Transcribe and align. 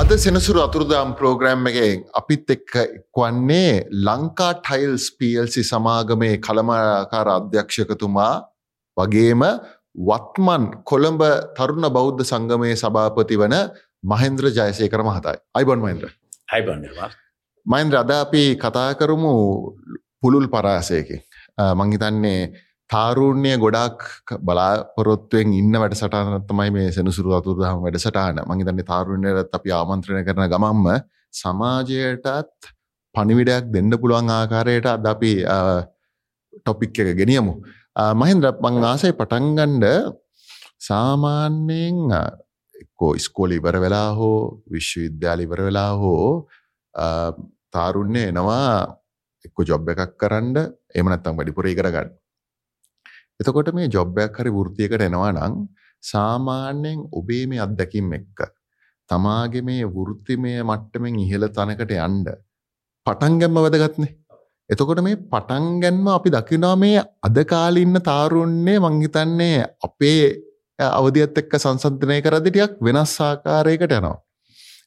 අද 0.00 0.16
සෙනසුරු 0.16 0.60
අතුරුදාම් 0.64 1.12
ප්‍රෝග්‍රෑම් 1.12 1.66
එකෙන් 1.68 2.04
අපිත් 2.16 2.48
එක්ක 2.54 2.72
එක්වන්නේ 2.80 3.72
ලංකා 4.06 4.52
ටයිල්ස් 4.58 5.04
පල්සි 5.12 5.62
සමාගමේ 5.62 6.40
කළමකාර 6.40 7.28
අධ්‍යක්ෂකතුමා 7.28 8.34
වගේම 8.96 9.42
වත්මන් 10.08 10.64
කොළඹ 10.90 11.22
තරුණ 11.52 11.86
බෞද්ධ 11.96 12.24
සංගමයේ 12.24 12.80
සභාපති 12.82 13.40
වන 13.42 13.56
මහෙන්ද්‍ර 14.02 14.48
ජයසයකර 14.50 15.02
මහතයි. 15.02 15.36
අයිබොන් 15.56 15.84
මහින්ද්‍ර. 15.84 16.08
හයිබන්නවා. 16.52 17.10
මයින්ද්‍ර 17.66 18.00
අද 18.00 18.10
අපි 18.14 18.44
කතා 18.56 18.96
කරමු 18.96 19.34
පුළුල් 20.16 20.48
පරාසයකින්. 20.48 21.20
මංහිතන්නේ 21.76 22.40
තාරුණ්‍යය 22.90 23.56
ගොඩක් 23.56 24.02
බලාපොරොත්තුවෙන් 24.42 25.54
ඉන්න 25.54 25.74
වැඩ 25.74 25.94
සටනත්තමයි 25.94 26.70
මේ 26.70 26.90
සෙනසුරු 26.90 27.36
අතුරදහම 27.36 27.84
වැඩසටාන 27.84 28.40
මහිතන්නේ 28.42 28.86
තාරුණයට 28.86 29.56
අපි 29.58 29.72
ආමන්ත්‍රණය 29.72 30.22
කරන 30.26 30.46
ගමම්ම 30.48 30.86
සමාජයටත් 31.34 32.70
පනිවිඩයක් 33.14 33.70
දෙන්න 33.70 33.92
පුළුවන් 33.94 34.30
ආකාරයට 34.30 34.88
අද 34.88 35.06
අපි 35.06 35.32
ටොපික් 36.56 36.98
එක 37.02 37.14
ගෙනියමු. 37.16 37.54
මහින්ද්‍ර 38.14 38.54
මං 38.60 38.84
ආසයි 38.84 39.14
පටන්ගන්ඩ 39.14 39.86
සාමාන්‍යයෙන් 40.80 41.98
එක්කෝ 42.74 43.12
ස්කෝල 43.18 43.52
ඉවර 43.52 43.76
වෙලා 43.78 44.10
හෝ 44.12 44.62
විශ්වවිද්‍යාල 44.68 45.40
ඉවර 45.40 45.60
වෙලා 45.68 45.92
හෝ 45.94 46.24
තාරුණ්‍ය 47.70 48.22
එනවා 48.24 48.70
එක්ක 49.44 49.58
ජොබ් 49.64 49.88
එකක් 49.88 50.16
කරන්න 50.16 50.56
එමනත්තම් 50.94 51.38
වැඩිපුරේ 51.38 51.76
කරගන්න 51.76 52.19
එතකොට 53.40 53.72
මේ 53.74 53.88
ජොබ්බයක් 53.88 54.38
හරි 54.38 54.50
වෘතියකට 54.56 55.04
එනවා 55.08 55.32
නම් 55.32 55.54
සාමාන්‍යයෙන් 56.02 56.98
ඔබේ 57.12 57.44
මේ 57.50 57.60
අත්දැකීම් 57.66 58.12
එක්ක 58.18 58.40
තමාගේ 59.10 59.64
මේ 59.68 59.84
වෘත්තිමය 59.96 60.52
මට්ටමින් 60.62 61.20
ඉහළ 61.24 61.46
තැනකට 61.56 61.94
යන්න 61.98 62.24
පටන් 63.06 63.38
ගැම්ම 63.40 63.60
වැදගත්නේ. 63.64 64.12
එතකොට 64.70 65.02
මේ 65.06 65.20
පටන් 65.32 65.66
ගැන්ම 65.82 66.06
අපි 66.16 66.34
දකිනවා 66.36 66.76
මේ 66.84 67.02
අද 67.28 67.38
කාලේ 67.52 67.86
ඉන්න 67.86 68.02
තාරුණ්‍ය 68.10 68.74
මං 68.76 69.02
හිතන්නේ 69.04 69.58
අපේ 69.88 70.22
අවධියත් 70.78 71.40
එක්ක 71.42 71.56
සංසන්දනය 71.62 72.20
කරද්දී 72.26 72.52
ටිකක් 72.52 72.76
වෙනස් 72.86 73.16
ආකාරයකට 73.20 73.96
යනවා. 73.98 74.16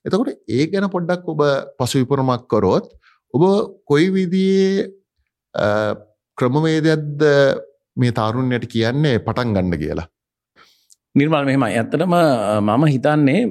එතකොට 0.05 0.29
ඒ 0.49 0.69
ගැන 0.71 0.89
පොඩ්ඩක් 0.95 1.29
ඔබ 1.33 1.41
පසු 1.77 2.03
විපරමක් 2.03 2.47
කරොත් 2.53 2.89
ඔබ 3.33 3.43
කොයි 3.89 4.07
විදිහේ 4.15 4.87
ක්‍රමවේදයක්ද 6.37 7.21
මේ 7.97 8.11
තාරුණ්‍යයට 8.19 8.65
කියන්නේ 8.73 9.15
පටන් 9.19 9.53
ගන්න 9.55 9.79
කියලා. 9.83 10.07
නිර්මල් 11.15 11.45
මෙහෙම 11.45 11.63
ඇත්තටම 11.63 12.13
මම 12.61 12.83
හිතන්නේ 12.93 13.41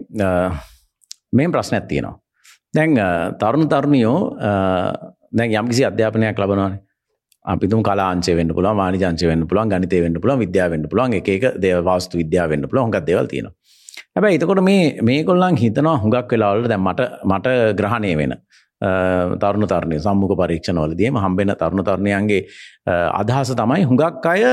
මේ 1.32 1.48
ප්‍රශ්නයක් 1.56 1.86
තියෙනවා. 1.90 2.16
දැන් 2.74 2.96
තරුණ 3.40 3.68
තරුණියෝ 3.68 4.18
දැන් 5.38 5.54
යම්කිසි 5.60 5.84
අධ්‍යාපනයක් 5.90 6.38
ලබනවානේ. 6.38 6.80
අපිතුම 7.44 7.82
කලාංචය 7.82 8.36
වෙන්න 8.38 8.54
පුළුවන් 8.56 8.76
වාණිජංචය 8.80 9.26
වෙන්න 9.30 9.46
පුළුවන් 9.48 9.70
ගණිතය 9.72 10.02
වෙන්න 10.04 10.20
පුළුවන් 10.22 10.42
විද්‍යාව 10.44 10.70
වෙන්න 10.74 10.88
පුළුවන් 10.90 11.14
එක 11.18 11.28
එක 11.28 11.44
දේවල් 11.64 11.84
වාස්තු 11.90 12.18
විද්‍යාව 12.22 12.50
වෙන්න 12.52 12.68
පුළුවන් 12.68 12.86
හුඟක් 12.86 13.06
දේවල් 13.10 13.26
තියෙනවා. 13.32 13.54
හැබැයි 14.14 14.38
එතකොට 14.38 14.62
මේ 14.68 14.82
මේගොල්ලන් 15.08 15.56
හිතනවා 15.62 15.96
හුඟක් 16.02 16.34
වෙලාවලට 16.34 16.68
දැන් 16.72 16.84
මට 16.88 17.00
මට 17.30 17.54
ග්‍රහණය 17.78 18.12
වෙන 18.20 18.34
තරුණ 19.38 19.66
තරණය 19.66 19.98
සම්මුඛ 20.00 20.36
පරීක්ෂණවලදීම 20.36 21.16
හම්බෙන 21.16 21.54
තරුණ 21.56 21.84
තරණයන්ගේ 21.84 22.46
අදහස 23.14 23.54
තමයි 23.54 23.84
හුඟක් 23.84 24.26
අය 24.26 24.44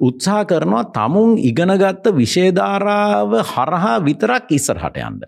උත්සාහ 0.00 0.44
කරනවා 0.44 0.84
තමුන් 0.92 1.34
ඉගෙනගත්ත 1.40 2.06
විශේධාරාව 2.12 3.34
හරහා 3.46 3.98
විතරක් 4.00 4.50
ඉස්සරහට 4.50 4.96
යන්න. 5.00 5.20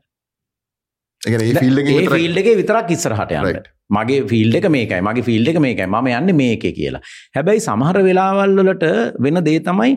ෆිල්ඩ 1.22 2.40
එක 2.40 2.48
විතරක් 2.56 2.91
ඉස්සරහට 2.91 3.36
යන්න. 3.36 3.60
මගේ 3.91 4.26
ෆිල්ඩ 4.30 4.56
එක 4.56 4.66
මේකයි 4.70 5.02
මගේ 5.02 5.26
ෆිල්ඩ 5.28 5.52
එක 5.52 5.60
මේකයි 5.60 5.86
ම 5.88 6.10
යන්න 6.12 6.34
මේක 6.36 6.66
කියලා. 6.72 7.02
හැබැයි 7.36 7.66
සමහර 7.66 8.02
වෙලාවල්ලට 8.02 8.84
වෙන 9.19 9.44
දේ 9.44 9.60
තමයි 9.60 9.96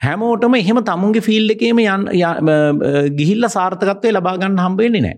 හැමෝටම 0.00 0.54
එහෙම 0.54 0.80
තමුන්ගේ 0.90 1.26
ෆිල්ඩ 1.28 1.54
එකේම 1.56 1.78
ගිහිල්ල 3.18 3.48
සාර්ථකත්වය 3.48 4.12
ලබාගන්න 4.12 4.58
හම්බෙන්නේ 4.58 5.04
නෑ. 5.06 5.16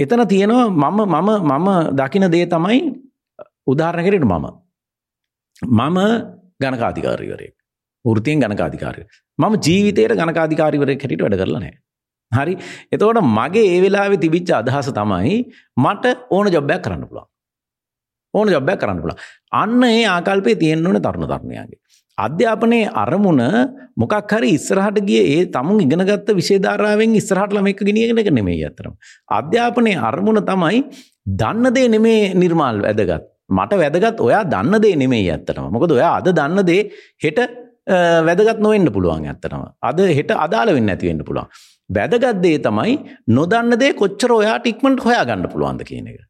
එතන 0.00 0.22
තියෙනවා 0.28 0.90
මම 0.90 0.98
මම 1.14 1.30
මම 1.50 1.68
දකින 1.98 2.24
දේ 2.30 2.46
තමයි 2.46 2.78
උදාහරණයකට 3.66 4.24
මම. 4.24 4.46
මම 5.62 5.98
ගණකාධිකාරීවරයෙක්. 6.60 7.54
වෘතියෙන් 8.04 8.40
ගණකාධිකාරය. 8.40 9.02
මම 9.38 9.54
ජීවිතයට 9.66 10.14
ගණකාධිකාරිවරයෙක් 10.20 11.02
හැටියට 11.02 11.24
වැඩ 11.24 11.40
කරලා 11.40 11.60
නැහැ. 11.60 11.78
හරි. 12.32 12.54
එතකොට 12.92 13.20
මගේ 13.30 13.66
ඒ 13.72 13.80
වෙලාවේ 13.82 14.22
තිබිච්ච 14.24 14.50
අදහස 14.52 14.90
තමයි 14.92 15.36
මට 15.76 16.14
ඕන 16.30 16.52
ජොබ් 16.54 16.70
එකක් 16.70 16.84
කරන්න 16.84 17.04
පුළුවන්. 17.08 17.28
ඕන 18.34 18.48
ජොබ් 18.48 18.70
එකක් 18.70 18.80
කරන්න 18.80 19.02
පුළුවන්. 19.02 19.20
අන්න 19.52 19.82
ඒ 19.84 20.04
ආකල්පේ 20.06 20.56
තියෙන්න 20.62 20.86
ඕනේ 20.86 21.02
තරුණ 21.02 21.28
තරුණියන්ගේ. 21.32 21.80
අධ්‍යාපනයේ 22.26 22.90
අරමුණ 23.02 23.42
මොකක් 24.02 24.32
හරි 24.32 24.50
ඉස්සරහට 24.58 24.98
ගිය 25.08 25.20
ඒ 25.34 25.44
තමුන් 25.56 25.82
ඉගෙනගත්ත 25.84 26.30
විශේධාරාවෙන් 26.40 27.14
ඉස්සරහට 27.20 27.54
ළමෙක්ව 27.56 27.84
ගෙනියගෙන 27.88 28.20
එක 28.22 28.30
නෙමෙයි 28.38 28.66
අතරම. 28.70 28.94
අධ්‍යාපනයේ 29.38 30.02
අරමුණ 30.10 30.42
තමයි 30.50 30.82
දන්න 31.40 31.74
දේ 31.76 31.88
නෙමේ 31.94 32.34
නිර්මාල් 32.42 32.82
වැදගත්. 32.86 33.24
මට 33.58 33.80
වැදගත් 33.82 34.20
ඔයා 34.26 34.42
දන්න 34.54 34.82
දේ 34.84 34.96
නෙමෙයි 35.02 35.30
ඇත්තටම. 35.30 35.70
මොකද 35.76 35.96
ඔයා 35.98 36.12
අද 36.20 36.28
දන්න 36.40 36.66
දේ 36.70 36.82
හෙට 37.24 37.40
වැදගත් 38.28 38.60
නොවෙන්න 38.66 38.92
පුළුවන් 38.96 39.26
ඇත්තටම. 39.32 39.64
අද 39.88 39.98
හෙට 40.18 40.30
අදාළ 40.46 40.74
වෙන්න 40.78 40.94
ඇති 40.94 41.10
වෙන්න 41.10 41.24
පුළුවන්. 41.30 41.48
වැදගත් 41.90 42.42
දේ 42.44 42.58
තමයි 42.68 42.94
නොදන්න 43.38 43.78
දේ 43.82 43.94
කොච්චර 44.02 44.32
ඔයාට 44.40 44.70
ඉක්මනට 44.72 45.06
හොයාගන්න 45.06 45.50
පුළුවන්ද 45.54 45.86
කියන 45.90 46.12
එක. 46.12 46.20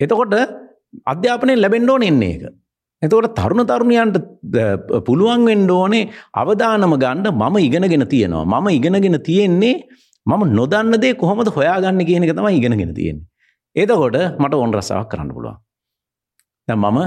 එතකොට 0.00 0.34
අධ්‍යාපනයෙන් 1.12 1.60
ලැබෙන්න 1.64 1.90
ඕනේ 1.90 2.12
ඉන්නේ 2.12 2.34
ඒක. 2.34 2.44
එතකොට 3.04 3.34
තරුණ 3.38 3.66
තරුණයන්ට 3.70 4.16
පුළුවන් 5.08 5.44
වෙන්න 5.50 5.70
ඕනේ 5.76 6.08
අවදානම 6.42 6.96
ගන්න 7.04 7.28
මම 7.32 7.56
ඉගෙනගෙන 7.66 8.06
තියෙනවා. 8.14 8.44
මම 8.52 8.68
ඉගෙනගෙන 8.78 9.18
තියෙන්නේ 9.28 9.74
මම 10.26 10.42
නොදන්න 10.58 10.96
දේ 11.02 11.14
කොහොමද 11.22 11.48
හොයාගන්න 11.56 12.06
කියන 12.08 12.24
එක 12.24 12.34
තමයි 12.38 12.56
ඉගෙනගෙන 12.60 12.94
තියෙන්නේ. 12.94 13.26
එතකොට 13.76 14.16
මට 14.40 14.54
ඕන 14.54 14.74
රසාවක් 14.78 15.08
කරන්න 15.12 15.30
පුළුවන්. 15.36 15.56
දැන් 16.68 16.80
මම 16.80 16.98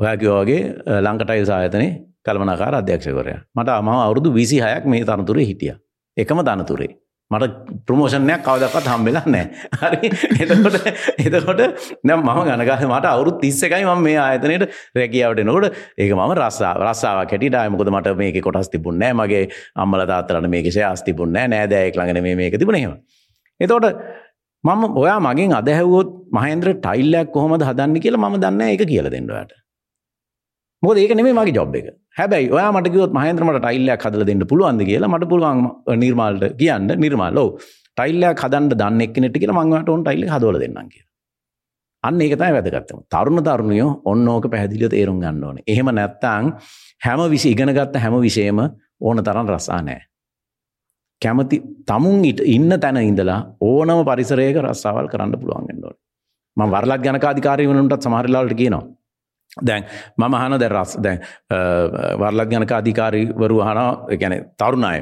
ඔයා 0.00 0.16
කිව්වා 0.20 0.42
වගේ 0.44 0.60
ලංකටයිල්ස් 1.06 1.50
ආයතනයේ 1.50 1.92
කළමනාකාර 2.24 2.74
අධ්‍යක්ෂකවරයා. 2.80 3.40
මට 3.56 3.80
මම 3.82 3.90
අවුරුදු 4.04 4.30
26ක් 4.32 4.84
මේ 4.86 5.04
තනතුරේ 5.04 5.46
හිටියා. 5.50 5.78
එකම 6.16 6.40
තනතුරේ. 6.48 6.92
මට 7.34 7.78
ප්‍රමෝෂණයක් 7.86 8.42
කවදක්වත් 8.46 8.86
හම්බෙලා 8.92 9.24
නෑ 9.26 9.44
හරි. 9.82 10.10
එතකොට 10.42 10.76
එතකොට 11.18 11.62
නම් 12.02 12.20
මම 12.20 12.40
ගණකාල 12.46 12.86
මට 12.88 13.12
අවුරුත් 13.12 13.38
තිස්ස 13.42 13.62
එකයි 13.62 13.84
ම 13.84 14.02
මේ 14.06 14.18
ආයතනයට 14.18 14.66
රැකියාවට 14.94 15.44
නොට 15.44 15.70
ඒක 15.98 16.12
මම 16.12 16.34
රස්සා 16.38 16.74
රස්සාාව 16.80 17.24
කැටිට 17.26 17.56
අයමකොද 17.56 17.92
මට 17.94 18.16
මේක 18.16 18.40
කොටස් 18.46 18.70
තිබුන්නෑ 18.70 19.14
මගේ 19.14 19.44
අම්මල 19.76 20.06
තාතරන 20.12 20.50
මේකෂය 20.50 20.84
අස්තිබුන්නෑ 20.84 21.52
නෑදෑයෙක් 21.54 21.98
ළඟන 21.98 22.40
මේක 22.42 22.58
තිබුණේම 22.60 22.94
එතකොට 23.60 23.90
මම 24.64 24.84
ඔයා 24.96 25.18
මගින් 25.20 25.52
අදහැවොත් 25.54 26.10
මහන්ද්‍ර 26.32 26.70
ටයිල්ලයක් 26.78 27.28
කොහොමද 27.32 27.62
හදන්න 27.62 28.00
කියලා 28.00 28.24
ම 28.24 28.40
දන්න 28.40 28.62
එක 28.68 28.84
කියල 28.88 29.10
දෙන්නට 29.12 29.52
මොක 30.84 31.00
ඒක 31.02 31.14
නෙමේ 31.18 31.36
මගේ 31.38 31.56
ජොබ් 31.58 31.76
එක. 31.78 31.88
හැබැයි 32.18 32.52
ඔයා 32.56 32.70
මටකිවත් 32.76 33.16
මහන්ද්‍රමට 33.18 33.62
ටයිල්ලයක් 33.64 34.04
හදල 34.06 34.26
දෙන්න 34.30 34.44
පුළුවන්ද 34.52 34.84
කියලා 34.90 35.12
මට 35.12 35.30
පුළුවන් 35.32 35.64
නිර්මාල්ට 36.04 36.44
කියන්න 36.60 36.94
නිර්මාල්ලෝ 37.04 37.48
ටයිල්ලයක් 37.96 38.44
හදන්න 38.44 38.70
දන්න 38.72 39.04
එක්නෙට 39.06 39.42
කියලා 39.42 39.58
මංවට 39.58 39.96
ඔන් 39.96 40.06
ටයිල්ල 40.06 40.30
හදවල 40.34 40.62
දෙන්නම් 40.64 40.88
කිය 40.92 41.04
අන්න 42.04 42.20
ඒකතයි 42.20 42.54
වැදගත්තම 42.56 42.98
තරුණ 43.12 43.42
තරුණයෝ 43.42 43.90
ඔන්න 44.04 44.26
ඕක 44.28 44.48
පැහැදිලිය 44.52 44.88
තේරුම් 44.88 45.20
ගන්න 45.20 45.44
ඕන. 45.44 45.60
එහෙම 45.66 45.88
නැත්තං 45.98 46.50
හැම 47.00 47.20
විසි 47.30 47.52
ඉගෙනගත්ත 47.54 47.96
හැම 47.96 48.16
විෂයම 48.20 48.58
ඕන 49.00 49.22
තරන් 49.28 49.48
රස්සා 49.54 49.80
නෑ. 49.82 50.00
කැමති 51.22 51.60
තමුන් 51.86 52.24
ඉට 52.24 52.40
ඉන්න 52.56 52.80
තැන 52.80 53.00
ඉඳලා 53.02 53.38
ඕනම 53.60 54.02
පරිසරයක 54.08 54.58
රස්සාවල් 54.64 55.08
කරන්න 55.08 55.40
පුළුවන්ගෙන් 55.40 55.80
ඕන. 55.84 55.96
ම 56.56 56.62
වරලක් 56.74 57.00
ගැනකාධිකාරය 57.06 57.68
වනටත් 57.70 58.02
සමහරලාට 58.02 58.54
කියනවා. 58.60 58.84
දැන් 59.62 59.86
මම 60.18 60.34
හන 60.34 60.58
දැ 60.58 60.70
රස් 60.70 60.96
දැන් 60.98 61.22
වර්ලක් 62.20 62.50
ගනක 62.50 62.72
අධිකාරීවරු 62.72 63.60
හන 63.60 63.80
ගැන 64.22 64.34
තරුණය 64.58 65.00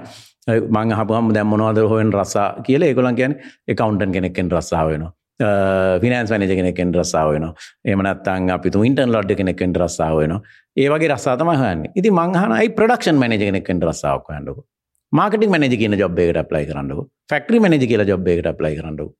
මං 0.70 0.94
හපුහම 0.98 1.32
දැම් 1.32 1.52
මොනවද 1.54 1.82
හොෙන් 1.88 2.12
රස්සා 2.12 2.48
කියල 2.62 2.82
ඒකොලන් 2.82 3.16
ගැන 3.16 3.38
එකකවන්ටන් 3.68 4.12
කෙනෙක්ෙන් 4.12 4.50
රස්සාාව 4.50 4.92
වෙනවා 4.92 6.00
ෆිනන්ස් 6.02 6.30
වැනජ 6.30 6.54
කෙනෙක්ෙන් 6.54 6.94
රස්සාාව 6.94 7.32
වෙන 7.34 7.48
එමනත්තන් 7.86 8.50
අපිතු 8.50 8.84
ඉන්ටන් 8.90 9.14
ලඩ් 9.14 9.38
කෙනෙක්ෙන් 9.40 9.78
රස්සාාව 9.84 10.20
වෙන 10.22 10.36
ඒවගේ 10.76 11.14
රස්සාතම 11.14 11.54
හන්න 11.54 11.88
ඉති 11.94 12.10
මංහනයි 12.12 12.76
ප්‍රඩක්ෂන් 12.78 13.18
මනජ 13.18 13.42
කෙනෙක්ෙන් 13.48 13.82
රස්සාාවක් 13.88 14.30
හන්ඩක 14.36 14.68
මාකටින් 15.12 15.50
මනජ 15.50 15.76
කියන 15.76 15.98
ජොබ්බේකට 15.98 16.48
ප්ලයි 16.48 16.66
කරන්නක? 16.66 17.08
ෆක්ටරි 17.30 17.60
මනජ 17.60 17.86
කියලා 17.86 18.08
ජොබ්බේකට 18.08 18.48
ප්ලයි 18.58 18.76
කරන්නක? 18.76 19.12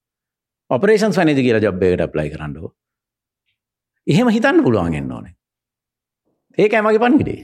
ඔපරේෂන් 0.70 1.12
වනජ 1.12 1.42
කියලා 1.42 1.60
ජොබ්බේකට 1.60 2.12
ප්ලයි 2.12 2.30
කරන්නක? 2.30 2.72
එහෙම 4.06 4.28
හිතන්න 4.36 4.62
පුළුවන්ගෙන්න්න 4.64 5.12
ඕනේ. 5.12 5.34
ඒක 6.58 6.72
ඇමගේ 6.74 6.98
පන්විඩේ 6.98 7.40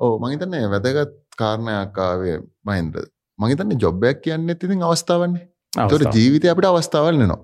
ඕ 0.00 0.14
මහිතන්නේ 0.18 0.64
වැදගත් 0.70 1.12
කාරණයක්කාවේ 1.38 2.36
මහින්ද. 2.64 2.94
මහිතන්නේ 3.38 3.78
ජොබ්බයක් 3.78 4.22
කියන්න 4.24 4.50
ඉතින් 4.50 4.82
අවස්ථාවන්නේ 4.82 5.44
අවස්ථාව. 5.78 6.14
ජීවිතය 6.16 6.48
අපිට 6.48 6.68
අවස්ථාවල් 6.70 7.16
නවා. 7.22 7.40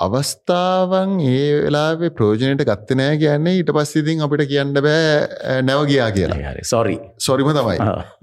අවස්ථාවන් 0.00 1.12
ඒ 1.22 1.44
වෙලාවේ 1.58 2.10
ප්‍රෝජනයට 2.10 2.64
ගත්තනෑ 2.70 3.16
කියන්නේ 3.18 3.54
ඊට 3.58 3.70
පස්සිතින් 3.76 4.22
අපිට 4.26 4.44
කියන්න 4.48 4.72
බෑ 4.78 5.62
නැව 5.62 5.82
ගියා 5.90 6.10
කියලා. 6.10 6.38
සොරි 6.64 6.96
සොරිම 7.18 7.50
තමයි. 7.52 7.78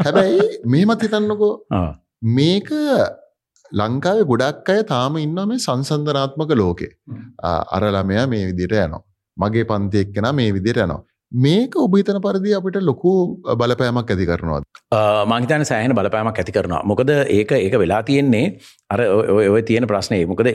හැබැයි 0.06 0.47
මෙහෙමත් 0.65 1.01
හිතන්නකෝ. 1.06 1.54
මේක 2.31 2.69
ලංකාවේ 3.71 4.25
ගොඩක් 4.25 4.69
අය 4.69 4.83
තාම 4.86 5.15
ඉන්න 5.18 5.38
මේ 5.47 5.59
සංසන්ධනාත්මක 5.59 6.51
ලෝකේ. 6.56 6.92
ආ, 7.39 7.62
අර 7.71 7.83
ළමයා 7.89 8.27
මේ 8.27 8.44
විදියට 8.50 8.75
යනවා 8.80 9.01
මගේ 9.38 9.63
පන්ති 9.63 9.98
එක්කෙන 9.98 10.28
මේ 10.36 10.51
විදියට 10.54 10.78
යනවා. 10.78 11.01
මේක 11.31 11.75
ඔබහිතන 11.78 12.19
පරිදි 12.19 12.54
අපිට 12.54 12.78
ලොකු 12.83 13.12
බලපෑමක් 13.60 14.12
ඇති 14.12 14.25
කරනවා 14.25 14.62
මංහිතන 15.25 15.66
සෑහන 15.66 15.95
බලපෑමක් 15.95 16.38
ඇති 16.38 16.51
කරනවා. 16.51 16.83
මොකද 16.83 17.10
ඒක 17.10 17.51
ඒක 17.51 17.75
වෙලා 17.80 18.04
තියෙන්නේ 18.04 18.45
අර 18.89 19.00
ඔය- 19.00 19.30
ඔය 19.30 19.48
ඔය 19.50 19.62
තියෙන 19.63 19.88
ප්‍රශ්නය 19.88 20.25
මොකද 20.25 20.51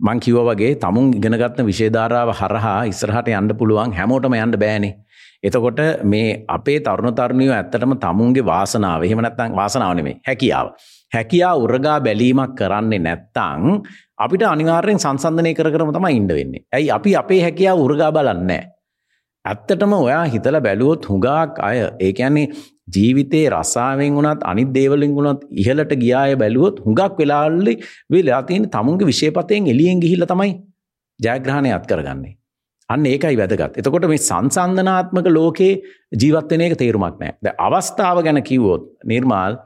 මං 0.00 0.20
කිව 0.20 0.36
වගේ 0.48 0.74
තමුන් 0.76 1.14
ඉගෙනගත්න 1.14 1.66
විශේධාරාව 1.66 2.30
හරහා 2.40 2.78
ඉස්සරහට 2.84 3.28
යන්න 3.30 3.56
පුළුවන් 3.58 3.92
හැමෝටම 3.92 4.34
යන්න 4.34 4.58
බෑනේ. 4.58 4.94
එතකොට 5.42 5.80
මේ 6.04 6.44
අපේ 6.48 6.78
තරුණ 6.80 7.14
තරුණියෝ 7.14 7.54
ඇත්තටම 7.54 7.94
තමුන්ගේ 8.04 8.46
වාසනාව 8.46 9.04
එහෙම 9.06 9.22
නැත්තම් 9.26 9.56
වාසනාව 9.60 9.94
නෙමෙයි 9.98 10.20
හැකියාව. 10.28 10.66
හැකියා 11.12 11.54
උරගා 11.56 11.98
බැලීමක් 12.00 12.54
කරන්නේ 12.58 13.02
නැත්තං 13.06 13.82
අපිට 14.22 14.44
අනිවාර්යෙන් 14.44 14.98
සංසන්ධනය 14.98 15.54
කර 15.54 15.70
කරම 15.70 15.90
තමයි 15.92 16.14
ඉන්න 16.16 16.30
වෙන්නේ 16.30 16.64
ඇයි 16.72 16.90
අපි 16.90 17.16
අපේ 17.16 17.40
හැකියාව 17.40 17.84
උරගා 17.86 18.10
බලන්නේ 18.10 18.62
ඇත්තටම 19.44 19.94
ඔයා 19.96 20.24
හිතල 20.26 20.58
බැලුවොත් 20.60 21.08
හුඟක් 21.08 21.56
අය 21.60 21.78
ඒ 22.00 22.12
කියන්නේ 22.12 22.46
ජීවිතේ 22.88 23.44
රස්සාාවෙන් 23.50 24.14
වුණත් 24.14 24.44
අනිත් 24.44 24.70
දේවලින් 24.74 25.14
වුණත් 25.14 25.42
ඉහලට 25.54 25.94
ගියාය 25.96 26.36
බැලුවොත් 26.36 26.84
හුඟක් 26.84 27.18
වෙලාල්ලි 27.18 27.74
වෙලා 28.10 28.42
තියෙන 28.42 28.68
තමුන්ගේ 28.68 29.06
විශේපතයෙන් 29.06 29.66
එලියෙන් 29.66 30.00
ගිහිල්ල 30.00 30.26
තමයි 30.26 30.52
ජයග්‍රහණය 31.20 31.72
අත් 31.72 31.86
කරගන්නේ. 31.86 32.36
අන්න 32.90 33.06
ඒකයි 33.06 33.36
වැදගත්. 33.36 33.78
එතකොට 33.78 34.08
මේ 34.08 34.20
සංසන්ධනාත්මක 34.20 35.28
ලෝකේ 35.28 35.72
ජීවත්වන 36.14 36.62
එක 36.62 36.78
තේරුමක් 36.78 37.18
නෑ. 37.18 37.32
ද 37.38 37.46
අවස්ථාව 37.58 38.22
ගැන 38.24 38.42
කිව්වොත් 38.42 38.88
නිර්මාල් 39.04 39.58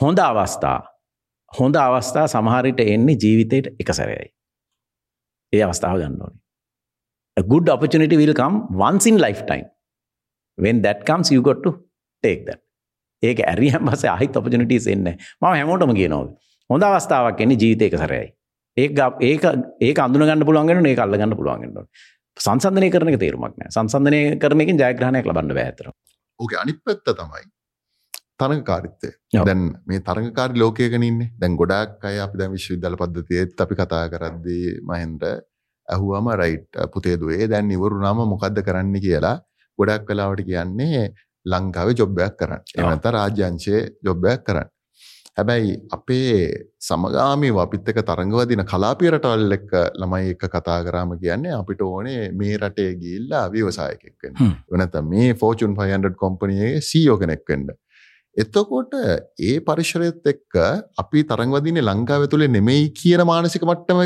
හොඳ 0.00 0.18
අවස්ථා 0.20 0.78
හොඳ 1.58 1.76
අවස්ථා 1.76 2.26
සමහරිට 2.34 2.80
එන්නේ 2.94 3.20
ජීවිතයට 3.24 3.66
එක 3.82 3.90
සැරයයි. 3.98 4.28
ඒ 5.52 5.62
අවස්ථාව 5.66 5.98
ගන්න 6.02 6.20
ඕනේ. 6.24 6.40
A 7.36 7.42
good 7.52 7.68
opportunity 7.74 8.16
will 8.16 8.34
come 8.42 8.56
once 8.86 9.06
in 9.10 9.18
lifetime. 9.26 9.66
When 10.58 10.82
that 10.82 11.00
comes, 11.08 11.30
you 11.34 11.42
got 11.42 11.62
to 11.66 11.72
take 12.24 12.42
that. 12.48 12.60
ඒක 13.22 13.38
ඇරියම් 13.52 13.90
පස 13.90 14.04
අහිත් 14.14 14.40
opportunities 14.40 14.86
එන්න 14.94 15.06
ම 15.10 15.46
හැමෝටම 15.50 15.94
කියනව. 16.00 16.32
හොඳ 16.70 16.88
අවස්ථාවක් 16.88 17.44
එන්නේ 17.46 17.60
ජීවිතයක 17.62 17.96
සරයයි. 18.04 18.28
ඒ 18.76 18.88
ඒක 19.30 19.46
ඒක 19.88 20.04
අඳුනගන්න 20.06 20.46
පුළුවන්ගෙන 20.50 20.90
ඒ 20.92 20.96
අල්ලගන්න 21.06 21.38
පුළුවන්ගෙන්ට. 21.40 21.88
සංසන්ධනය 22.36 22.88
කරන 22.94 23.12
එක 23.12 23.20
තේරුමක් 23.24 23.58
නෑ 23.60 23.74
සංසන්ධනය 23.76 24.20
කරනකින් 24.42 24.80
ජයග්‍රහණයක් 24.82 25.26
ලබන්න 25.30 25.54
බෑතර. 25.58 25.86
ඕක 26.40 26.54
අනිත් 26.62 26.80
පැත්ත 26.86 27.06
තමයි 27.20 27.44
තරඟකාරිත්තය. 28.44 29.10
දැන් 29.40 29.64
මේ 29.86 30.00
තරඟකාරි 30.02 30.62
ලෝකයකනන්නේ 30.62 31.32
දැන් 31.40 31.56
ගොඩක් 31.56 32.04
අය 32.04 32.20
අපි 32.26 32.40
දැන් 32.40 32.54
විශ්වවිද්‍යාල 32.56 33.00
පද්ධතියත් 33.02 33.60
අපි 33.60 33.74
කතා 33.74 34.04
කරද්දී 34.12 34.78
මහෙන්ට 34.82 35.24
ඇහුවම 35.88 36.30
රයිට් 36.34 36.80
පුතේදුවේ 36.92 37.48
දැන් 37.48 37.70
ඉවරුනාම 37.70 38.24
මොකක්ද 38.32 38.62
කරන්න 38.62 38.96
කියලා 39.00 39.36
ගොඩක් 39.78 40.08
වෙලාවට 40.08 40.44
කියන්නේ 40.50 41.04
ලංකාවේ 41.46 41.98
ජොබ්බයක් 42.00 42.38
කරන්න. 42.38 42.62
එනත 42.84 43.06
රාජ්‍යංශය 43.06 43.76
ජොබ්බයක් 44.02 44.46
කරන්න. 44.46 44.70
හැබැයි 45.36 45.72
අපේ 45.90 46.34
සමගාමී 46.80 47.52
අපිත්තක 47.62 47.98
තරඟවදින 48.08 48.62
කලාපියරටවල් 48.64 49.56
එක්ක 49.56 49.72
ළමයි 50.00 50.34
එක 50.34 50.44
කතා 50.46 50.78
කරාම 50.86 51.14
කියන්නේ 51.22 51.54
අපිට 51.54 51.80
ඕනේ 51.82 52.30
මේ 52.32 52.56
රටේ 52.56 52.92
ගිල්ලා 52.94 53.46
විවසායකෙක්වෙන්න 53.50 54.38
හ්ම්. 54.40 54.52
වනත 54.70 55.02
මේ 55.04 55.34
ෆෝචුන් 55.34 55.74
500 55.76 56.14
කොම්පනයේ 56.16 56.70
සීයෝ 56.80 57.18
කෙනෙක්වෙන්ඩ 57.18 57.74
එතකොට 58.36 58.94
ඒ 59.48 59.56
පරිශ්‍රයත් 59.68 60.30
එක්ක 60.32 60.60
අපි 61.02 61.22
තරංවදින 61.30 61.80
ලංකාව 61.88 62.24
තුළේ 62.32 62.54
නෙමෙයි 62.56 62.86
කියන 63.00 63.22
මානසික 63.32 63.66
මට්ටම 63.70 64.00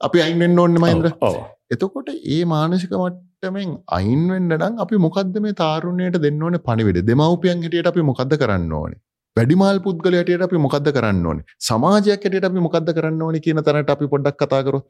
අපි 0.00 0.24
අයින්ෙන්න්න 0.26 0.62
ඕන්න 0.64 0.82
මහින්ද්‍ර. 0.84 1.12
ඕ 1.28 1.36
එතකොට 1.74 2.10
ඒ 2.34 2.42
මානසික 2.54 2.92
මට්ටමෙන් 2.98 3.72
අයින්වෙන්ඩ 3.98 4.56
නම් 4.58 4.84
අපි 4.84 5.02
මොකක්ද 5.06 5.40
මේ 5.46 5.58
තාරුණයට 5.62 6.22
දෙන්න 6.26 6.46
ඕන 6.46 6.58
පනිවිඩ 6.68 7.02
දෙමවපියන් 7.10 7.66
හිටියට 7.66 7.90
අපි 7.92 8.04
මොකක්ද 8.10 8.34
කරන්න 8.42 8.72
ඕනේ? 8.80 9.00
වැඩිමාල් 9.36 9.78
පුද්ගලයට 9.86 10.44
අපි 10.46 10.60
මොකක්ද 10.66 10.90
කරන්න 10.96 11.24
ඕනේ? 11.30 11.46
සමාජයක් 11.68 12.26
ඇයට 12.28 12.46
අපි 12.48 12.62
මොකක්ද 12.66 12.92
කරන්න 12.98 13.24
ඕනි 13.28 13.40
කියන 13.46 13.62
තැනට 13.68 13.90
අපි 13.94 14.10
පොඩ්ඩක් 14.12 14.38
කතාකරු 14.42 14.80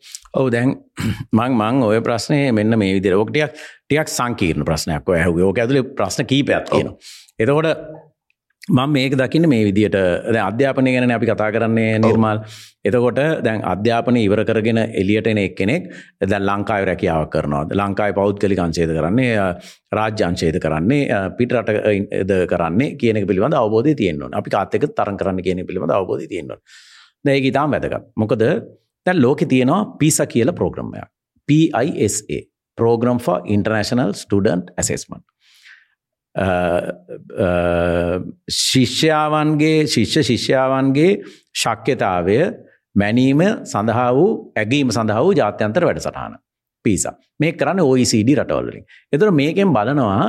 ඔව 0.41 0.51
දැන් 0.57 0.75
මං 1.39 1.57
මං 1.61 1.81
ඔය 1.89 2.03
ප්‍රශ්නය 2.09 2.41
මෙන්න 2.59 2.79
මේ 2.83 2.93
විදිර 2.99 3.17
ෝකටියක් 3.21 3.55
ටියක් 3.55 4.13
සංකීර්ණ 4.17 4.69
ප්‍රශ්නයක් 4.69 5.15
ඔය 5.15 5.19
ඇහුව. 5.23 5.41
ඕක 5.49 5.63
ඇතුලේ 5.63 5.87
ප්‍රශ්න 6.01 6.29
කීපයක් 6.33 6.71
තියෙනවා. 6.73 6.95
එතකොට 7.39 7.67
මං 8.69 8.91
මේක 8.91 9.13
දකින්න 9.15 9.47
මේ 9.49 9.65
විදිට 9.65 9.93
දැන් 9.95 10.45
අධ්‍යාපනය 10.47 10.93
ගැන 10.95 11.11
අපි 11.11 11.27
කතා 11.27 11.51
කරන්නේ 11.55 11.99
නිර්මල්. 12.05 12.39
එතකොට 12.85 13.19
දැන් 13.45 13.61
අධ්‍යාපනය 13.73 14.23
ඉවර 14.27 14.43
කරගෙන 14.45 14.79
එලියට 15.03 15.29
එන 15.33 15.39
එක්කෙනෙක් 15.39 15.85
දැන් 16.23 16.43
ලංකාව 16.43 16.87
රැකියාවක් 16.91 17.31
කරනවා. 17.31 17.63
ලංකායි 17.81 18.13
පෞද්ගලික 18.19 18.59
අංශේද 18.59 18.91
කරන්නේ 18.99 19.37
අ, 19.39 19.47
රාජ්‍ය 19.93 20.25
අංශේද 20.29 20.59
කරන්නේ 20.65 21.11
අ, 21.11 21.21
පිටරටද 21.39 22.33
කරන්නේ 22.53 22.97
කියන 23.01 23.17
එක 23.23 23.27
පිළිබඳ 23.31 23.55
අවබෝධය 23.55 23.95
තියෙනවා 23.95 24.33
අපි 24.41 24.51
කාත්තක 24.51 24.89
තරන් 24.99 25.17
කරන්න 25.17 25.43
කියන 25.47 25.63
පිළිබඳ 25.67 25.95
අවබෝධය 26.01 26.27
තියෙනවා 26.27 26.59
දැ 27.25 27.37
ඒක 27.39 27.47
ඉතාම් 27.53 27.71
වැදගත්. 27.71 28.03
මොකද 28.17 28.43
දැන් 29.07 29.23
ලෝකෙ 29.23 29.47
තියෙනවා 29.47 29.97
පිස 30.01 30.19
කියල 30.35 30.53
ප්‍රෝග්‍රම්මයක් 30.53 31.07
PISA 31.49 32.39
Program 32.79 33.19
for 33.19 33.37
International 33.47 34.13
Student 34.13 34.71
Assessment. 34.77 35.23
ශිෂ්‍යාවන්ගේ 38.61 39.77
ශිෂ්‍ය 39.87 40.23
ශිෂ්‍යාවන්ගේ 40.23 41.13
ශක්්‍යතාවය 41.55 42.39
මැනීම 42.95 43.41
සඳහා 43.65 44.11
වූ 44.15 44.29
ඇගීම 44.57 44.91
සඳහා 44.91 45.23
වූ 45.23 45.33
ජාත්‍යන්තර 45.35 45.87
වැඩසටහන 45.89 46.37
පිසා 46.85 47.15
මේ 47.41 47.53
කරන්න 47.53 47.81
OECD 47.83 48.37
රටවල්ලින් 48.37 48.85
එතුර 49.13 49.31
මේකෙන් 49.33 49.73
බලනවා 49.73 50.29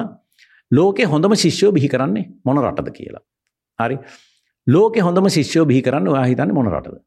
ලෝකෙ 0.72 1.04
හොඳම 1.06 1.36
ශිෂ්‍යෝ 1.36 1.72
බිහි 1.72 1.88
කරන්නේ 1.88 2.26
මොන 2.46 2.58
රටද 2.60 2.90
කියලා. 2.92 3.24
හරි? 3.80 3.98
ලෝකෙ 4.68 5.00
හොඳම 5.00 5.30
ශිෂ්‍යෝ 5.30 5.66
බිහි 5.66 5.82
කරන්න 5.82 6.12
වාහිතන්න 6.12 6.54
මොන 6.54 6.68
රටද? 6.68 6.98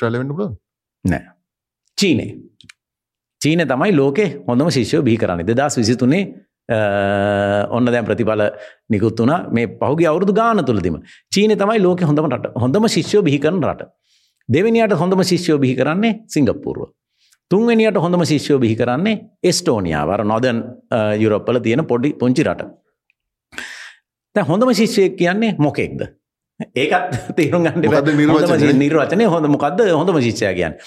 බල 0.00 0.16
නෑ. 1.04 1.24
චීනේ 1.98 2.30
චීන 3.40 3.60
තමයි 3.66 3.92
ලෝකෙ 3.92 4.24
හොඳම 4.48 4.70
ශිෂ්‍යෝ 4.70 5.02
බිහි 5.02 5.18
කරන්නේ. 5.18 5.46
දෙදස් 5.46 5.78
විසිතුනේ 5.78 6.24
ඔන්න 6.68 7.84
දැන් 7.84 8.04
ප්‍රතිඵල 8.04 8.42
නිකුත් 8.90 9.18
වුණ. 9.18 9.52
මේ 9.52 9.66
පහුගේ 9.66 10.08
අවුරදු 10.08 10.32
ගාන 10.32 10.64
තුළදිම. 10.64 11.02
චීන 11.32 11.56
තමයි 11.58 11.82
ලෝක 11.82 12.00
හොඳම 12.00 12.28
රට. 12.30 12.52
හොඳම 12.56 12.88
ශිෂ්‍යෝ 12.88 13.22
බිහි 13.22 13.38
කරන 13.38 13.62
රට. 13.62 13.88
දෙවනියට 14.48 14.92
හොඳම 14.92 15.22
ශිෂ්‍යෝ 15.22 15.58
බිහි 15.58 15.76
කරන්නේ 15.76 16.20
සිංගප්පූරුව. 16.26 16.88
තුන්වැනියට 17.50 17.96
හොඳම 17.96 18.24
ශිෂ්‍යෝ 18.24 18.58
බිහි 18.58 18.76
කරන්නේ 18.76 19.20
එස්ටෝනියාවර 19.44 20.24
නොදන් 20.24 20.62
යුරොප්පල 21.20 21.60
තියෙන 21.60 21.84
පොඩි 21.86 22.14
පොංචි 22.14 22.42
රට. 22.42 22.68
තැ 24.36 24.44
හොඳම 24.44 24.72
ශිෂ්‍යයක් 24.72 25.16
කියන්නේ 25.16 25.56
මොකෙක්ද? 25.58 26.00
ඒකත් 26.74 27.34
තේරුම් 27.36 27.64
ගන්න? 27.66 28.76
නිර්වචනය? 28.82 29.24
හොඳ 29.26 29.46
මොකක්ද 29.46 29.80
හොඳම 29.92 30.20
ශිෂ්‍යයා 30.20 30.54
කියන්න 30.60 30.78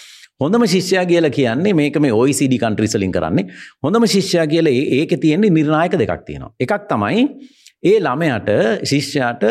හොඳම 0.42 0.66
ශිෂ්‍යයා 0.74 1.06
කියලා 1.12 1.34
කියන්නේ 1.38 1.74
මේක 1.80 1.96
මේ 2.06 2.14
OECD 2.20 2.54
කන්ට්‍රිසලින් 2.64 3.14
කරන්නේ 3.16 3.46
හොඳම 3.86 4.06
ශිෂ්‍යයා 4.16 4.46
කියලා 4.54 4.76
ඒක 5.00 5.16
තියෙන්නේ 5.24 5.56
නිර්ණායක 5.58 5.98
දෙකක් 6.02 6.22
තියෙනවා. 6.28 6.52
එකක් 6.64 6.86
තමයි 6.92 7.26
ඒ 7.92 7.98
ළමයට 8.06 8.50
ශිෂ්‍යයාට 8.92 9.44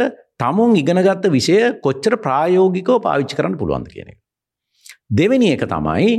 තමුන් 0.42 0.76
ඉගෙනගත්ත 0.82 1.26
විෂය 1.36 1.58
කොච්චර 1.86 2.14
ප්‍රායෝගිකව 2.26 3.02
පාවිච්චි 3.06 3.38
කරන්න 3.38 3.58
පුළුවන්ද 3.60 3.88
කියන 3.94 4.12
එක. 4.12 4.18
දෙවෙනි 5.20 5.48
එක 5.56 5.64
තමයි 5.72 6.12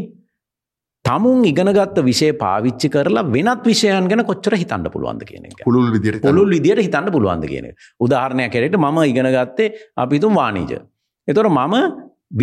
තමුන් 1.05 1.45
ඉගෙනගත්ත 1.51 2.01
විෂය 2.09 2.33
පාවිච්චි 2.43 2.91
කරලා 2.95 3.23
වෙනත් 3.35 3.63
විෂයන් 3.69 4.09
ගැන 4.11 4.25
කොච්චර 4.31 4.57
හිතන්න 4.63 4.91
පුළුවන්ද 4.95 5.23
කියන 5.29 5.47
එක. 5.47 5.63
පුළුල් 5.69 5.93
විදිට 5.95 6.19
පුළුල් 6.27 6.51
විදියට 6.55 6.83
හිතන්න 6.87 7.07
පුළුවන්ද 7.15 7.47
කියන 7.53 7.69
එක. 7.71 7.87
උදාහරණයක් 8.05 8.51
කරට 8.51 8.75
මම 8.83 8.99
ඉගෙන 9.13 9.31
ගත්තේ 9.37 9.71
අපිතුම් 9.95 10.35
වානීජ. 10.41 10.75
එතොර 11.27 11.47
මම 11.53 11.75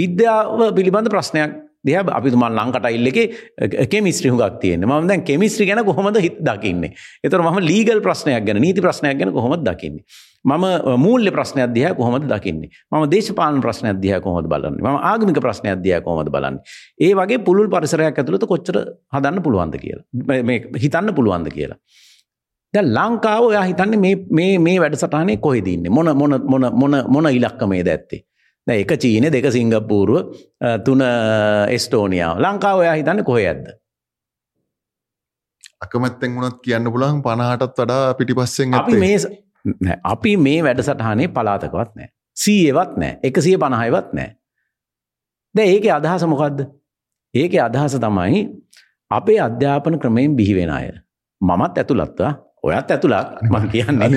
විද්‍යාව 0.01 0.73
පිළිබඳ 0.79 1.13
ප්‍රශ්නයක් 1.13 1.61
දෙහ 1.85 1.97
අපිතුමන් 2.19 2.47
ලංකට 2.51 2.87
ඉල්ල 2.97 3.09
එක 3.13 3.91
කෙමිස්ත්‍රි 3.91 4.31
හුගක් 4.31 4.61
තියෙන 4.61 4.85
ම 4.85 5.09
දැන් 5.09 5.25
කෙමිස්ත්‍රි 5.25 5.67
ගැන 5.67 5.85
කොහොමද 5.85 6.17
හිත් 6.19 6.39
දකින්නේ? 6.41 6.95
එතර 7.25 7.41
ම 7.41 7.59
ලීගල් 7.61 8.01
ප්‍රශ්නයක් 8.01 8.47
ගැන 8.47 8.61
නීති 8.61 8.81
ප්‍රශ්නයක් 8.81 9.19
ගැන 9.19 9.33
කොහොමද 9.33 9.67
දකින්නේ? 9.69 10.05
මම 10.45 10.65
මූල්‍ය 11.01 11.31
ප්‍රශ්න 11.31 11.61
අධ්‍යය 11.67 11.95
කොහොමද 11.97 12.27
දකින්නේ? 12.29 12.71
ම 12.93 13.05
දේශපාන 13.11 13.61
ප්‍රශ්න 13.61 13.91
අධ්‍යය 13.93 14.21
කොහොද 14.21 14.49
බලන්න? 14.49 14.81
ම 14.81 14.99
ආගමික 15.11 15.41
ප්‍රශ්න 15.41 15.71
අධ්‍යය 15.75 16.01
කොහොද 16.01 16.29
බලන්න? 16.29 16.59
ඒ 17.01 17.13
වගේ 17.15 17.39
පුළුල් 17.47 17.69
පරිසරයක් 17.69 18.19
ඇතුළත 18.19 18.45
කොච්චර 18.47 18.77
හදන්න 19.13 19.43
පුළුවන්ද 19.43 19.79
කියලා. 19.85 20.05
මේ 20.43 20.59
හිතන්න 20.85 21.15
පුළුවන්ද 21.15 21.49
කියලා. 21.49 21.79
ද 22.75 22.83
ලංකාව 22.83 23.43
ඔයා 23.49 23.65
හිතන්නේ 23.71 24.01
මේ 24.05 24.15
මේ 24.31 24.59
මේ 24.59 24.79
වැඩසටහනේ 24.83 25.37
කොහෙදන්න 25.39 25.91
මොන 25.91 26.09
මොන 26.21 26.41
මොන 26.53 26.65
මොන 26.75 26.95
මොන 27.09 27.27
ඉලක්කමේද 27.31 27.89
ඇත්තේ? 27.89 28.21
දැන් 28.21 28.34
එක 28.67 28.93
චීනේ 28.97 29.31
දෙක 29.31 29.53
සිංගප්පූරුව 29.53 30.35
තුන 30.85 31.01
එස්ටෝනියාව. 31.69 32.39
ලංකාව 32.41 32.79
ඔයා 32.85 32.95
හිතන්නේ 33.01 33.27
කොහේ 33.31 33.49
ඇද්ද 33.49 33.67
අකමැත්තෙන් 35.85 36.37
වුණත් 36.37 36.61
කියන්න 36.65 36.93
පුළුවන් 36.93 37.21
පණහටත් 37.23 37.81
වඩා 37.83 38.15
පිටිපස්සෙන් 38.19 38.75
අපි 38.75 38.97
මේ 38.97 39.19
අපි 40.13 40.37
මේ 40.37 40.63
වැඩසටහනේ 40.65 41.29
පලාතකවත් 41.29 41.93
නෑ. 41.97 42.09
සීයවත් 42.37 42.97
නෑ. 42.97 43.19
එකසිය 43.23 43.59
පණහයවත් 43.59 44.13
නෑ. 44.19 44.31
ද 45.55 45.59
ඒක 45.59 45.87
අදහස 45.99 46.25
මොකක්ද 46.33 46.65
ඒක 47.35 47.55
අදහස 47.67 47.99
තමයි 48.07 48.43
අපේ 49.11 49.41
අධ්‍යාපන 49.41 49.99
ක්‍රමයෙන් 50.03 50.37
බිහිවෙන 50.37 50.71
අය. 50.71 50.91
මමත් 51.41 51.79
ඇතුළත්වා 51.79 52.33
ඔයත් 52.65 52.91
ඇතුළත් 52.91 53.43
මං 53.51 53.69
කියන්නේ. 53.73 54.09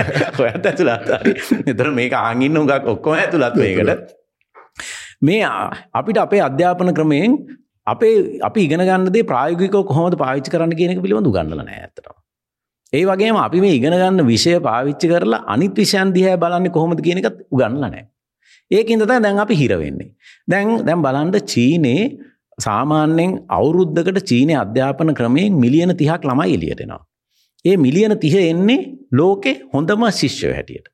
ඔයත් 0.44 0.66
ඇතුළත් 0.70 1.10
එතර 1.72 1.90
මේක 1.98 2.16
ආගින්න 2.16 2.60
උගක් 2.62 2.90
ඔක්කොම 2.94 3.18
ඇතුළත් 3.18 3.58
මේකට 3.60 4.14
මේ 5.22 5.48
අපිට 5.92 6.22
අපේ 6.24 6.40
අධ්‍යාපන 6.40 6.94
ක්‍රමයෙන් 6.96 7.36
අපේ 7.86 8.14
අපි 8.42 8.64
ඉගෙන 8.66 8.84
ගන්නදේ 8.88 9.26
ප්‍රායෝගිකව 9.30 9.84
කොහොමද 9.90 10.16
පාවිච්චි 10.22 10.54
කරන්න 10.54 10.76
කියන 10.76 10.94
එක 10.94 11.02
පිළිබඳ 11.04 11.30
උගන්නලා 11.32 11.66
නැහැ 11.66 11.82
ඇත්තටම. 11.82 12.16
ඒ 12.92 13.04
වගේම 13.04 13.36
අපි 13.38 13.60
මේ 13.60 13.76
ඉගෙන 13.78 13.94
ගන්න 13.94 14.26
විෂය 14.26 14.56
පාවිච්චි 14.60 15.12
කරලා 15.12 15.44
අනිත් 15.46 15.76
විෂයන් 15.76 16.14
දිහා 16.16 16.40
බලන්නේ 16.44 16.74
කොහොමද 16.78 17.04
කියන 17.06 17.20
එකත් 17.22 17.44
උගන්නලා 17.50 17.90
නැහැ. 17.90 18.08
ඒකින්ද 18.70 19.04
තමයි 19.04 19.22
දැන් 19.26 19.44
අපි 19.44 19.60
හිර 19.62 19.72
වෙන්නේ. 19.82 20.10
දැන් 20.48 20.74
දැන් 20.86 21.04
බලන්න 21.06 21.36
චීනේ 21.52 22.02
සාමාන්‍යයෙන් 22.58 23.38
අවුරුද්දකට 23.58 24.24
චීනේ 24.30 24.58
අධ්‍යාපන 24.64 25.14
ක්‍රමයෙන් 25.14 25.62
මිලියන 25.64 25.92
30ක් 25.92 26.22
ළමයි 26.30 26.56
එළියට 26.56 26.84
එනවා. 26.86 27.02
ඒ 27.64 27.76
මිලියන 27.76 28.16
30 28.16 28.48
එන්නේ 28.52 28.80
ලෝකේ 29.12 29.54
හොඳම 29.74 30.02
ශිෂ්‍යයෝ 30.20 30.54
හැටියට. 30.54 30.88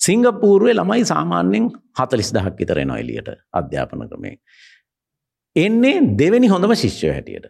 සිංගප්පූරුවේ 0.00 0.74
ළමයි 0.78 1.04
සාමාන්‍යයෙන් 1.12 1.66
40000ක් 2.00 2.56
විතර 2.60 2.78
එනවා 2.84 2.98
එළියට 3.02 3.30
අධ්‍යාපන 3.60 4.08
ක්‍රමයෙන්. 4.10 4.38
එන්නේ 5.56 5.94
දෙවෙනි 6.20 6.48
හොඳම 6.54 6.74
ශිෂ්‍යයෝ 6.82 7.14
හැටියට. 7.16 7.46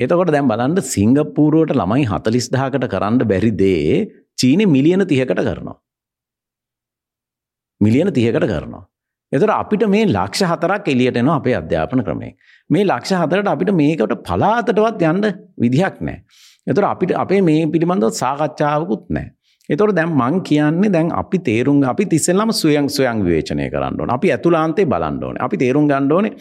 එතකොට 0.00 0.32
දැන් 0.34 0.50
බලන්න 0.52 0.78
සිංගප්පූරුවට 0.94 1.74
ළමයි 1.80 2.06
40000කට 2.12 2.92
කරන්න 2.94 3.18
බැරි 3.32 3.52
දේ 3.62 3.98
චීනේ 4.38 4.72
මිලියන 4.76 5.04
30කට 5.04 5.44
කරනවා. 5.48 5.76
මිලියන 7.80 8.10
30කට 8.18 8.48
කරනවා. 8.52 8.84
එතකොට 9.32 9.54
අපිට 9.58 9.84
මේ 9.94 10.06
ලක්ෂ 10.06 10.48
හතරක් 10.52 10.88
එළියට 10.94 11.20
එනවා 11.22 11.36
අපේ 11.42 11.58
අධ්‍යාපන 11.60 12.04
ක්‍රමයෙන්. 12.06 12.34
මේ 12.70 12.84
ලක්ෂ 12.84 13.18
හතරට 13.20 13.52
අපිට 13.54 13.74
මේකට 13.82 14.16
පලාතටවත් 14.28 15.06
යන්න 15.10 15.28
විදිහක් 15.64 16.00
නැහැ. 16.00 16.50
එතකොට 16.66 16.84
අපිට 16.86 17.12
අපේ 17.16 17.40
මේ 17.42 17.66
පිළිබඳව 17.68 18.10
සාකච්ඡාවකුත් 18.14 19.04
නැහැ. 19.10 19.30
එතකොට 19.68 19.94
දැන් 19.94 20.10
මං 20.14 20.40
කියන්නේ 20.42 20.90
දැන් 20.90 21.12
අපි 21.12 21.38
තේරුම් 21.40 21.82
අපි 21.84 22.04
තිස්සෙල්ලම 22.06 22.50
ස්වයං 22.52 22.88
ස්වයං 22.88 23.24
විවේචනය 23.24 23.70
කරන්න 23.70 24.00
ඕනේ. 24.00 24.14
අපි 24.14 24.28
ඇතුළාන්තේ 24.30 24.86
බලන්න 24.86 25.24
ඕනේ. 25.24 25.42
අපි 25.42 25.56
තේරුම් 25.56 25.88
ගන්න 25.88 26.12
ඕනේ 26.12 26.32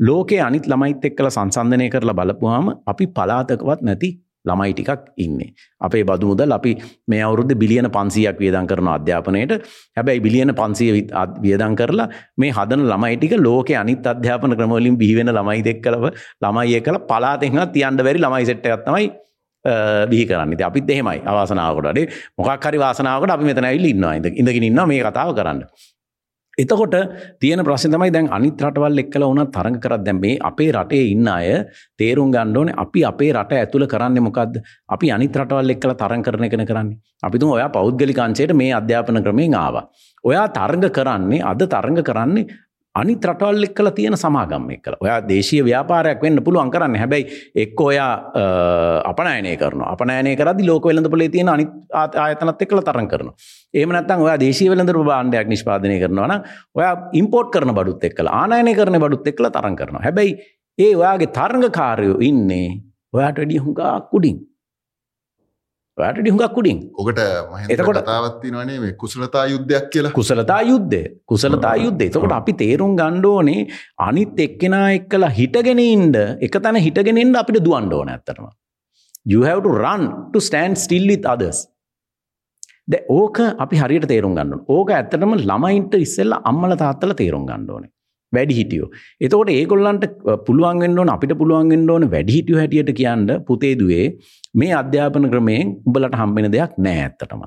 ලෝකයේ 0.00 0.40
අනිත් 0.42 0.66
ළමයිත් 0.66 1.04
එක්කලා 1.04 1.30
සංසන්දනය 1.30 1.90
කරලා 1.90 2.14
බලපුවාම 2.14 2.66
අපි 2.86 3.06
පලාතකවත් 3.08 3.82
නැති 3.82 4.10
ළමයි 4.44 4.72
ටිකක් 4.72 4.90
ඉන්නේ. 5.18 5.48
අපේ 5.80 6.04
බදු 6.04 6.26
මුදල් 6.28 6.52
අපි 6.52 6.72
මේ 7.08 7.22
අවුරුද්ද 7.22 7.52
බිලියන 7.54 7.86
500ක් 7.88 8.38
වියදම් 8.38 8.66
කරන 8.66 8.88
අධ්‍යාපනයට. 8.88 9.52
හැබැයි 9.96 10.20
බිලියන 10.20 10.50
500 10.54 10.92
වි- 10.92 11.10
අධ්- 11.14 11.38
වියදම් 11.42 11.74
කරලා 11.76 12.06
මේ 12.38 12.50
හදන 12.52 12.82
ළමයි 12.90 13.16
ටික 13.16 13.34
ලෝකයේ 13.38 13.76
අනිත් 13.76 14.06
අධ්‍යාපන 14.06 14.54
ක්‍රම 14.56 14.72
වලින් 14.72 14.96
බිහි 14.96 15.14
වෙන 15.16 15.30
ළමයි 15.30 15.62
එක්කලව 15.68 16.04
ළමයි 16.42 16.76
එක්කලා 16.76 17.02
පලාතෙන්වත් 17.10 17.72
තියන්න 17.74 17.96
බැරි 17.98 18.20
ළමයි 18.20 18.46
සෙට් 18.46 18.66
එකක් 18.66 18.84
තමයි 18.86 19.06
අ, 19.08 19.27
බිහි 20.10 20.24
කරන්න. 20.26 20.52
ඉතින් 20.52 20.66
අපිත් 20.66 20.90
එහෙමයි 20.90 21.22
අවාසනාවකට. 21.26 21.86
අඩේ 21.86 22.08
මොකක් 22.38 22.64
හරි 22.64 22.78
වාසනාවකට 22.78 23.30
අපි 23.30 23.44
මෙතන 23.44 23.64
ඇවිල්ලා 23.64 23.90
ඉන්නවා. 23.90 24.14
ඉඳ- 24.14 24.36
ඉඳගෙන 24.36 24.62
ඉන්නවා 24.62 24.86
මේ 24.86 25.02
කතාව 25.02 25.34
කරන්න. 25.34 25.62
එතකොට 26.58 26.94
තියෙන 27.40 27.62
ප්‍රශ්න 27.64 27.92
තමයි 27.94 28.10
දැන් 28.10 28.28
අනිත් 28.32 28.62
රටවල් 28.62 28.98
එක්කලා 28.98 29.28
වුණත් 29.30 29.52
තරඟ 29.54 29.78
කරත් 29.80 30.02
දැන් 30.04 30.20
මේ 30.20 30.38
අපේ 30.40 30.72
රටේ 30.72 31.04
ඉන්න 31.10 31.28
අය 31.28 31.64
තේරුම් 31.98 32.32
ගන්න 32.32 32.56
ඕනේ 32.56 32.74
අපි 32.76 33.04
අපේ 33.04 33.32
රට 33.32 33.52
ඇතුළ 33.52 33.86
කරන්නේ 33.86 34.20
මොකද්ද? 34.20 34.58
අපි 34.88 35.10
අනිත් 35.10 35.36
රටවල් 35.36 35.70
එක්කලා 35.70 35.94
තරඟ 35.94 36.22
කරන 36.22 36.44
එකනේ 36.44 36.66
කරන්නේ. 36.66 36.98
අපි 37.22 37.38
තුන් 37.38 37.50
ඔයා 37.50 37.68
පෞද්ගලික 37.68 38.18
අංශයට 38.18 38.54
මේ 38.54 38.72
අධ්‍යාපන 38.72 39.22
ක්‍රමයෙන් 39.22 39.54
ආවා. 39.54 39.86
ඔයා 40.24 40.46
තරඟ 40.48 40.90
කරන්නේ 40.90 41.42
අද 41.42 41.62
තරඟ 41.62 42.02
කරන්නේ 42.02 42.46
අනිත් 43.00 43.24
රටවල් 43.30 43.64
එක්කලා 43.68 43.92
තියෙන 43.98 44.16
සමාගම් 44.22 44.64
එක්කලා. 44.76 44.98
ඔයා 45.04 45.18
දේශීය 45.28 45.64
ව්‍යාපාරයක් 45.68 46.22
වෙන්න 46.22 46.42
පුළුවන් 46.46 46.70
කරන්නේ. 46.74 47.00
හැබැයි 47.02 47.24
එක්ක 47.64 47.80
ඔයා 47.80 48.10
අ, 48.42 48.44
අපනයනය 49.10 49.56
කරනවා. 49.62 49.92
අපනයනය 49.94 50.36
කරද්දි 50.40 50.66
ලෝක 50.66 50.84
වෙළඳපොලේ 50.90 51.28
තියෙන 51.28 51.48
අනිත් 51.48 51.70
ආ- 51.92 52.10
ආයතනත් 52.24 52.62
එක්කලා 52.66 52.84
තරඟ 52.88 53.08
කරනවා. 53.12 53.34
එහෙම 53.74 53.90
නැත්නම් 53.96 54.22
ඔයා 54.26 54.38
දේශීය 54.44 54.70
වෙළඳ 54.74 54.92
භාණ්ඩයක් 55.10 55.48
නිෂ්පාදනය 55.54 55.98
කරනවා 56.04 56.28
නම් 56.28 56.42
ඔයා 56.74 56.92
ඉම්පෝර්ට් 57.22 57.50
කරන 57.54 57.74
බඩුත් 57.78 58.04
එක්කලා 58.10 58.34
ආනයනය 58.42 58.74
කරන 58.74 59.00
බඩුත් 59.04 59.26
එක්කලා 59.32 59.50
තරඟ 59.56 59.76
කරනවා. 59.80 60.04
හැබැයි 60.06 60.32
ඒ 60.78 60.92
ඔයාගේ 61.00 61.30
තරඟකාරයෝ 61.38 62.18
ඉන්නේ 62.30 62.68
ඔයාට 63.12 63.38
වැඩිය 63.40 63.60
හුඟක් 63.64 64.14
උඩින්. 64.16 64.38
ඔයාට 66.00 66.18
වැඩිය 66.18 66.32
හුඟක් 66.34 66.58
උඩින්. 66.60 66.78
ඔකට 67.02 67.20
එතකොට- 67.74 68.00
කතාවත් 68.02 68.36
තියෙනවනේ 68.42 68.78
මේ 68.84 68.92
කුසලතා 69.02 69.44
යුද්ධයක් 69.52 69.88
කියලා. 69.94 70.12
කුසලතා 70.18 70.60
යුද්ධය. 70.70 71.02
කුසලතා 71.26 71.74
යුද්ධය. 71.84 72.06
එතකොට 72.10 72.32
අපි 72.32 72.52
තේරුම් 72.52 72.96
ඕනේ 73.32 73.66
අනිත් 73.98 74.40
එක්කෙනා 74.46 74.86
එක්කලා 74.98 75.32
හිටගෙන 75.40 75.78
ඉන්න 75.78 76.14
එක 76.46 76.62
තැන 76.62 76.76
හිටගෙන 76.76 77.18
ඉන්න 77.24 77.36
අපිට 77.42 77.64
දුවන්න 77.64 77.92
ඕන 77.92 78.08
ඇත්තටම. 78.08 78.46
You 79.26 79.42
have 79.42 79.62
to 79.62 79.74
run 79.84 80.32
to 80.32 80.40
stand 80.40 80.76
still 80.76 81.06
with 81.12 81.26
others. 81.26 81.66
ඕක 83.10 83.38
අපි 83.58 83.76
හරියට 83.76 84.08
තේරුම් 84.08 84.34
ගන්න. 84.34 84.64
ඕක 84.68 84.90
ඇත්තටම 84.90 85.38
ළමයින්ට 85.44 85.94
ඉස්සෙල්ලා 86.06 86.42
අම්මලා 86.44 86.82
තාත්තලා 86.84 87.20
තේරුම් 87.22 87.46
ගන්න 87.46 87.70
ඕනේ 87.70 87.90
වැඩි 88.32 88.58
හිටියෝ. 88.60 88.88
එතකොට 89.24 89.50
ඒගොල්ලන්ට 89.58 90.04
පුළුවන් 90.46 90.82
වෙන්න 90.84 90.98
ඕන 91.02 91.12
අපිට 91.14 91.34
පුළුවන් 91.42 91.70
වෙන්න 91.74 91.92
ඕන 91.94 92.06
වැඩි 92.14 92.36
හිටියෝ 92.38 92.60
හැටියට 92.62 92.92
කියන්න 93.00 93.28
පුතේ 93.48 93.74
දුවේ 93.82 94.06
මේ 94.62 94.72
අධ්‍යාපන 94.80 95.30
ක්‍රමයෙන් 95.34 95.76
උඹලට 95.86 96.18
හම්බෙන 96.22 96.50
දෙයක් 96.56 96.74
නෑ 96.86 97.00
ඇත්තටම. 97.06 97.42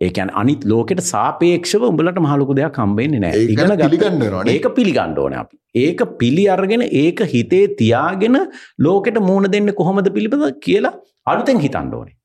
ඒකන් 0.00 0.30
අනිත් 0.42 0.64
ලෝකෙට 0.72 1.02
සාපේක්ෂව 1.12 1.88
උඹලට 1.90 2.20
මහලොකු 2.26 2.58
දෙයක් 2.60 2.78
හම්බෙන්නේ 2.82 3.22
නෑ. 3.24 3.44
ඉගෙන 3.54 3.74
වෙනවානේ. 4.20 4.54
ඒක 4.54 4.68
පිළිගන්න 4.78 5.18
ඕන 5.24 5.36
අපි. 5.42 5.56
ඒක 5.84 6.00
පිළි 6.20 6.44
අරගෙන 6.54 6.84
ඒක 7.02 7.20
හිතේ 7.34 7.64
තියාගෙන 7.80 8.38
ලෝකෙට 8.86 9.18
මූුණ 9.28 9.50
දෙන්න 9.56 9.74
කොහොමද 9.80 10.10
පිළිබඳ 10.16 10.46
කියලා 10.66 10.94
අලුතෙන් 11.26 11.60
හිතන්න 11.66 11.94
ඕනේ. 12.00 12.16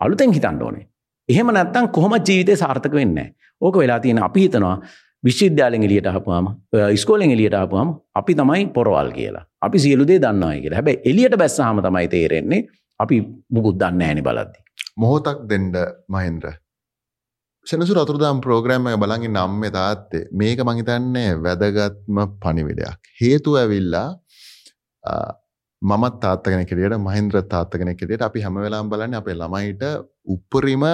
අලුතෙන් 0.00 0.32
හිතන්න 0.38 0.62
ඕනේ. 0.68 0.86
එහෙම 1.28 1.52
නැත්තම් 1.56 1.88
කොහොම 1.96 2.16
ජීවිතය 2.28 2.56
සාර්ථක 2.64 2.94
වෙන්න 3.00 3.18
ඕක 3.60 3.76
වෙලා 3.82 4.00
තියෙන 4.04 4.22
අපි 4.28 4.44
හිතනවා 4.46 4.76
විශ්විද්‍යාලෙන් 5.24 5.82
එලියට 5.88 6.06
ආපුවාම 6.06 6.46
ස්කෝලෙන් 7.02 7.30
එලියට 7.36 7.54
ආපුවාම 7.60 7.88
අපි 8.14 8.34
තමයි 8.40 8.66
පොරවල් 8.76 9.10
කියලා. 9.18 9.44
අපි 9.66 9.78
සියලු 9.84 10.06
දේ 10.10 10.18
දන්නවයි 10.24 10.60
කියලා. 10.62 10.78
හැබැයි 10.80 11.00
එලියට 11.10 11.36
බැස්සාම 11.42 11.82
තමයි 11.88 12.08
තේරෙන්නේ 12.14 12.60
අපි 13.00 13.16
මුකුත් 13.54 13.76
දන්නේ 13.82 13.98
නැහැ 13.98 14.14
නේ 14.20 14.26
බලද්දි. 14.28 14.58
මොහොතක් 14.96 15.42
දෙන්න 15.50 15.66
මහින්ද්‍ර 16.08 16.52
සෙනසුර 17.66 17.98
අතුරදාම් 18.02 18.40
ප්‍රෝග්‍රෑම් 18.44 18.86
එක 18.92 18.96
බලඟින් 19.02 19.34
නම්ම 19.36 19.64
තාත්තේ. 19.72 20.24
මේක 20.32 20.58
මහිතන්නේ 20.68 21.28
වැදගත්ම 21.44 22.16
පනිවිඩයක් 22.42 23.12
හේතු 23.20 23.56
ඇවිල්ලා 23.62 24.08
අ, 25.04 25.12
මමත් 25.82 26.16
තාත්තගෙන 26.22 26.66
කෙරියට 26.70 26.96
මහින්ද්‍ර 27.06 27.42
තාත්තගෙන 27.52 27.92
කෙරියට 27.96 28.22
අපි 28.28 28.40
හැම 28.46 28.56
වෙලාම් 28.64 28.90
බලන්න 28.92 29.14
අපේ 29.20 29.36
ළමයිට 29.42 29.82
උපරිම 30.26 30.84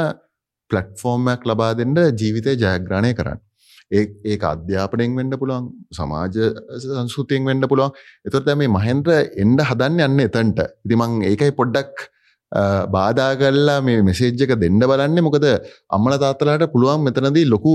පලට්ෆෝර්ම්යක් 0.70 1.44
ලබා 1.50 1.72
දෙන්න 1.78 1.94
ජීවිතය 2.20 2.56
ජයග්‍රණය 2.64 3.12
කරන්න. 3.18 3.40
ඒ 3.90 4.04
ඒ 4.24 4.38
අධ්‍යාපනයෙන් 4.52 5.16
වෙන්න 5.20 5.38
පුළුවන් 5.40 5.68
සමාජ 5.92 6.36
සංස්කෘතියෙන් 6.84 7.48
වෙන්න 7.50 7.68
පුළුවන්. 7.70 7.92
එතොට 8.26 8.50
මේ 8.60 8.74
මහන්ද්‍ර 8.76 9.14
එන්ඩ 9.44 9.60
හදන්න 9.68 10.04
යන්න 10.08 10.26
එතන්ට. 10.26 10.60
ඉතිමං 10.86 11.22
ඒකයි 11.30 11.56
පොඩ්ඩක් 11.60 12.08
බාධා 12.96 13.32
කල්ලා 13.36 13.80
මේ 13.82 14.02
මෙසේජ්ජක 14.02 14.54
දෙන්න 14.64 14.80
බලන්න. 14.82 15.18
මොකද 15.28 15.46
අම්මල 15.96 16.16
තාත්තලාට 16.24 16.72
පුළුවන් 16.74 17.04
මෙතනදී 17.08 17.50
ලොකු 17.54 17.74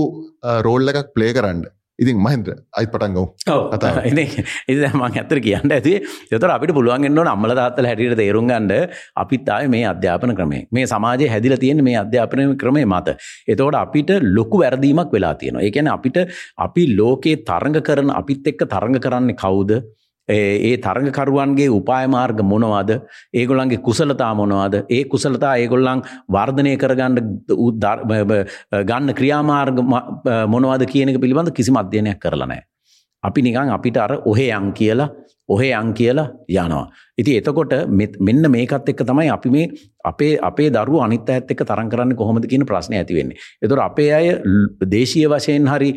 රෝල්ල 0.66 0.92
එකක් 0.92 1.14
ප්ලේ 1.16 1.32
කරන්න. 1.38 1.62
ඉතින් 2.00 2.16
මහින්ද්‍ර 2.16 2.54
අයිත් 2.78 2.90
පටන්ගව 2.92 3.26
කතාව. 3.72 3.96
එ 4.70 4.74
මං 4.90 5.12
ඇතර 5.12 5.40
කියන්න 5.46 5.74
ඇති. 5.76 5.94
යතර 6.32 6.52
අපිට 6.56 6.72
පුළුවන්ගෙන්න්නවන 6.78 7.30
අම්මල 7.34 7.54
තාත්තල 7.60 7.88
හැටියට 7.90 8.16
තේරුම් 8.22 8.48
ගන්න 8.48 8.72
අපිත් 9.22 9.52
ආය 9.56 9.68
මේ 9.74 9.84
අධ්‍යාපන 9.92 10.34
ක්‍රමේ 10.40 10.62
මේ 10.72 10.86
සමාජය 10.86 11.28
හැදිල 11.34 11.56
තියෙන 11.64 11.84
මේ 11.84 11.96
අධ්‍යාපනය 12.04 12.48
ක්‍රමේ 12.56 12.86
මත. 12.86 13.16
එතවට 13.48 13.80
අපිට 13.84 14.12
ලොකු 14.38 14.62
වැරදීමක් 14.64 15.16
වෙලා 15.16 15.34
තියෙනවා. 15.34 15.64
ඒකැන 15.68 15.92
අපිට 15.96 16.18
අපි 16.58 16.84
ලෝකයේ 16.96 17.42
තරඟ 17.48 17.80
කරන 17.88 18.14
අපිත් 18.20 18.52
එක්ක 18.52 18.68
තරඟ 18.74 19.00
කරන්නේ 19.06 19.40
කවුද 19.44 19.72
ඒ 20.30 20.76
තරඟකරුවන්ගේ 20.76 21.68
උපායමාර්ග 21.70 22.42
මොනවාද 22.44 22.90
ඒගොල්ලන්ගේ 23.34 23.82
කුසලතා 23.82 24.32
මොනවාද 24.34 24.74
ඒ 24.88 25.04
කුසලතා 25.04 25.54
ඒගොල්ලන් 25.56 26.02
වර්ධනය 26.28 26.76
කරගන්න 26.76 27.16
උද්- 27.58 27.88
ගන්න 28.90 29.14
ක්‍රියාමාර්ග 29.14 29.76
ම- 29.82 30.04
මොනවද 30.48 30.86
කියනක 30.86 31.20
පිළිබඳ 31.20 31.50
කිසි 31.52 31.72
අධ්‍යයනයක් 31.76 32.18
කරලනෑ. 32.18 32.62
අපි 33.22 33.42
නිකං 33.42 33.70
අපිට 33.70 33.96
අර 33.96 34.12
ඔහෙ 34.24 34.46
යන් 34.50 34.72
කියලා 34.72 35.08
ඔහේ 35.54 35.72
අං 35.74 35.92
කියලා 35.94 36.28
යනවා. 36.48 36.84
ඉති 37.18 37.36
එතකොට 37.38 37.72
මෙන්න 38.20 38.50
මේකත් 38.54 38.88
එක්ක 38.92 39.02
තමයි 39.08 39.30
අපි 39.36 39.50
මේ 39.50 39.66
අපේ 40.04 40.32
අපේ 40.42 40.68
දරු 40.70 41.00
අනිත් 41.06 41.30
ඇත් 41.30 41.50
එක්ක 41.54 41.64
තරන් 41.70 41.90
කරන්න 41.92 42.16
කොහොමද 42.16 42.46
කියන 42.50 42.66
ප්‍රශ්න 42.66 42.94
ඇතිවෙන්නේ. 42.94 43.38
එතොර 43.62 43.80
අපේ 43.80 44.10
අය 44.12 44.28
දේශීය 44.94 45.28
වශයෙන් 45.32 45.66
හරි 45.72 45.90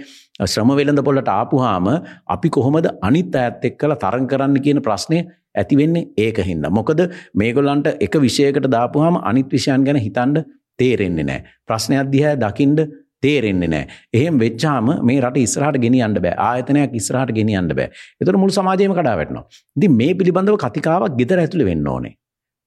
ශ්‍රම 0.45 0.73
වෙළඳ 0.79 1.03
පොලට 1.03 1.29
ආපුහාම 1.29 1.87
අපි 2.27 2.49
කොහොමද 2.49 2.89
අනිත් 3.01 3.35
ඇත් 3.35 3.69
එක් 3.69 3.77
කළ 3.77 3.95
තරන් 4.03 4.27
කරන්න 4.27 4.59
කියන 4.65 4.81
ප්‍රශ්නය 4.81 5.21
ඇතිවෙන්නේ 5.55 6.09
ඒක 6.17 6.41
හින්ද. 6.49 6.65
මොකද 6.69 7.05
මේගොල්ලන්ට 7.35 7.93
එක 7.99 8.19
විෂයකට 8.25 8.67
දාපුහම 8.75 9.21
අනිත් 9.23 9.49
විෂයන් 9.51 9.85
ගැන 9.85 10.01
හිතන්ඩ 10.07 10.43
තේරෙන්නේ 10.79 11.29
නෑ. 11.29 11.41
ප්‍රශ්නයක් 11.67 12.11
දිහැ 12.13 12.35
දකිින්ඩ 12.43 12.79
තේරෙන්නේ 13.25 13.69
නෑ. 13.73 13.85
එහෙම 14.13 14.39
වෙච්චාම 14.43 14.89
මේ 15.09 15.21
රට 15.21 15.45
ඉස්රහට 15.45 15.79
ගෙනියන්න 15.85 16.19
බෑ. 16.25 16.35
ආයතනයක් 16.47 16.97
ඉස්රහට 16.99 17.33
ගෙනියන්න 17.37 17.71
බෑ. 17.79 17.89
එතර 18.21 18.37
මුළු 18.43 18.57
සමාජයම 18.57 18.95
කඩා 18.99 19.15
වැටනවා. 19.21 19.45
දි 19.75 19.89
මේ 19.99 20.13
පිළිබඳව 20.19 20.59
කතිකාවක් 20.65 21.17
ගෙදර 21.21 21.43
ඇතුළ 21.45 21.65
වෙන්න 21.69 21.87
ඕනේ. 21.95 22.13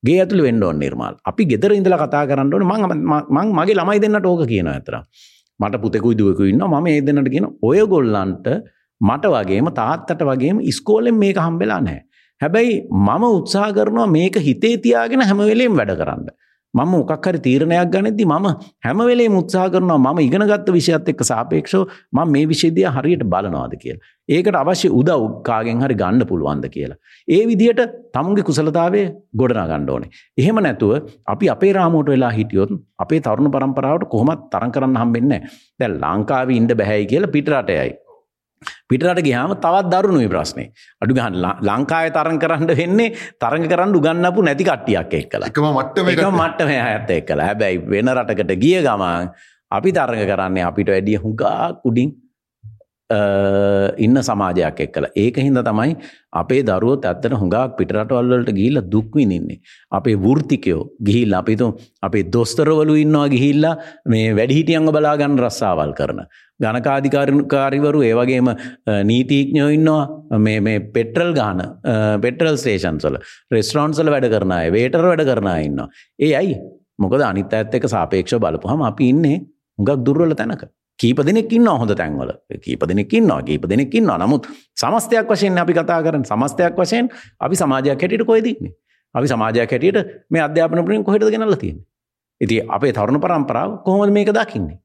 ගේ 0.03 0.19
ඇතුළ 0.25 0.45
වෙන්න 0.49 0.63
ඕන 0.63 0.83
නිර්මාල්. 0.85 1.21
අපි 1.31 1.49
ගෙදර 1.53 1.77
ඉඳලා 1.79 2.01
කතා 2.05 2.25
කරන්න 2.31 2.55
ඕන. 2.55 2.67
මං 3.39 3.55
මගේ 3.59 3.79
ළමයි 3.81 4.05
දෙන්නට 4.05 4.31
ඕක 4.33 4.45
කියන 4.53 4.73
ඇතර 4.73 4.99
මට 5.61 5.81
පුතෙකුයි 5.83 6.19
දුවකු 6.21 6.51
ඉන්න 6.53 6.65
මම 6.65 6.87
ඒ 6.87 7.01
දෙන්නට 7.07 7.31
කියන 7.35 7.47
ඔය 7.63 7.79
ගොල්ලන්ට 7.93 8.49
මට 9.01 9.33
වගේම 9.35 9.71
තාත්තට 9.79 10.27
වගේම 10.31 10.61
ඉස්කෝලෙන් 10.73 11.17
මේක 11.23 11.39
හම්බෙලා 11.47 11.81
නෑ 11.87 12.01
හැබැයි 12.41 12.75
මම 12.91 13.25
උත්සා 13.29 13.69
කරනවා 13.73 14.07
මේක 14.07 14.37
හිතේ 14.47 14.77
තියාගෙන 14.79 15.23
හැමවෙලේම් 15.23 15.77
වැඩ 15.79 15.93
කරන්න. 16.01 16.27
මම 16.76 16.90
මොකක් 16.92 17.26
හරි 17.26 17.40
තීරණයක් 17.47 17.90
ගනිද්දි 17.95 18.25
මම 18.26 18.47
හැම 18.87 18.99
වෙලේම 19.11 19.37
උත්සාහ 19.40 19.66
කරනවා 19.75 19.99
මම 20.04 20.21
ඉගෙනගත්ත 20.26 20.68
විෂයත් 20.76 21.09
එක්ක 21.12 21.23
සාපේක්ෂව 21.30 21.83
මම 22.12 22.33
මේ 22.35 22.47
විෂය 22.52 22.71
දිහා 22.76 22.95
හරියට 22.97 23.25
බලනවාද 23.33 23.75
කියලා. 23.83 24.04
ඒකට 24.28 24.59
අවශ්‍ය 24.62 24.88
උදව් 25.00 25.26
කාගෙන් 25.49 25.83
හරි 25.85 25.97
ගන්න 26.02 26.26
පුළුවන්ද 26.30 26.66
කියලා. 26.76 26.99
ඒ 27.28 27.42
විදිහට 27.50 27.83
තමුන්ගේ 28.14 28.47
කුසලතාවය 28.49 29.02
ගොඩනගා 29.40 29.66
ගන්න 29.73 29.90
ඕනේ. 29.90 30.11
එහෙම 30.38 30.59
නැතුව 30.66 30.95
අපි 31.35 31.52
අපේ 31.56 31.73
රාමුවට 31.73 32.12
වෙලා 32.14 32.33
හිටියොත් 32.38 32.73
අපේ 32.99 33.21
තරුණ 33.21 33.52
පරම්පරාවට 33.54 34.11
කොහොමත් 34.14 34.50
තරම් 34.54 34.73
කරන්න 34.75 34.99
හම්බෙන්නේ 35.02 35.40
නැහැ. 35.40 35.62
දැන් 35.80 36.02
ලංකාවේ 36.02 36.59
ඉන්න 36.61 36.75
බෑයි 36.83 37.06
කියලා 37.12 37.35
පිටරටයයි. 37.37 37.95
පිටරට 38.89 39.23
ගියාම 39.29 39.55
තවත් 39.65 39.93
දරුණුයි 39.93 40.29
ප්‍රශ්නේ. 40.35 40.69
අඩු 41.03 41.15
ගහන 41.19 41.41
ලංකාවේ 41.69 42.13
තරඟ 42.17 42.41
කරන්න 42.45 42.77
වෙන්නේ 42.81 43.15
තරඟ 43.43 43.67
කරන්න 43.73 43.97
උගන්නපු 44.01 44.47
නැති 44.49 44.69
කට්ටියක් 44.71 45.17
එක්කලා. 45.21 45.49
එකම 45.53 45.67
මට්ටම 45.73 46.13
එකම 46.15 46.39
මට්ටම 46.43 46.71
හැත් 46.87 47.11
එක්කලා. 47.19 47.49
හැබැයි 47.51 47.83
වෙන 47.95 48.13
රටකට 48.17 48.55
ගිය 48.63 48.79
ගමන් 48.87 49.35
අපි 49.71 49.97
තරඟ 49.99 50.29
කරන්නේ 50.31 50.69
අපිට 50.71 50.89
වැඩිය 50.95 51.19
හුඟා 51.25 51.75
කුඩින් 51.83 52.15
ඉන්න 54.05 54.19
සමාජයක් 54.29 54.81
එක්කලා 54.85 55.11
ඒක 55.23 55.37
හින්ද 55.39 55.61
තමයි 55.67 55.93
අපේ 56.41 56.63
දරුවොත් 56.69 57.05
ඇත්තට 57.11 57.37
හුඟක් 57.41 57.77
පිටරටවල්වලට 57.79 58.51
ගිහිල්ල 58.57 58.81
දුක්විනින්නේ. 58.95 59.61
අපේ 59.99 60.17
වෘතිකයෝ 60.25 60.83
ගිහිල් 61.07 61.37
අපිතු 61.41 61.69
අපේ 62.03 62.25
දොස්තරවලු 62.37 62.97
ඉන්නවා 63.05 63.29
ගිහිල්ලා 63.35 63.77
මේ 64.13 64.35
වැඩිහිටියන්ග 64.39 64.91
බලාගන්න 64.97 65.39
රස්සාවල් 65.45 65.95
කරන. 66.01 66.27
ගණකාධිකාරකාරිවරු 66.61 68.01
ඒවගේම 68.03 68.49
නීතිීඥයෝ 69.05 69.69
ඉන්නවා. 69.71 70.05
මේ 70.39 70.79
පෙට්‍රල් 70.95 71.33
ගාන 71.35 71.63
පෙටරල් 72.21 72.57
ස්ටේෂන්සල 72.57 73.19
රෙස්ටරෝන්සල 73.51 74.11
වැඩ 74.15 74.31
කරනය 74.35 74.73
වේටර 74.73 75.05
වැඩ 75.09 75.27
කරනා 75.31 75.59
ඉන්නවා. 75.59 75.89
ඒ 76.19 76.33
අයි 76.35 76.57
මොකද 76.99 77.21
අනිත් 77.23 77.53
ඇත්ත 77.53 77.75
එක 77.75 77.89
සාපේක්ෂ 77.89 78.39
බලපුහම 78.39 78.83
අපි 78.83 79.09
ඉන්නේ 79.09 79.39
හුඟක් 79.79 80.05
දුර්වල 80.07 80.35
තැනක. 80.35 80.65
කීප 80.99 81.19
දෙනෙක් 81.23 81.53
ඉන්න 81.53 81.69
හොඳ 81.69 81.93
තැන්වල. 81.93 82.33
කීප 82.63 82.89
දෙනෙක් 82.89 83.13
ඉන්නවා 83.13 83.43
කීප 83.43 83.69
දෙනෙක් 83.69 83.95
ඉන්නවා. 83.95 84.19
නමුත් 84.19 84.49
සමස්තයක් 84.75 85.29
වශයෙන් 85.29 85.59
අපි 85.59 85.73
කතා 85.75 86.01
කරන 86.03 86.25
සමස්තයක් 86.25 86.77
වශයෙන් 86.77 87.13
අපි 87.41 87.57
සමාජයක් 87.57 88.01
හැටියට 88.01 88.27
කොයිදන්නේ 88.27 88.73
අපි 89.15 89.27
සමාජයක් 89.27 89.71
හැටියට 89.71 90.17
මේ 90.31 90.43
අධ්‍යාපන 90.43 90.85
පුරින් 90.85 91.05
කොහෙට 91.05 91.29
ගෙනල්ල 91.29 91.57
තියෙන 91.57 91.79
ඉති 92.41 92.61
අපේ 92.69 92.93
තරුණ 92.93 93.21
පරම්පරාව 93.21 93.79
කොහොමද 93.85 94.13
මේක 94.13 94.29
දකින්නේ? 94.31 94.79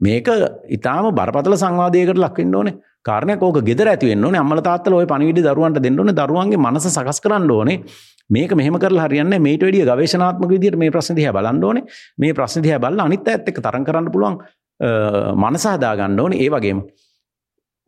මේක 0.00 0.28
ඉතාම 0.68 1.14
බරපතල 1.14 1.56
සංවාදයකට 1.62 2.18
ලක්වෙන්න 2.18 2.54
ඕනේ. 2.54 2.74
කාරණයක් 3.04 3.42
ඕක 3.42 3.62
ගෙදර 3.64 3.88
ඇතිවෙන්න 3.92 4.24
ඕනේ. 4.24 4.40
අම්මල 4.40 4.60
තාත්තල 4.60 4.98
ඔය 4.98 5.06
පණිවිඩ 5.06 5.46
දරුවන්ට 5.46 5.82
දෙන්න 5.82 5.98
ඕනේ. 5.98 6.16
දරුවන්ගේ 6.20 6.60
මනස 6.60 6.88
සකස් 6.90 7.20
කරන්න 7.24 7.50
ඕනේ. 7.50 7.78
මේක 8.30 8.52
මෙහම 8.60 8.78
කර 8.82 8.92
හරියන්න 9.04 9.40
මේට 9.46 9.62
වැඩිය 9.62 9.86
ගවේශනාත්මක 9.88 10.50
විදිහට 10.50 10.78
මේ 10.82 10.90
ප්‍රශ්න 10.90 11.16
දිහා 11.18 11.32
බලන්න 11.38 11.64
ඕනේ. 11.64 11.84
මේ 12.18 12.34
ප්‍රශ්න 12.34 12.66
දිහා 12.66 12.82
බලලා 12.84 13.06
අනිත් 13.08 13.28
ඇත්ත 13.28 13.48
එක්ක 13.52 13.62
තරම් 13.66 13.86
කරන්න 13.88 14.12
පුළුවන් 14.14 14.38
මනසහදා 15.44 15.94
ගන්න 16.00 16.20
ඕනේ. 16.20 16.42
ඒ 16.44 16.50
වගේම 16.50 16.82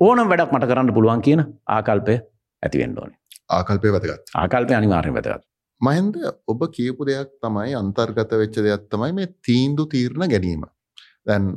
ඕනම් 0.00 0.32
වැඩක් 0.32 0.54
මට 0.54 0.70
කරන්න 0.72 0.94
පුළුවන් 0.94 1.22
කියන 1.28 1.44
ආකල්පය 1.76 2.16
ඇතිවෙන්න 2.62 2.96
ඕනේ. 3.02 3.18
ආකල්පය 3.50 3.92
වැදගත්. 3.96 4.34
ආකල්පය 4.34 4.74
අනිවාර්යෙන් 4.80 5.18
වැදගත්. 5.18 5.44
මහින්ද 5.80 6.16
ඔබ 6.52 6.60
කියපු 6.76 7.06
දෙයක් 7.10 7.30
තමයි 7.44 7.76
අන්තර්ගත 7.82 8.32
වෙච්ච 8.42 8.56
දෙයක් 8.66 8.88
තමයි 8.94 9.12
මේ 9.18 9.32
තීන්දු 9.46 9.86
තීරණ 9.92 10.30
ගැනීම 10.32 10.64
දැන් 11.28 11.48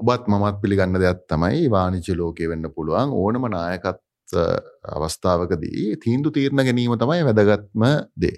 ඔබත් 0.00 0.24
මමත් 0.28 0.62
පිළිගන්න 0.62 1.02
දෙයක් 1.04 1.26
තමයි 1.32 1.68
වාණිජ්‍ය 1.70 2.16
ලෝකයේ 2.16 2.52
වෙන්න 2.52 2.70
පුළුවන් 2.76 3.18
ඕනම 3.20 3.50
නායකත් 3.54 4.00
අවස්ථාවකදී 4.96 5.84
තීන්දු 6.04 6.30
තීරණ 6.30 6.64
ගැනීම 6.68 6.96
තමයි 7.02 7.28
වැදගත්ම 7.28 7.86
දේ 8.16 8.36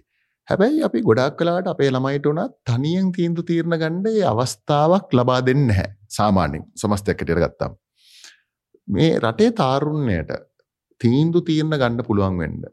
හැබැයි 0.49 0.85
අපි 0.87 1.01
ගොඩක් 1.01 1.37
කලාට 1.41 1.69
අපේ 1.73 1.91
ළමයිට 1.91 2.27
වනත් 2.31 2.53
තනියෙන් 2.69 3.11
තීන්දු 3.13 3.43
තීරණ 3.51 3.77
ගණ්ඩ 3.83 4.19
අවස්ථාවක් 4.31 5.15
ලබා 5.19 5.41
දෙන්න 5.47 5.69
හැ 5.71 5.89
සාමාන්‍යෙන් 6.17 6.65
සමස්තයක්කටර 6.77 7.41
ගත්තාම්. 7.45 7.77
මේ 8.89 9.13
රටේ 9.19 9.51
තාරුණ්‍යයට 9.53 10.33
තීන්දු 11.01 11.41
තීරණ 11.49 11.77
ගණ්ඩ 11.77 12.09
පුළුවන් 12.09 12.41
වෙන්ඩ. 12.43 12.65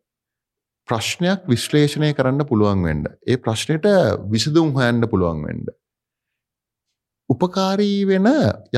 ප්‍රශ්නයක් 0.89 1.47
විශ්ලේෂණය 1.47 2.11
කරන්න 2.13 2.47
පුළුවන් 2.49 2.83
වෙන්ඩ. 2.87 3.07
ඒ 3.23 3.37
ප්‍රශ්නයට 3.37 3.87
විසදුම් 4.33 4.75
හොයන්න 4.77 5.07
පුළුවන් 5.13 5.47
වෙන්ඩ. 5.47 5.71
උපකාරී 7.33 7.99
වෙන 8.11 8.27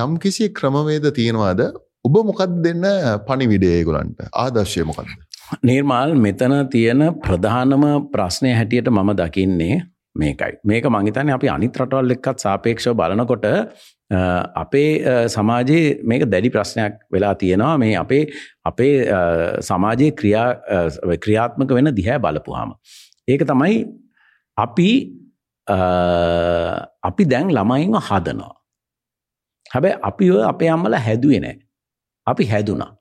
යම් 0.04 0.18
කිසි 0.24 0.50
ක්‍රමවේද 0.60 1.06
තියෙනවාද 1.20 1.62
ඔබ 2.08 2.16
මොකක් 2.30 2.42
දෙන්න 2.66 2.86
පණිවිඩේගුලන්ට 3.28 4.28
ආදර්ශය 4.44 4.84
මොකක්ද. 4.90 5.14
නිර්මාල් 5.64 6.14
මෙතන 6.26 6.56
තියෙන 6.74 7.02
ප්‍රධානම 7.26 7.84
ප්‍රශ්නය 8.14 8.52
හැටියට 8.60 8.92
මම 8.92 9.12
දකින්නේ 9.22 9.78
මේකයි. 10.16 10.54
මේක 10.64 10.86
මංහිතන 10.96 11.34
අපි 11.38 11.50
අනිත් 11.56 11.82
රටවල් 11.82 12.16
එක්කත් 12.16 12.46
සාපේක්ෂව 12.46 12.94
බලනකොට 13.00 13.46
අපේ 14.64 14.92
සමාජයේ 15.36 15.98
මේක 16.04 16.28
දැඩි 16.34 16.54
ප්‍රශ්නයක් 16.56 17.00
වෙලා 17.14 17.34
තියෙනවා 17.36 17.74
මේ 17.78 17.96
අපේ 18.04 18.24
අපේ 18.66 18.94
සමාජයේ 19.70 20.12
ක්‍රියාත්මක 21.24 21.76
වෙන 21.80 21.96
දිහැ 22.00 22.20
බලපුහාම. 22.20 22.78
ඒක 23.28 23.42
තමයි 23.52 23.84
අපි 24.58 24.90
අපි 25.68 27.26
දැන් 27.26 27.54
ළමයින්ව 27.58 28.00
හදනවා. 28.10 28.56
හැබැයි 29.74 30.00
අපි 30.10 30.26
අපේ 30.52 30.70
අම්මල 30.76 30.96
හැදුවේ 31.06 31.40
නෑ. 31.40 31.56
අපි 32.28 32.44
හැදුනා. 32.52 32.92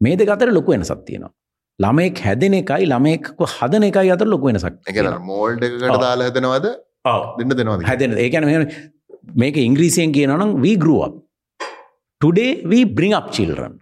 මේ 0.00 0.16
දෙක 0.16 0.28
අතර 0.36 0.52
ලොකු 0.52 0.72
වෙනසක් 0.72 1.04
තියෙනවා. 1.06 1.32
ළමයෙක් 1.78 2.18
හැදෙන 2.26 2.54
එකයි 2.60 2.86
ළමයෙක් 2.92 3.30
හදන 3.56 3.84
එකයි 3.90 4.10
අතර 4.16 4.28
ලොකු 4.34 4.46
වෙනසක්. 4.50 4.74
ඒ 4.88 4.92
කියන්නේ 4.92 5.18
මෝල්ඩ් 5.30 5.64
එකකට 5.64 6.00
දාලා 6.06 6.28
හදනවද? 6.30 6.66
ඔව්. 7.04 7.22
දෙන්න 7.38 7.56
දෙනවද? 7.58 7.86
හැදෙන. 7.90 8.18
ඒ 8.18 8.28
කියන්නේ 8.30 8.92
මේක 9.42 9.56
ඉංග්‍රීසියෙන් 9.56 10.12
කියනවා 10.12 10.38
නම් 10.38 10.60
we 10.64 10.76
grew 10.76 11.00
up. 11.06 11.14
today 12.20 12.50
we 12.72 12.84
bring 12.84 13.14
up 13.18 13.32
children. 13.36 13.80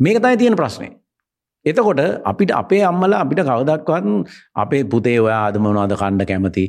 මේක 0.00 0.22
තමයි 0.22 0.36
තියෙන 0.42 0.56
ප්‍රශ්නේ. 0.56 0.92
එතකොට 1.64 2.00
අපිට 2.30 2.50
අපේ 2.60 2.82
අම්මලා 2.90 3.20
අපිට 3.24 3.40
කවදක්වත් 3.48 4.06
අපේ 4.62 4.82
පුතේ 4.92 5.16
ඔයා 5.26 5.42
අදමනවාද 5.48 5.94
කණ්ඩ 6.02 6.26
කැමති 6.30 6.64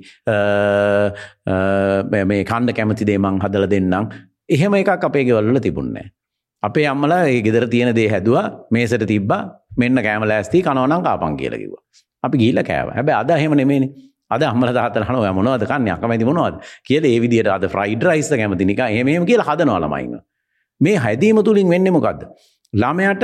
මේ 2.31 2.43
කණ්ඩ 2.51 2.75
කැමති 2.77 3.07
දේමං 3.11 3.41
හදල 3.43 3.67
දෙන්නම් 3.73 4.11
එහෙම 4.49 4.73
එකක් 4.81 5.05
අපේ 5.09 5.25
ගෙවල්ල 5.27 5.59
තිබුන්නේ. 5.67 6.07
අපේ 6.63 6.87
අම්මලා 6.93 7.21
ඒ 7.27 7.41
ගෙදර 7.47 7.67
තියෙන 7.73 7.95
දේ 7.95 8.09
හැදවා 8.13 8.45
මේසට 8.71 9.05
තිබ්බා 9.13 9.41
මෙන්න 9.77 10.03
කෑම 10.07 10.23
ලෑස්ති 10.31 10.63
කනවනම් 10.67 11.03
කාපන් 11.07 11.37
කියලා 11.41 11.59
කිව්වා. 11.63 11.83
අපි 12.23 12.37
ගිහිල්ලා 12.41 12.67
කෑවා. 12.69 12.95
හැබැයි 12.97 13.19
අද 13.21 13.29
එහෙම 13.39 13.55
නෙමෙයිනේ. 13.61 13.91
අද 14.33 14.41
අම්මලා 14.41 14.73
තාත්තලා 14.77 15.05
අහනවා 15.07 15.23
ඔයා 15.25 15.35
මොනවද 15.39 15.65
කන්නේ 15.71 15.93
අකමැති 15.97 16.25
මොනවද 16.29 16.55
කියලා 16.87 17.11
ඒ 17.15 17.19
විදිහට 17.23 17.51
අද 17.57 17.67
ෆ්‍රයිඩ් 17.73 18.07
රයිස් 18.09 18.29
කැමති 18.41 18.65
නිකන් 18.71 18.87
එහෙම 18.87 19.07
එහෙම 19.13 19.25
කියලා 19.31 19.47
හදනවා 19.49 19.81
ළමයින්ව. 19.83 20.15
මේ 20.81 20.95
හැදීම 21.05 21.43
තුලින් 21.47 21.69
වෙන්නේ 21.73 21.93
මොකද්ද? 21.97 22.21
ළමයාට 22.73 23.23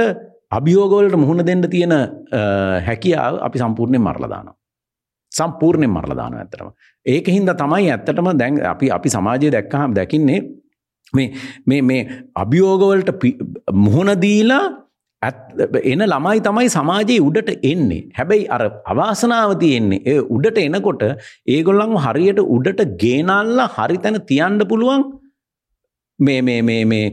අභියෝග 0.51 0.93
වලට 0.93 1.21
මුහුණ 1.23 1.45
දෙන්න 1.45 1.63
තියෙන 1.69 1.93
හැකියාව 2.87 3.39
අපි 3.47 3.59
සම්පූර්ණයෙන් 3.59 4.03
මරලා 4.07 4.31
දානවා. 4.33 4.57
සම්පූර්ණයෙන් 5.31 5.93
මරලා 5.95 6.17
දානවා 6.21 6.43
ඇත්තටම. 6.43 6.69
ඒකින්ද 7.05 7.53
තමයි 7.61 7.91
ඇත්තටම 7.91 8.31
දැන් 8.41 8.59
අපි 8.65 8.91
අපි 8.91 9.09
සමාජයේ 9.09 9.53
දැක්කහම 9.57 9.95
දකින්නේ 9.99 10.39
මේ 11.13 11.81
මේ 11.81 12.01
අභියෝගවලට 12.35 13.11
මුහුණ 13.85 14.13
දීලා 14.21 14.63
එන 15.83 16.03
ළමයි 16.03 16.41
තමයි 16.41 16.69
සමාජයේ 16.69 17.21
උඩට 17.21 17.49
එන්නේ. 17.63 18.01
හැබැයි 18.17 18.49
අර 18.49 18.63
අවාසනාව 18.85 19.55
තියෙන්නේ 19.63 20.01
ඒ 20.05 20.19
උඩට 20.35 20.59
එනකොට 20.59 21.03
ඒගොල්ලන්ව 21.47 21.97
හරියට 22.05 22.41
උඩට 22.47 22.81
ගේනල්ලා 23.03 23.69
හරි 23.77 23.97
තැන 23.97 24.19
තියන්න 24.31 24.67
පුළුවන් 24.67 25.07
මේ 26.19 26.41
මේ 26.41 26.61
මේ 26.61 26.83
මේ 26.85 27.05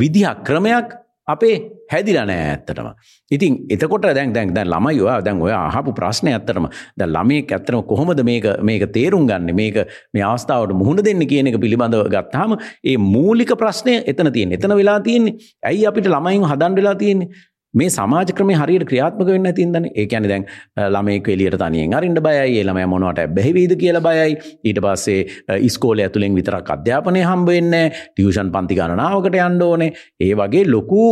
විදිහක් 0.00 0.40
ක්‍රමයක් 0.48 0.96
අපේ 1.28 1.56
හැදිලා 1.92 2.24
නෑ 2.30 2.44
ඇත්තටම. 2.50 2.88
ඉතින් 3.30 3.58
එතකොට 3.74 4.06
දැන් 4.18 4.32
දැන් 4.36 4.54
දැන් 4.54 4.70
ළමයි 4.72 5.02
ඔයා 5.06 5.18
දැන් 5.26 5.42
ඔය 5.46 5.52
අහපු 5.52 5.94
ප්‍රශ්නේ 5.98 6.34
ඇත්තටම 6.36 6.68
දැන් 6.98 7.12
ළමයෙක් 7.16 7.52
ඇත්තටම 7.56 7.82
කොහොමද 7.92 8.22
මේක 8.30 8.48
මේක 8.70 8.86
තේරුම් 8.96 9.26
ගන්න 9.30 9.54
මේක 9.54 9.78
මේ 10.14 10.24
අවස්ථාවට 10.30 10.74
මුහුණ 10.82 11.04
දෙන්න 11.04 11.26
කියන 11.32 11.52
එක 11.52 11.60
පිළිබඳව 11.64 12.06
ගත්තාම 12.14 12.56
ඒ 12.84 12.96
මූලික 12.96 13.54
ප්‍රශ්නය 13.62 13.96
එතන 14.12 14.32
තියෙන්නේ. 14.32 14.58
එතන 14.58 14.76
වෙලා 14.80 14.98
තියෙන්නේ. 15.00 15.36
ඇයි 15.62 15.86
අපිට 15.86 16.10
ළමයින් 16.14 16.46
හදන්න 16.50 16.78
වෙලා 16.80 16.94
තියෙන්නේ? 16.94 17.30
මේ 17.74 17.90
සමාජ 17.90 18.32
ක්‍රමේ 18.38 18.56
හරියට 18.56 18.84
ක්‍රියාත්මක 18.90 19.28
වෙන්න 19.28 19.50
තින්දන 19.54 19.86
ඒ 19.90 20.06
කියන්නේ 20.06 20.30
දැන් 20.32 20.46
ළමයෙක් 20.94 21.28
එළියට 21.34 21.58
තනියෙන් 21.62 21.94
අරින්න 21.94 22.22
බයයි 22.26 22.56
ඒ 22.60 22.64
ළමයා 22.68 22.90
මොනවට 22.92 23.34
බැහැ 23.36 23.52
වේද 23.54 23.74
කියලා 23.82 24.02
බයයි. 24.06 24.38
ඊට 24.64 24.80
පස්සේ 24.84 25.58
ඉස්කෝලේ 25.68 26.08
ඇතුලෙන් 26.08 26.38
විතරක් 26.38 26.72
අධ්‍යාපනය 26.76 27.22
හම්බ 27.22 27.52
වෙන්නේ 27.54 27.92
ටියුෂන් 27.92 28.50
පන්ති 28.56 28.78
ගණනාවකට 28.78 29.38
යන්න 29.44 29.62
ඕනේ. 29.62 29.92
ඒ 30.20 30.32
වගේ 30.34 30.64
ලොකු 30.66 31.04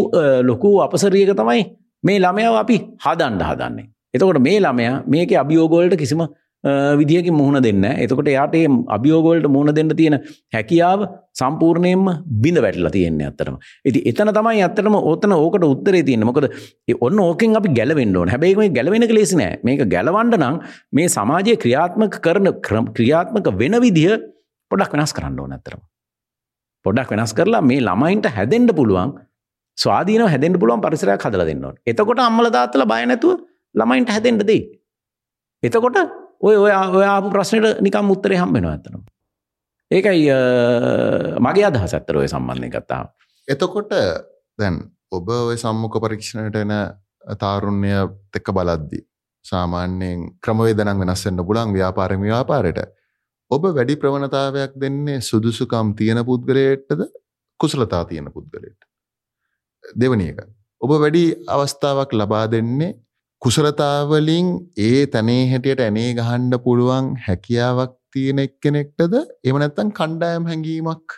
ලොකු 0.42 0.74
අපසරියක 0.86 1.32
තමයි 1.42 1.64
මේ 2.04 2.18
ළමයාව 2.18 2.60
අපි 2.64 2.76
හදන්න 3.06 3.46
හදන්නේ. 3.50 3.88
එතකොට 4.14 4.42
මේ 4.42 4.58
ළමයා 4.60 5.02
මේකේ 5.06 5.38
අභියෝග 5.38 5.78
වලට 5.78 6.02
කිසිම 6.02 6.26
විදිහකින් 6.64 7.32
මුහුණ 7.32 7.62
දෙන්න 7.62 7.84
එතකොට 7.84 8.28
යාට 8.28 8.54
ඒ 8.54 8.66
අභියෝගවලට 8.88 9.46
මුහුණ 9.48 9.74
දෙන්න 9.74 9.90
තියෙන 9.90 10.18
හැකියාව 10.52 11.06
සම්පූර්ණයෙන්ම 11.32 12.24
බිඳ 12.42 12.58
වැටලා 12.58 12.90
තියෙන්නේ 12.90 13.26
ඇත්තටම. 13.26 13.58
ඉතින් 13.84 14.02
එතන 14.04 14.32
තමයි 14.34 14.62
ඇත්තටම 14.62 14.96
ඕතන 15.00 15.32
ඕකට 15.32 15.64
උත්තරේ 15.64 16.02
තියෙන්නේ. 16.02 16.26
මොකද 16.26 16.48
ඔන්න 17.00 17.20
ඕකෙන් 17.20 17.56
අපි 17.56 17.68
ගැලවෙන්න 17.70 18.16
ඕනේ. 18.16 18.32
හැබැයි 18.32 18.56
මේක 18.56 18.74
ගැලවෙන 18.74 19.02
එක 19.02 19.14
ලේසි 19.14 19.36
නෑ. 19.36 19.60
මේක 19.62 19.86
ගැලවන්න 19.88 20.34
නම් 20.36 20.58
මේ 20.92 21.08
සමාජයේ 21.08 21.56
ක්‍රියාත්මක 21.56 22.18
කරන 22.20 22.52
ක්‍රියාත්මක 22.96 23.54
වෙන 23.62 23.80
විදිහ 23.80 24.18
පොඩ්ඩක් 24.70 24.92
වෙනස් 24.94 25.14
කරන්න 25.14 25.40
ඕනේ 25.40 25.58
ඇත්තටම. 25.58 25.80
පොඩ්ඩක් 26.84 27.10
වෙනස් 27.14 27.34
කරලා 27.34 27.62
මේ 27.62 27.80
ළමයින්ට 27.80 28.26
හැදෙන්න 28.36 28.70
පුළුවන් 28.74 29.14
ස්වාධීනව 29.78 30.26
හැදෙන්න 30.26 30.58
පුළුවන් 30.58 30.82
පරිසරයක් 30.82 31.22
හදලා 31.22 31.46
දෙන්න 31.46 31.64
ඕනේ. 31.64 31.82
එතකොට 31.86 32.18
අම්මලා 32.18 32.56
තාත්තලා 32.56 32.90
බය 32.94 33.04
නැතුව 33.06 33.38
ළමයින්ට 33.74 34.10
හැදෙන්න 34.10 34.42
දෙයි. 34.42 34.62
එතකොට 35.62 36.26
ඔය 36.40 36.56
ඔය 36.56 36.72
ඔය 36.72 37.04
ආපු 37.04 37.30
ප්‍රශ්නයට 37.34 37.80
නිකම් 37.82 38.10
උත්තරේ 38.14 38.38
හම්බෙනවා 38.38 38.74
ඇත්තටම. 38.76 39.02
ඒකයි 39.90 40.28
මගේ 41.40 41.66
අදහස 41.70 41.94
ඇත්තට 41.94 42.16
ඔය 42.16 42.28
සම්බන්ධයෙන් 42.28 42.72
ගත්තාම. 42.72 43.10
එතකොට 43.48 43.92
දැන් 44.58 44.80
ඔබ 45.10 45.28
ඔය 45.28 45.56
සම්මුඛ 45.56 46.00
පරීක්ෂණයට 46.04 46.58
එන 46.62 46.74
තාරුණ්‍ය 47.40 47.94
එක්ක 48.34 48.52
බලද්දි 48.54 49.00
සාමාන්‍යයෙන් 49.44 50.28
ක්‍රමවේද 50.44 50.84
නම් 50.84 51.04
වෙනස් 51.04 51.24
වෙන්න 51.26 51.42
පුළුවන් 51.42 51.74
ව්‍යාපාරෙම 51.74 52.22
ව්‍යාපාරයට. 52.22 52.80
ඔබ 53.50 53.62
වැඩි 53.70 53.96
ප්‍රවණතාවයක් 53.96 54.76
දෙන්නේ 54.80 55.20
සුදුසුකම් 55.20 55.94
තියෙන 55.98 56.22
පුද්ගලයෙක්ටද 56.24 57.02
කුසලතා 57.60 58.04
තියෙන 58.04 58.30
පුද්ගලයෙක්ට. 58.32 58.82
දෙවැනි 59.84 60.30
එක. 60.32 60.40
ඔබ 60.82 60.90
වැඩි 61.02 61.24
අවස්ථාවක් 61.48 62.12
ලබා 62.12 62.46
දෙන්නේ 62.46 62.94
කුසලතාවලින් 63.42 64.46
ඒ 64.78 65.06
තැනේ 65.06 65.42
හැටියට 65.50 65.82
ඇනේ 65.82 66.08
ගහන්ඩ 66.16 66.54
පුළුවන් 66.64 67.08
හැකියාවක් 67.26 67.92
තියෙන 68.12 68.40
එක්කෙනෙක්ටද 68.44 69.14
එම 69.44 69.58
නැත්තන් 69.62 69.92
කණ්ඩායම් 69.98 70.48
හැඟීමක් 70.50 71.14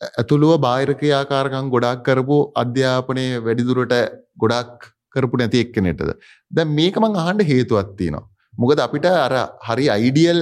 ඇතුළුව 0.00 0.52
බාහිරකයාකාරකං 0.66 1.72
ගොඩක් 1.74 2.02
කරපු 2.08 2.38
අධ්‍යාපනය 2.62 3.26
වැඩිදුරට 3.46 3.96
ගොඩක් 4.38 4.88
කරපු 5.14 5.42
නැති 5.42 5.64
එක්කනෙටද 5.64 6.12
දැ 6.50 6.68
මේකමං 6.72 7.18
අහන්ඩ 7.22 7.48
හේතුවත් 7.52 7.92
තියෙනවා. 7.98 8.28
මොකද 8.54 8.84
අපිට 8.86 9.08
අර 9.16 9.34
හරි 9.68 9.86
අයිඩියල් 9.96 10.40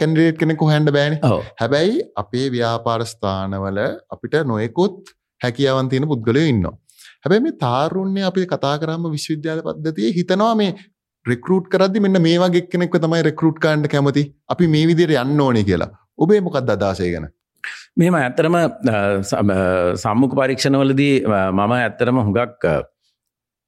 කැන්ඩරේට් 0.00 0.40
කෙනෙකු 0.42 0.72
හැන්ඩ 0.72 0.96
බෑන. 0.96 1.20
හැබැයි 1.60 1.94
අපේ 2.16 2.46
ව්‍යාපාරස්ථානවල 2.50 3.80
අපිට 4.16 4.36
නොයකුත් 4.52 5.14
හැකියාවන් 5.40 5.88
තියෙන 5.92 6.12
පුද්ගලය 6.12 6.44
ඉන්නවා 6.52 6.76
හැබැයි 7.26 7.44
මේ 7.46 7.56
තාරුණ්‍ය 7.60 8.22
අපි 8.22 8.46
කතා 8.46 8.74
කරම 8.82 9.06
විශ්වවිද්‍යාල 9.14 9.62
පද්ධතිය 9.62 10.10
හිතනවා 10.18 10.54
මේ 10.56 10.74
රෙකරූට් 11.26 11.66
කරදදි 11.72 12.00
මෙන්න 12.00 12.22
මේ 12.22 12.36
වගේ 12.38 12.66
කෙනෙක්ව 12.72 12.98
තමයි 13.04 13.22
රෙකරූට් 13.28 13.58
කාන්ඩ 13.58 13.88
කැමති. 13.88 14.22
අපි 14.48 14.68
මේ 14.68 14.86
විදියට 14.86 15.16
යන්න 15.22 15.40
ඕනේ 15.40 15.64
කියලා. 15.64 15.90
ඔබේ 16.18 16.40
මොකක්ද 16.40 16.70
අදාසය 16.70 17.10
ගැන? 17.14 17.26
මෙම 17.96 18.14
ඇත්තරම 18.14 18.58
සම්මුඛ 20.04 20.36
පරීක්ෂණවලදී 20.40 21.14
මම 21.26 21.74
ඇත්තරම 21.78 22.22
හුඟක් 22.22 22.68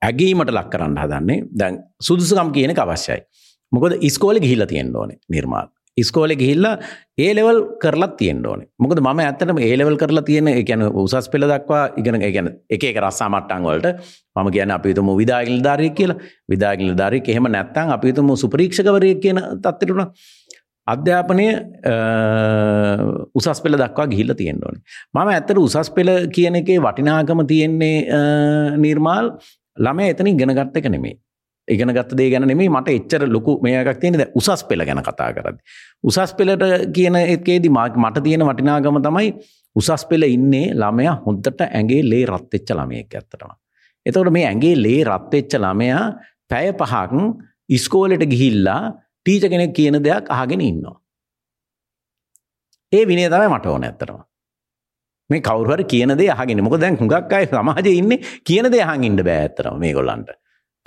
ඇගීමට 0.02 0.54
ලක් 0.56 0.68
කරන්න 0.72 1.02
හදන්නේ. 1.04 1.40
දැන් 1.60 1.82
සුදුසුකම් 2.00 2.54
කියන 2.56 2.78
අවශ්‍යයි. 2.78 3.20
මොකද 3.72 3.98
ඉස්කෝල 4.00 4.40
ගිහිල්ල 4.40 4.64
තියෙන්න්න 4.66 4.96
ඕනේ 4.96 5.18
නිර්මාල් 5.28 5.68
ඉස්කෝලෙ 6.02 6.34
ගිහිල්ලා 6.40 6.74
ඒ 7.18 7.30
ලෙවල් 7.34 7.58
කරලත් 7.82 8.14
තියෙන්න්න 8.20 8.46
ඕනේ. 8.46 8.68
මොකද 8.78 9.00
ම 9.02 9.20
ඇත්තනම 9.24 9.58
ඒලෙවල් 9.60 9.96
කරලා 9.96 10.24
තියෙන 10.24 10.48
එකැන 10.52 10.82
උසස් 11.02 11.28
පෙළ 11.32 11.46
දක්වා 11.52 11.84
ඉගෙන 12.00 12.18
ගැන 12.24 12.48
එක 12.70 12.84
එක 12.84 12.98
රස්සා 13.04 13.28
මට්ටන් 13.28 13.68
වලට 13.68 13.88
මම 14.36 14.50
කියන 14.54 14.70
අපිතුම 14.70 15.12
විදාගිල් 15.20 15.60
ධාරය 15.62 15.90
කියලා. 15.90 16.18
විදාගිල් 16.48 16.92
ධාරය 16.94 17.22
එහෙම 17.26 17.48
නැත්තං 17.56 17.94
අපිතුම 17.96 18.34
සුපරීක්ෂකවරය 18.36 19.12
කියන 19.24 19.40
තත්තිරුණ 19.64 20.10
අධ්‍යාපනය 20.88 21.46
උසස් 23.34 23.62
පෙළ 23.64 23.78
දක්වා 23.82 24.10
ගිහිල්ල 24.12 24.34
තියෙන්න්න 24.34 24.66
ඕනේ. 24.66 24.82
මම 25.14 25.28
ඇත්තට 25.28 25.58
උසස් 25.58 25.90
පෙළ 25.90 26.12
කියන 26.36 26.60
එකේ 26.62 26.78
වටිනාකම 26.80 27.46
තියෙන්නේ 27.46 27.96
නිර්මාල් 28.84 29.32
ළම 29.76 29.98
එතනින් 30.06 30.38
ගෙනගත්ත 30.38 30.78
එක 30.78 30.88
නෙමේ 30.90 31.16
ඉගෙන 31.68 31.92
ගත්ත 31.94 32.16
දේ 32.18 32.30
ගැන 32.30 32.46
නෙමේ 32.48 32.68
මට 32.70 32.94
එච්චර 32.98 33.26
ලොකු 33.28 33.58
මේකක් 33.62 34.00
තියෙනද 34.00 34.24
උසස් 34.34 34.64
පෙළ 34.68 34.84
ගැන 34.84 35.02
කතා 35.02 35.30
කරද. 35.32 35.58
උසස් 36.04 36.34
පෙළට 36.34 36.92
කියන 36.94 37.16
එකේදී 37.16 37.72
මට 37.72 38.24
තියෙන 38.24 38.46
වටිනාගම 38.48 39.00
තමයි 39.02 39.32
උසස් 39.76 40.06
පෙළ 40.10 40.28
ඉන්නේ 40.28 40.74
ළමයා 40.74 41.16
හොන්දට 41.26 41.60
ඇගේ 41.62 42.02
ලේ 42.04 42.24
රත්වෙච්ච 42.26 42.72
ළමයෙක් 42.72 43.14
ඇත්තටම. 43.14 43.52
එතවට 44.06 44.32
මේ 44.32 44.46
ඇගේ 44.46 44.76
ලේ 44.76 45.02
රත්වෙච්ච 45.04 45.58
ළමයා 45.58 46.02
පැය 46.48 46.72
පහක් 46.74 47.12
ඉස්කෝලට 47.70 48.24
ගිහිල්ලා 48.24 48.80
ටීච 49.26 49.50
කෙනෙක් 49.50 49.72
කියන 49.72 50.02
දෙයක් 50.02 50.30
අහගෙන 50.30 50.60
ඉන්නවා. 50.60 50.96
ඒ 52.92 53.06
විනේ 53.06 53.28
තමයි 53.28 53.48
මට 53.48 53.66
ඕන 53.66 53.84
ඇත්තරම. 53.84 54.20
මේ 55.30 55.40
කවරුහර 55.40 55.84
කියන 55.84 56.16
දේ 56.18 56.30
අහගෙන 56.30 56.64
මොක 56.64 56.80
දැන් 56.80 56.96
හුඟක් 56.96 57.32
අය 57.32 57.46
සමාජය 57.46 57.92
ඉන්න 57.92 58.12
කියන 58.44 58.70
දේ 58.72 58.82
අහන් 58.82 59.04
ඉන්න 59.04 59.20
බෑ 59.20 59.40
ඇත්තරම 59.42 59.76
මේ 59.78 59.92
ගොල්ලන්ට. 59.92 60.30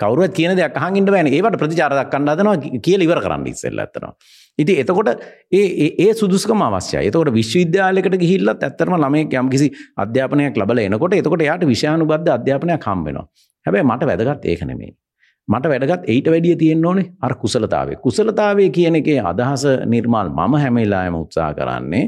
කවරුවත් 0.02 0.34
කියන 0.38 0.54
දෙයක් 0.56 0.78
අහගින්ට 0.78 1.10
බෑන 1.14 1.30
ඒවට 1.30 1.58
ප්‍රතිචාර 1.58 1.92
දක්කන්න 1.94 2.32
හදනවා 2.32 2.80
කියල 2.80 3.04
ඉවර 3.06 3.20
කරන්න 3.24 3.46
ඉස්සෙල්ල 3.46 3.82
ඇතනවා. 3.84 4.12
ඉති 4.58 4.78
එතකොට 4.78 5.10
ඒ 5.52 5.88
ඒ 5.98 6.10
සුදුස්කම 6.14 6.62
අවශ්‍යය 6.62 7.02
එතකොට 7.02 7.30
විශ්වවිද්‍යාලයකට 7.32 8.16
ගිහිල්ලත් 8.16 8.64
ඇත්තරම 8.64 8.96
ළමයෙක් 8.96 9.38
යම් 9.40 9.48
කිසි 9.48 9.68
අධ්‍යාපනයක් 9.96 10.58
ලබල 10.58 10.80
එනකොට 10.80 11.14
එතකොට 11.14 11.46
යාට 11.48 11.64
විෂානු 11.66 12.06
බද්ධ 12.06 12.34
අධ්‍යාපනයක් 12.38 12.88
හම්බෙනවා 12.88 13.26
හැබැයි 13.66 13.88
මට 13.88 14.10
වැදගත් 14.10 14.44
ඒක 14.46 14.64
නෙමේ 14.64 14.92
මට 15.48 15.64
වැඩගත් 15.66 16.04
ඒට 16.06 16.28
වැඩිය 16.28 16.56
තියෙන් 16.56 16.84
ඕනේ 16.86 17.08
අර 17.20 17.34
කුසලතාවේ 17.36 17.96
කුසලතාවේ 17.98 18.68
කියන 18.70 19.00
එකේ 19.00 19.18
අදහස 19.22 19.64
නිර්මාල් 19.86 20.28
මම 20.30 20.54
හැමයිලායම 20.56 21.16
උත්සා 21.16 21.50
කරන්නේ 21.54 22.04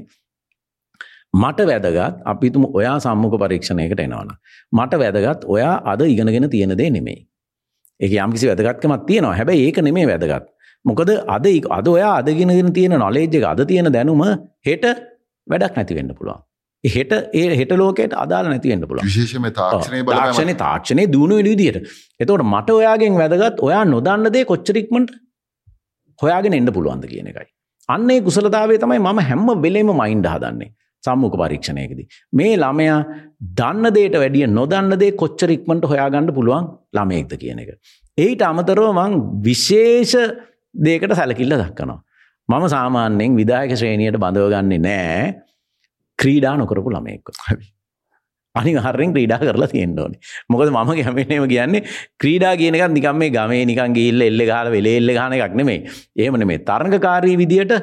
මට 1.34 1.66
වැදගත් 1.66 2.20
අපිතුම 2.24 2.64
ඔයා 2.72 2.98
සම්මුඛ 3.00 3.38
පරීක්ෂණයකට 3.38 4.00
එනවන. 4.00 4.28
මට 4.72 4.98
වැදගත් 5.00 5.44
ඔයා 5.46 5.76
අද 5.84 6.00
ඉගෙනගෙන 6.02 6.50
තියෙන 6.50 6.76
දේ 6.78 6.90
නෙමෙයි. 6.90 7.26
ඒක 8.00 8.12
යම්කිසි 8.18 8.50
වැදගත්කමක් 8.50 9.06
තියෙනවා. 9.06 9.36
හැබැයි 9.40 9.68
ඒක 9.68 9.78
නෙමේ 9.82 10.06
වැදගත්. 10.06 10.48
මොකද 10.84 11.10
අද 11.36 11.46
අද 11.78 11.86
ඔයා 11.88 12.14
අදගෙනගෙන 12.20 12.72
තියෙන 12.72 12.98
නොලේජ් 12.98 13.36
එක 13.36 13.46
අද 13.52 13.64
තියෙන 13.66 13.92
දැනුම 13.92 14.24
හෙට 14.66 14.84
වැඩක් 15.46 15.76
නැතිවෙන්න 15.76 16.14
පුළුවන්. 16.18 16.42
හෙට 16.84 17.12
ඒ 17.32 17.56
හෙට 17.56 17.72
ලෝකයට 17.72 18.14
අදාල 18.14 18.48
නැතිවෙන්න 18.52 18.86
පුළුව 18.88 19.04
විශේෂම 19.08 19.46
තාක්ෂණය 19.52 20.54
තාක්ෂණය 20.54 21.06
දුණු 21.12 21.40
විදියට 21.40 21.78
එතවට 22.20 22.44
මට 22.44 22.70
ඔයාගෙන් 22.70 23.16
වැදගත් 23.20 23.62
ඔයා 23.62 23.84
නොදන්නදේ 23.84 24.44
කොච්චරික්මට 24.44 25.14
හොයාගෙන 26.18 26.56
එන්න 26.58 26.72
පුළුවන්ද 26.72 27.06
කියන 27.08 27.30
එකයි. 27.32 27.48
අන්නේ 27.88 28.20
කුසලතාවේ 28.20 28.78
තමයි 28.78 28.98
මම 28.98 29.20
හැම්ම 29.28 29.48
වෙලේම 29.62 29.92
මයින්ඩ 30.00 30.28
හදන්නේ 30.28 30.70
සම්මුඛ 31.04 31.36
පරීක්ෂණයකදී. 31.40 32.06
මේ 32.32 32.54
ළමයා 32.56 32.98
දන්න 33.60 33.94
දේට 33.96 34.16
වැඩිය 34.22 34.46
නොදන්න 34.58 34.98
දේ 35.02 35.12
කොච්චරික්මට 35.22 35.86
හොයාගන්න 35.92 36.32
පුළුවන් 36.38 36.70
ළමයෙක්ද 36.96 37.36
කියන 37.42 37.62
එක. 37.64 37.70
එයිට 38.18 38.44
අමතරව 38.50 38.90
මං 38.92 39.20
විශේෂ 39.46 40.14
දේකට 40.74 41.16
සැලකිල්ල 41.20 41.56
දක්කනවා. 41.62 42.00
මම 42.48 42.66
සාමාන්‍යයෙන් 42.68 43.38
විදායක 43.40 43.76
ශ්‍රේණියයට 43.76 44.20
බඳවගන්නේ 44.24 44.82
නෑ 44.88 45.22
ක්‍රීඩා 46.18 46.56
නොකරපු 46.56 46.90
ළමයෙක්ක. 46.90 47.32
අනි 48.54 48.72
හරෙන් 48.76 49.12
ක්‍රීඩා 49.14 49.38
කරලා 49.40 49.68
තියෙන්න්න 49.72 49.98
ඕනේ 49.98 50.20
මොකද 50.48 50.70
මම 50.70 50.90
ගැමනේම 50.98 51.46
කියන්නේ 51.52 51.82
ක්‍රීඩා 52.22 52.54
කියනකත් 52.60 52.92
නිකම් 52.96 53.16
මේ 53.22 53.30
ගමේ 53.36 53.62
නිකන් 53.70 53.96
ගිල්ල 53.98 54.26
එල්ල 54.28 54.42
ගහල 54.50 54.68
වෙලේ 54.74 54.96
එල්ල 55.00 55.10
ගන 55.16 55.34
එකක් 55.38 55.56
නෙමේ 55.60 55.78
ඒමන 56.24 56.46
මේ 56.50 56.60
තරඟකාරී 56.68 57.36
විදියට 57.42 57.74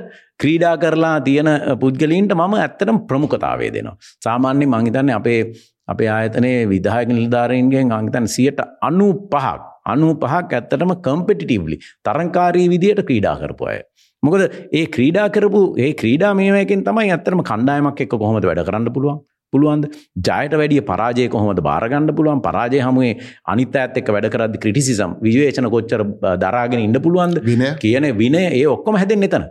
ක්‍රීඩා 0.41 0.75
කරලා 0.83 1.17
තියෙන 1.27 1.49
පුද්ගලීන්ට 1.83 2.33
මම 2.37 2.55
ඇත්තටම 2.59 2.99
ප්‍රමුඛතාවේ 3.09 3.71
දෙනවා. 3.75 3.97
සාමාන්‍ය 4.25 4.65
මංහිතන්නේ 4.73 5.17
අපේ 5.19 5.41
අපේ 5.87 6.09
ආයතනයේ 6.15 6.59
විදායක 6.73 7.09
නිලධාරයන්ගෙන් 7.17 7.93
අංගතන් 7.99 8.27
සියට 8.35 8.61
අනු 8.89 9.07
පහක් 9.33 9.61
අනු 9.93 10.09
පහක් 10.23 10.59
ඇත්තටම 10.59 10.93
කම්පිටිටිව්ලි 11.07 11.77
තරංකාරී 12.07 12.67
විදියට 12.73 13.01
ක්‍රීඩා 13.09 13.35
කරපු 13.41 13.69
අය. 13.71 13.79
මොකද 14.23 14.41
ඒ 14.79 14.85
ක්‍රීඩා 14.95 15.27
කරපු 15.35 15.61
ඒ 15.85 15.91
ක්‍රීඩා 16.01 16.33
මේවයකින් 16.39 16.85
තමයි 16.87 17.11
ඇත්තරම 17.15 17.41
කණ්ඩායමක් 17.51 18.01
එක්ක 18.05 18.15
කොහොමද 18.23 18.47
වැඩ 18.49 18.63
කරන්න 18.67 18.93
පුළුවන්? 18.97 19.19
පුළුවන්ද? 19.51 19.85
ජයට 20.19 20.53
වැඩිය 20.53 20.81
පරාජය 20.83 21.27
කොහොමද 21.29 21.61
බාරගන්න 21.61 22.09
පුළුවන්? 22.11 22.41
පරාජය 22.41 22.79
හමුවේ 22.79 23.13
අනිත් 23.45 23.75
ඇත් 23.75 23.97
එක්ක 23.97 24.09
වැඩ 24.09 24.29
කරද්දි 24.29 24.61
ක්‍රිටිසිසම් 24.63 25.17
විවේචන 25.21 25.69
කොච්චර 25.69 26.03
දරාගෙන 26.37 26.81
ඉන්න 26.81 26.99
පුළුවන්ද? 26.99 27.41
කියන 27.79 28.09
විනය 28.15 28.43
ඒ 28.51 28.65
ඔක්කොම 28.67 28.95
හැදෙන් 28.95 29.23
එතන. 29.23 29.47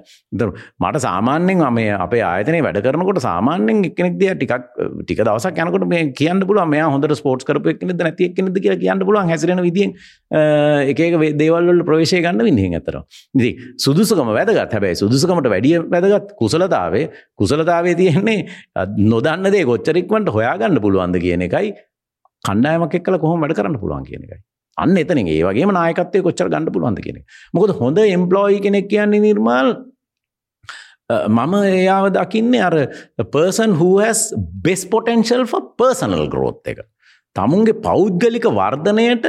මට 0.81 1.01
සාමාන්‍යයෙන් 1.01 1.65
මේ 1.73 1.91
අපේ 1.99 2.23
ආයතනයේ 2.23 2.63
වැඩ 2.63 2.81
කරනකොට 2.83 3.21
සාමාන්‍යයෙන් 3.21 3.85
එක්කෙනෙක් 3.85 4.19
දිහා 4.19 4.37
ටිකක් 4.37 4.55
ටික 5.03 5.23
දවසක් 5.23 5.65
යනකොට 5.65 5.87
මේ 5.87 6.03
කියන්න 6.13 6.43
පුළුවන් 6.43 6.71
මෙයා 6.71 6.89
හොඳට 6.89 7.17
ස්පෝර්ට්ස් 7.17 7.45
කරපු 7.45 7.75
එක්කෙනෙක්ද 7.75 8.03
නැති 8.03 8.31
එක්කෙනෙක්ද 8.31 8.59
කියලා 8.59 8.81
කියන්න 8.85 9.05
පුළුවන් 9.05 9.31
හැසිරෙන 9.31 9.63
විදියෙන් 9.63 9.95
එක 10.31 11.01
එක 11.01 11.19
දේවල් 11.37 11.71
වල 11.71 11.83
ප්‍රවේශය 11.85 12.23
ගන්න 12.23 12.45
විදිහෙන් 12.45 12.79
අතරම 12.79 13.05
ඉතින් 13.35 13.75
සුදුසුකම 13.79 14.31
වැදගත්. 14.31 14.71
හැබැයි 14.71 14.97
සුදුසුකමට 14.97 15.49
වැඩිය 15.49 15.79
වැදගත් 15.87 16.35
කුසලතාවය 16.37 17.03
කුසලතාවය 17.37 17.95
තියෙන්නේ 17.95 18.39
නොදන්න 19.07 19.51
දේ 19.51 19.65
කොච්චර 19.65 19.90
ඉක්මනට 19.97 20.35
හොයාගන්න 20.37 20.81
පුළුවන්ද 20.85 21.17
කියන 21.25 21.43
එකයි 21.49 21.75
කණ්ඩායමක් 22.45 22.95
එක්කලා 22.99 23.23
කොහොම 23.25 23.45
වැඩ 23.45 23.57
කරන්න 23.59 23.79
පුළුවන් 23.83 24.07
කියන 24.09 24.25
එකයි. 24.27 24.41
අන්න 24.77 24.97
එතනින් 25.03 25.29
ඒ 25.29 25.43
වගේම 25.49 25.73
නායකත්වයේ 25.77 26.25
කොච්චර 26.27 26.49
ගන්න 26.53 26.73
පුළුවන්ද 26.75 27.01
කියන 27.05 27.21
එක. 27.21 27.25
මොකද 27.55 27.77
හොඳ 27.81 27.99
එම්ප්ලොයි 28.05 28.61
කෙනෙක් 28.67 28.89
කියන්නේ 28.93 29.25
නිර්මාල් 29.27 29.69
මම 31.11 31.55
එයාව 31.61 32.09
දකින්නේ 32.17 32.63
අර 32.69 32.77
person 33.37 33.77
who 33.81 33.91
has 34.05 34.21
best 34.67 34.91
potential 34.95 35.45
for 35.53 35.63
personal 35.83 36.25
growth 36.35 36.71
එක. 36.73 36.81
තමුන්ගේ 37.37 37.81
පෞද්ගලික 37.89 38.47
වර්ධනයට 38.61 39.27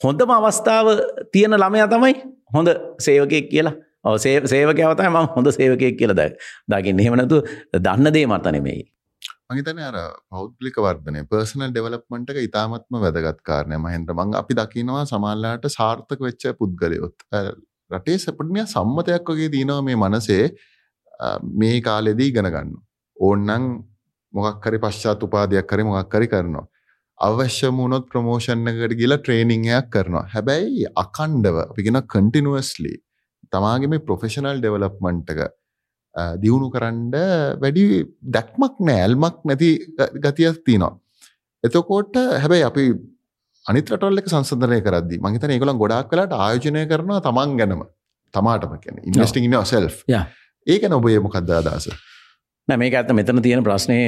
හොඳම 0.00 0.32
අවස්ථාව 0.38 0.86
තියෙන 1.32 1.58
ළමයා 1.62 1.88
තමයි 1.94 2.14
හොඳ 2.56 2.68
සේවකයෙක් 3.06 3.48
කියලා. 3.54 3.76
ඔව් 4.04 4.16
සේවකයාව 4.52 4.94
තමයි 4.98 5.10
මම 5.14 5.32
හොඳ 5.36 5.48
සේවකයෙක් 5.58 5.98
කියලා 6.00 6.30
දකින්නේ. 6.72 7.04
එහෙම 7.04 7.18
නැතු 7.20 7.42
දන්න 7.86 8.14
දේ 8.16 8.26
මත 8.26 8.56
නෙමෙයි. 8.56 8.84
මහිතන 9.50 9.78
අර 9.80 9.96
පෞද්ලික 10.30 10.76
වර්ධනය 10.86 11.20
පර්සනල් 11.30 11.70
ඩෙවලප්මන්ට් 11.72 12.32
එක 12.32 12.38
ඉතාමත්ම 12.48 12.96
වැදගත් 13.04 13.38
කාරණය 13.48 13.76
මහින්ද්‍ර 13.84 14.14
මං 14.14 14.34
අපි 14.40 14.56
දකිනවා 14.58 15.04
සමාල්ලාට 15.12 15.64
සාර්ථක 15.76 16.20
වෙච්ච 16.26 16.44
පුද්ගලයොත්. 16.58 17.16
රටේ 17.90 18.18
සැපටමිය 18.24 18.64
සම්මතයක් 18.66 19.30
වගේ 19.32 19.52
දීනවා 19.54 19.84
මේ 19.86 20.00
මනසේ 20.02 20.44
මේ 21.60 21.78
කාලෙදී 21.86 22.28
ඉගෙන 22.32 22.50
ගන්න. 22.54 22.74
ඕන්නන් 23.16 23.68
මොකක්කරි 24.34 24.82
පශ්චාත් 24.84 25.24
උපාදයක් 25.28 25.70
කරි 25.70 25.88
මොකක්කරි 25.90 26.28
කරනවා. 26.34 26.66
අවශ්‍ය 27.18 27.70
මුණොත් 27.78 28.04
ප්‍රමෝෂණ 28.10 28.72
එකට 28.72 28.96
ගිලා 29.00 29.20
ට්‍රේනිංයක් 29.22 29.88
කරනවා. 29.94 30.26
හැබැයි 30.34 30.84
අකණ්ඩව 31.04 31.62
අපිගෙන 31.64 32.00
කන්ටිනුවස්ලි 32.14 32.94
තමාගේ 33.52 33.92
මේ 33.94 34.04
ප්‍රොෆෙෂනල් 34.08 34.60
ඩෙවලප්මන්ට් 34.60 35.34
එක 35.34 35.40
දියුණු 36.42 36.70
කරන්න 36.70 37.12
වැඩි 37.62 37.84
දැක්මක් 38.30 38.80
නෑල්මක් 38.80 39.44
නැති 39.44 39.70
ගතියක් 40.24 40.64
තියනවා. 40.64 40.94
එතකොට 41.64 42.16
හැබැයි 42.42 42.66
අපි 42.70 42.84
අනිතරටල්ල 43.66 44.20
එක 44.20 44.32
සංසධනය 44.32 44.80
කරදදි 44.80 45.20
මහිතන 45.20 45.54
ඒගොලන් 45.54 45.78
ගොඩක් 45.78 46.10
කලට 46.10 46.34
ආයෝජනය 46.36 46.88
කරනවා 46.90 47.22
තමන් 47.22 47.56
ගැනම. 47.60 47.86
තමාටම 48.34 48.76
කියන 48.82 49.00
ඉන්වස්ටිං 49.04 49.56
සෙල් 49.64 49.88
ඒකන 50.66 50.92
ඔබේ 50.92 51.18
මොකක්ද 51.20 51.50
අදස 51.50 51.88
මේක 52.68 52.94
ඇත 52.94 53.12
මෙතන 53.12 53.42
තියෙන 53.42 53.64
ප්‍රශ්නය 53.64 53.98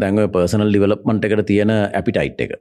දැන්ව 0.00 0.30
පර්සනල් 0.32 0.70
ඩිවලප්මන්ට් 0.70 1.28
එකට 1.28 1.44
තියෙන 1.46 1.72
ඇපිටයිට් 1.72 2.40
එක 2.40 2.54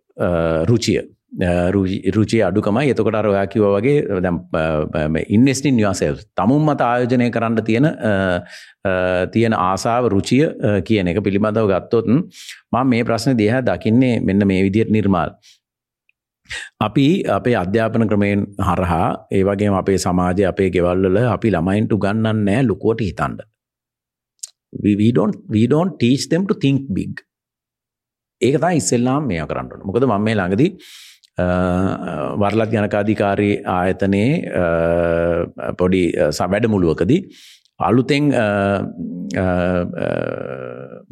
රුචිය 0.69 0.99
රුචි 1.31 2.41
අඩුකමයි 2.41 2.91
එතකොට 2.91 3.15
අර 3.15 3.27
ඔයා 3.27 3.47
කිව 3.47 3.63
වගේ 3.75 4.21
දැම් 4.21 5.17
ඉන්වස්ටින් 5.27 5.79
යසෙල් 5.79 6.15
තමුන් 6.35 6.63
මත 6.63 6.81
ආයෝජනය 6.81 7.29
කරන්න 7.31 7.63
තියෙන 7.63 7.87
තියෙන 9.31 9.53
ආසාාව 9.53 10.07
රුචිය 10.07 10.47
කියන 10.87 11.07
එක 11.07 11.19
පිළිබඳව 11.23 11.67
ගත්තොත් 11.67 12.07
මං 12.07 12.87
මේ 12.87 13.03
ප්‍රශ්න 13.03 13.37
දිහ 13.37 13.59
දකින්නේ 13.61 14.21
මෙන්න 14.21 14.47
මේ 14.47 14.63
විදියට 14.63 14.89
නිර්මාල්. 14.89 15.35
අපි 16.79 17.23
අපේ 17.27 17.55
අධ්‍යාපන 17.55 18.07
ක්‍රමයෙන් 18.07 18.47
හරහා 18.69 19.27
ඒවගේ 19.31 19.71
අපේ 19.81 19.97
සමාජය 19.97 20.47
අපේ 20.47 20.69
ගෙවල්වල 20.69 21.17
අපි 21.35 21.51
ළමයින්ට 21.51 21.93
ගන්නන්න 22.03 22.43
නෑ 22.47 22.63
ලොකෝට 22.63 23.01
හිතන්ඩ. 23.01 23.41
we 24.83 25.11
don't 25.11 25.35
we 25.49 25.67
don't 25.67 25.99
teach 25.99 26.29
them 26.29 26.47
to 26.47 26.55
think 26.63 26.87
big 26.93 27.19
ඒක 28.41 28.55
තමයි 28.61 28.79
ඉස්සෙල්ලාම 28.81 29.27
මේ 29.27 29.43
කරන්න 29.51 29.69
ඕනේ. 29.71 29.85
මොකද 29.89 30.07
මම 30.07 30.23
මේ 30.23 30.37
ළඟදී 30.39 30.71
වරලත් 31.37 32.71
ජනකාධිකාරී 32.73 33.53
ආයතනයේ 33.65 34.31
පොඩි 35.77 36.03
වැඩමුළුවකදී 36.39 37.21
අලුතෙන් 37.79 38.33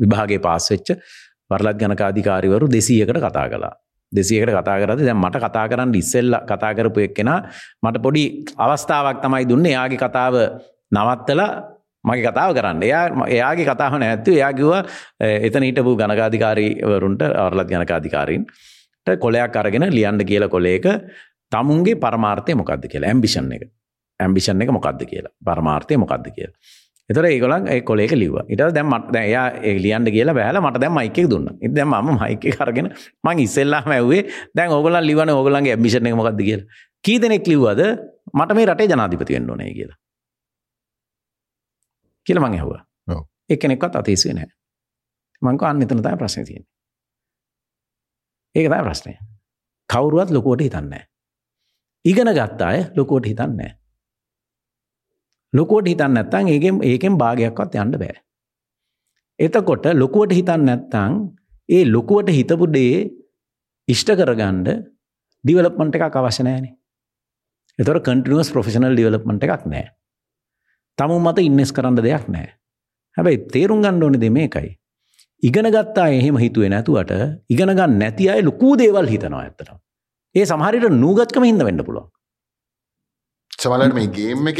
විභාගේ 0.02 0.42
පාස් 0.42 0.70
වෙච්ච 0.72 0.94
වරලත් 1.50 1.82
ජනකාධිකාරිවරු 1.82 2.72
දෙසීයකට 2.72 3.22
කතා 3.22 3.48
කලා 3.50 3.74
දෙසියකට 4.12 4.52
කතා 4.52 4.78
කරද 4.82 5.02
දැන් 5.02 5.18
මට 5.18 5.44
කතා 5.46 5.68
කරන්න 5.70 5.96
ඉස්සෙල්ල 5.96 6.36
කතා 6.50 6.74
කරපු 6.74 7.06
එක්කෙන 7.08 7.32
මට 7.84 8.02
පොඩි 8.02 8.26
අවස්ථාවක් 8.58 9.22
තමයි 9.22 9.46
දුන්න. 9.50 9.66
එයාගේ 9.66 10.00
කතාව 10.00 10.36
නවත්තලා 10.92 11.50
මගේ 12.04 12.26
කතාව 12.28 12.52
කරන්න. 12.58 12.84
එයා 12.84 13.06
එයාගේ 13.28 13.66
කතාව 13.66 13.98
නැත්තු 14.00 14.32
එයාකිව 14.32 14.70
එතන 15.48 15.68
හිටපු 15.68 15.98
ගණකාධිකාරීවරුන්ට 16.02 17.22
අවරලත් 17.24 17.70
ජනකාධිකාරීන් 17.72 18.46
කොලයක් 19.06 19.56
අරගෙන 19.56 19.88
ලියන්ඩ 19.92 20.24
කියල 20.28 20.48
කොලේක 20.50 20.86
තමුන්ගේ 21.52 21.96
පරමාර්ථය 21.96 22.56
මොකක්ද 22.56 22.88
කියලා 22.92 23.12
ඇම්බිෂන් 23.12 23.52
එක. 23.52 23.70
ඇම්බිෂන් 24.20 24.62
එක 24.62 24.72
මොකක්ද 24.72 25.06
කියලා 25.06 25.34
පරමාර්ථය 25.46 25.98
මොකක්ද 25.98 26.32
කියලා. 26.36 26.56
එතර 27.10 27.26
ඒගොලන් 27.26 27.68
ඒ 27.68 27.82
කොලේක 27.82 28.16
ලිව 28.18 28.40
ඉට 28.48 28.64
දැම් 28.78 28.90
මට 28.90 29.14
දැයා 29.14 29.46
ඒ 29.62 29.76
ලියන්ට 29.78 30.10
කියලා 30.10 30.34
බෑල 30.34 30.62
මට 30.62 30.82
දැම් 30.82 30.98
මයික 30.98 31.20
දුන්න. 31.30 31.52
ඉද 31.62 31.78
ම 31.84 31.94
මයික 32.22 32.50
කරගෙන 32.58 32.90
මං 33.24 33.40
ඉස්සෙල්ලාම 33.40 33.92
ඇවේ 33.92 34.24
දැන් 34.56 34.72
ඔගල 34.72 34.98
ලිවන 35.02 35.30
ඔගලන්ගේ 35.30 35.76
ඇම්බිෂණ 35.76 36.10
එක 36.10 36.18
මොකක්ද 36.22 36.42
කියලා. 36.42 36.68
කී 37.06 37.22
දෙනෙක් 37.22 37.48
ලිව්වද 37.48 37.82
මට 38.34 38.58
මේ 38.58 38.66
රටේ 38.66 38.90
ජනාධිපතියෙන් 38.90 39.50
ඕනේ 39.50 39.72
කියලා. 39.74 39.98
කියල 42.26 42.40
මං 42.42 42.58
ඇහවා. 42.58 42.86
එකනෙක්වත් 43.50 43.96
අතේසුවේ 43.96 44.36
නෑ 44.38 44.50
මංක 45.42 45.64
අන්න 45.70 45.86
එතන 45.86 46.02
තයි 46.02 46.18
ප්‍රශ්න 46.22 46.46
තියෙන 46.48 46.66
ඒක 48.56 48.68
තයි 48.68 48.82
ප්‍රශ්නය 48.82 49.14
කවුරුවත් 49.90 50.30
ලොකෝට 50.32 50.62
හිතන්නේ 50.62 51.04
ඉගෙන 52.06 52.32
ගත්තා 52.34 52.70
අය 52.70 52.80
ලොකෝට 52.96 53.26
හිතන්නේ 53.26 53.72
ලොකෝට 55.54 55.88
හිතන්න 55.88 56.14
නැත්තං 56.14 56.48
ඒකෙන් 56.48 56.80
ඒකෙන් 56.84 57.18
භාගයක්වත් 57.18 57.76
යන්න 57.76 57.96
බෑ. 57.96 58.16
එතකොට 59.40 59.86
ලොකුවට 59.94 60.34
හිතන්න 60.34 60.66
නැත්තං 60.66 61.14
ඒ 61.70 61.84
ලොකුවට 61.88 62.30
හිතපු 62.30 62.68
දේ 62.70 62.98
ඉෂ්ට 63.88 64.12
කරගණ්ඩ 64.14 64.70
ඩිවලප්මන්ට 65.44 65.96
එකක් 65.98 66.16
අවශ්‍ය 66.16 66.44
නෑනේ 66.44 66.74
එතොර 67.80 68.00
කටිනුවස් 68.00 68.52
ප්‍රෆෙෂනල් 68.52 68.96
ඩිවලප්මට 68.96 69.48
එකක් 69.48 69.66
නෑ 69.68 69.86
තමු 70.98 71.20
මත 71.20 71.44
ඉන්නෙස් 71.44 71.76
කරන්න 71.76 72.00
දෙයක් 72.00 72.28
නෑ 72.28 72.50
හැබැයි 73.18 73.44
තේරුම් 73.54 73.84
ගණ්ඩ 73.84 74.04
ඕනෙ 74.04 74.20
දෙ 74.20 74.30
මේකයි. 74.30 74.70
ඉගෙන 75.44 75.68
ගත්තා 75.76 76.08
එහෙම 76.10 76.38
හිතුවේ 76.44 76.70
නැතුවට 76.70 77.12
ඉගෙන 77.50 77.72
ගන්න 77.72 77.98
නැති 78.00 78.30
අය 78.30 78.42
ලොකූ 78.42 78.74
දේවල් 78.78 79.08
හිතනවා 79.14 79.44
ඇත්තට 79.44 79.72
ඒ 80.36 80.46
සමහරිට 80.46 80.88
නූගත්කම 81.04 81.46
හිද 81.50 81.64
වෙන්න 81.68 81.84
පුළුවන්. 81.88 82.10
සමලට 83.60 83.96
මේ 83.98 84.10
ගේම් 84.18 84.48
එක 84.52 84.60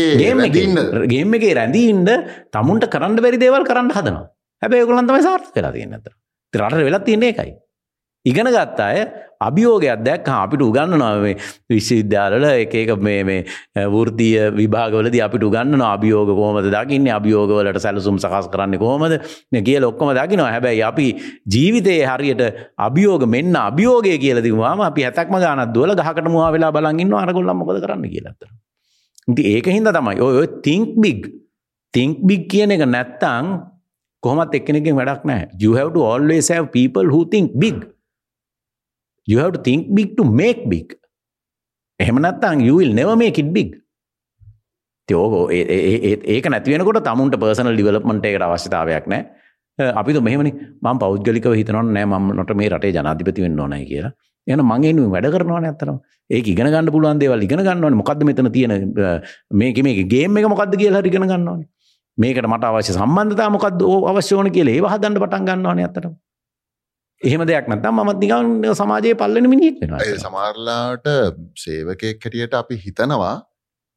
ගේම් 1.14 1.36
එක 1.38 1.46
රැඳීන්ට 1.60 2.12
තමුන්ට 2.52 2.88
කරන්න 2.94 3.22
බැරි 3.26 3.42
දේවල් 3.46 3.68
කරන්න 3.70 3.92
හදනවා. 3.98 4.26
හැබැයි 4.62 4.88
ගොලන්තම 4.90 5.22
සාර්ථ 5.28 5.50
වෙලා 5.56 5.74
තියෙන 5.76 5.96
ඇත 5.96 6.08
රට 6.54 6.86
වෙලා 6.88 7.04
තියන්නේ 7.08 7.32
එකයි 7.34 7.52
ඉගෙන 8.26 8.50
ගත්තා 8.50 8.90
අය 8.90 9.06
අභියෝගයක් 9.40 10.04
දැක් 10.04 10.28
අපිට 10.28 10.62
උගන්නනවා 10.62 11.12
මේ 11.22 11.36
විශ්වවිද්‍යාලල 11.70 12.46
එක 12.46 12.74
එක 12.74 12.92
මේ 13.00 13.24
මේ 13.24 13.86
වෘතිය 13.88 14.50
විභාගවලද 14.60 15.18
අපිට 15.28 15.44
උගන්න 15.44 15.82
අභියෝග 15.82 16.32
කෝමද 16.40 16.70
දකින්න 16.76 17.10
අභියෝගවලට 17.18 17.80
සැලසුම් 17.80 18.18
සකස් 18.18 18.50
කරන්න 18.50 18.78
කොහොමද 18.78 19.20
කිය 19.68 19.80
ලොක්කොම 19.80 20.14
දකිනවා. 20.20 20.52
හැබැයි 20.56 20.84
අපි 20.84 21.08
ජීවිතයේ 21.48 22.06
හරියට 22.06 22.44
අභියෝග 22.78 23.26
මෙන්න 23.28 23.56
අභියෝගය 23.56 24.18
කියලදිවාම 24.18 24.86
අපි 24.90 25.08
හැතක්ම 25.08 25.38
ගානත් 25.38 25.74
දුවල 25.74 25.96
ගහකට 25.96 26.28
මවා 26.28 26.52
වෙලා 26.52 26.72
බලගන්න 26.72 27.18
අරගොල්ලම් 27.24 27.58
මොකද 27.62 27.82
කරන්න 27.84 28.10
කියලත්තර 28.10 28.50
ඉති 29.28 29.44
ඒක 29.56 29.68
හින්ද 29.68 29.90
තමයි 29.90 30.22
ඔය 30.22 30.48
තිංක් 30.62 30.98
බිග් 31.02 31.32
තිංක් 31.94 32.22
බිග් 32.24 32.50
කියන 32.50 32.72
එක 32.72 32.86
නැත්තං 32.88 33.58
කොහමත් 34.24 34.56
එක්කෙනකින් 34.60 34.98
වැඩක් 34.98 35.28
නෑ 35.30 35.50
you 35.60 35.76
have 35.78 35.92
to 35.94 36.02
always 36.12 36.50
have 36.54 36.72
people 36.72 37.14
who 37.14 37.22
think 37.26 37.54
big. 37.60 37.78
You 39.32 39.38
have 39.42 39.54
to 39.56 39.62
think 39.68 39.82
big 39.98 40.10
to 40.18 40.26
make 40.42 40.62
big. 40.74 40.88
එහෙම 42.00 42.20
නැත්තම් 42.26 42.66
you 42.68 42.76
will 42.80 42.94
never 43.00 43.16
make 43.24 43.40
it 43.44 43.50
big. 43.58 43.72
තෝකෝ 45.10 45.42
ඒක 46.36 46.46
නැතිවෙනකොට 46.56 47.02
තමුන්ට 47.08 47.40
පර්සනල් 47.42 47.76
ඩිවලප්මට 47.80 48.30
එකට 48.32 48.46
අවශ්‍යතාවයක් 48.48 49.08
නෑ 49.14 49.22
අපි 50.02 50.20
මෙහමනි. 50.30 50.52
ම 50.84 51.00
පෞද්ගලික 51.04 51.48
හිතන 51.62 51.80
නෑ. 51.98 52.06
මට 52.40 52.58
මේ 52.62 52.70
රටේ 52.74 52.96
ජනාධිපති 52.98 53.46
වෙන්න 53.46 53.64
ඕනයි 53.66 53.86
කියලා. 53.92 54.14
එන 54.48 54.62
මගේ 54.72 54.94
වැඩ 55.14 55.28
කරනවා 55.36 55.62
ඇතරම 55.70 55.98
ඒ 56.30 56.42
ඉගෙන 56.52 56.68
ගන්න 56.74 56.92
පුළුවන් 56.96 57.22
දේවල් 57.22 57.46
ඉගෙන 57.48 57.62
ගන්නවන. 57.68 57.96
මොකක්ද 58.02 58.22
මෙතන 58.30 58.52
තියෙන 58.58 58.74
මේක 59.62 59.80
මේ 59.88 60.04
ගේම 60.14 60.38
එක 60.42 60.48
මොකක්ද 60.54 60.76
කියලා 60.82 61.06
ඉගෙන 61.12 61.26
ගන්නවන. 61.32 61.64
මේකට 62.18 62.48
මට 62.54 62.64
අවශ්‍ය 62.70 62.94
සම්බන්ධතා 62.98 63.50
මොකක්ද 63.56 63.82
අවශ්‍යෝන 64.12 64.50
කියලා 64.58 64.76
ඒ 64.78 64.92
හදන්න 64.94 65.20
පටන් 65.24 65.48
ගන්නවන 65.50 65.82
ඇතරම 65.86 66.14
එහෙම 67.26 67.44
දෙයක් 67.50 67.68
නැත්නම් 67.72 68.00
මමත් 68.00 68.22
නිකන් 68.24 68.78
සමාජයේ 68.82 69.20
පල්ලෙන 69.22 69.50
මිනිහෙක් 69.54 69.82
වෙනවා 69.82 70.06
ඒ 70.06 70.16
සමහරලාට 70.20 71.12
සේවකයෙක් 71.64 72.24
හැටියට 72.24 72.58
අපි 72.62 72.82
හිතනවා 72.86 73.36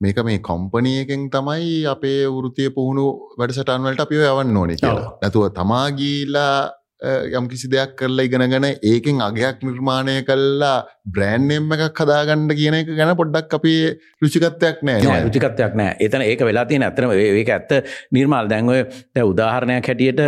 මේක 0.01 0.19
මේ 0.25 0.39
කොම්පනියකෙන් 0.41 1.29
තමයි 1.31 1.85
අපේ 1.87 2.27
වෘතිය 2.29 2.71
පුහුණු 2.71 3.07
වැඩසටන් 3.39 3.87
වලට 3.87 4.05
අපි 4.05 4.19
ඔය 4.19 4.27
යවන්න 4.27 4.57
ඕනේ 4.57 4.77
කියලා. 4.77 5.07
නැතුව 5.23 5.49
තමා 5.55 5.87
ගිහිලා 5.93 6.71
යම් 7.33 7.49
කිසි 7.49 7.69
දෙයක් 7.69 7.97
කරලා 7.97 8.25
ඉගෙනගෙන 8.25 8.65
ඒකෙන් 8.65 9.21
අගයක් 9.21 9.63
නිර්මාණය 9.63 10.15
කළා 10.23 10.87
බ්‍රෑන්ඩ් 11.07 11.51
නේම් 11.51 11.71
එකක් 11.71 12.03
හදාගන්න 12.03 12.49
කියන 12.55 12.79
එක 12.81 12.91
ගැන 12.95 13.15
පොඩ්ඩක් 13.17 13.55
අපි 13.55 13.75
රුචිකත්වයක් 14.23 14.83
නෑ 14.83 15.03
නැහැ. 15.03 15.25
රුචිකත්වයක් 15.27 15.75
නෑ 15.75 15.97
එතන 16.01 16.27
ඒක 16.27 16.43
වෙලා 16.43 16.67
තියෙන 16.67 16.87
ඇත්තම 16.87 17.15
ඒක 17.15 17.51
ඇත්ත 17.51 17.75
නිර්මාල් 18.13 18.51
දැන් 18.51 18.71
ඔය 18.71 18.85
දැන් 19.15 19.31
උදාහරණයක් 19.33 19.91
හැටියට 19.91 20.23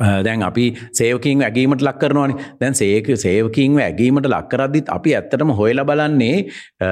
Uh, 0.00 0.22
දැන් 0.26 0.42
අපි 0.42 0.64
සේවකින් 0.98 1.42
ඇගීමට 1.46 1.82
ලක් 1.82 1.98
කරනවානි. 2.00 2.34
දැන් 2.60 2.74
සේක 2.74 3.06
සේවකින් 3.24 3.78
ඇගීමට 3.80 4.26
ලක්කරද්දිත් 4.26 4.88
අපි 4.88 5.14
ඇත්තටම 5.18 5.50
හොයලා 5.60 5.84
බලන්නේ 5.84 6.38
අ, 6.80 6.88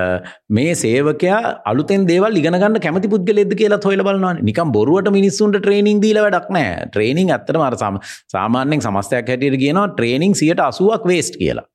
මේ 0.51 0.75
සේවකයා 0.75 1.41
අලුතෙන් 1.65 2.07
දේවල් 2.11 2.37
ඉගෙනගන්න 2.37 2.81
කැමති 2.81 3.13
පුද්ගලෙද්ද 3.15 3.55
කියලා 3.55 3.81
හොයලා 3.85 4.09
බලනවා 4.11 4.35
නිකම් 4.43 4.73
බොරුවට 4.73 5.11
මිනිස්සුන්ට 5.19 5.61
ට්‍රේනිං 5.61 6.03
දීලා 6.05 6.27
වැඩක් 6.29 6.51
නෑ 6.59 6.87
ට්‍රේනිං 6.91 7.31
ඇත්තටම 7.37 7.67
අර 7.69 7.77
සම 7.81 8.01
සාමාන්‍යයෙන් 8.35 8.85
සමස්තයක් 8.87 9.33
හැටියට 9.35 9.61
කියනවා 9.65 9.89
ට්‍රේනිං 9.95 10.35
80ක් 10.35 11.05
වේස්ට් 11.07 11.37
කියලා. 11.43 11.67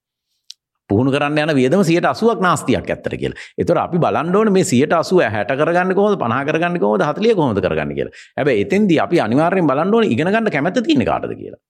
පුහුණු 0.90 1.12
කරන්න 1.12 1.40
යන 1.44 1.54
වියදම 1.58 1.84
සියට 1.84 2.08
අසුවක් 2.12 2.42
නාස්තියක් 2.46 2.90
ඇත්තට 2.90 3.16
කියලා. 3.16 3.40
එතකොට 3.58 3.82
අපි 3.84 3.98
බලන්න 3.98 4.36
ඕනේ 4.36 4.56
මේ 4.58 4.66
180 4.66 5.30
60 5.32 5.60
කරගන්න 5.62 5.96
කොහොමද 6.00 6.18
50 6.20 6.48
කරගන්න 6.50 6.80
කොහොමද 6.84 7.04
40 7.04 7.36
කොහොමද 7.40 7.62
කරගන්න 7.66 7.94
කියලා. 7.98 8.16
හැබැයි 8.38 8.66
එතෙන්දී 8.66 9.00
අපි 9.06 9.22
අනිවාර්යෙන් 9.26 9.70
බලන්න 9.72 9.96
ඕනේ 9.96 10.14
ඉගෙන 10.16 10.32
ගන්න 10.32 10.52
කැමැත්ත 10.56 10.82
තියෙන 10.88 11.06
කාටද 11.12 11.36
කියලා. 11.42 11.62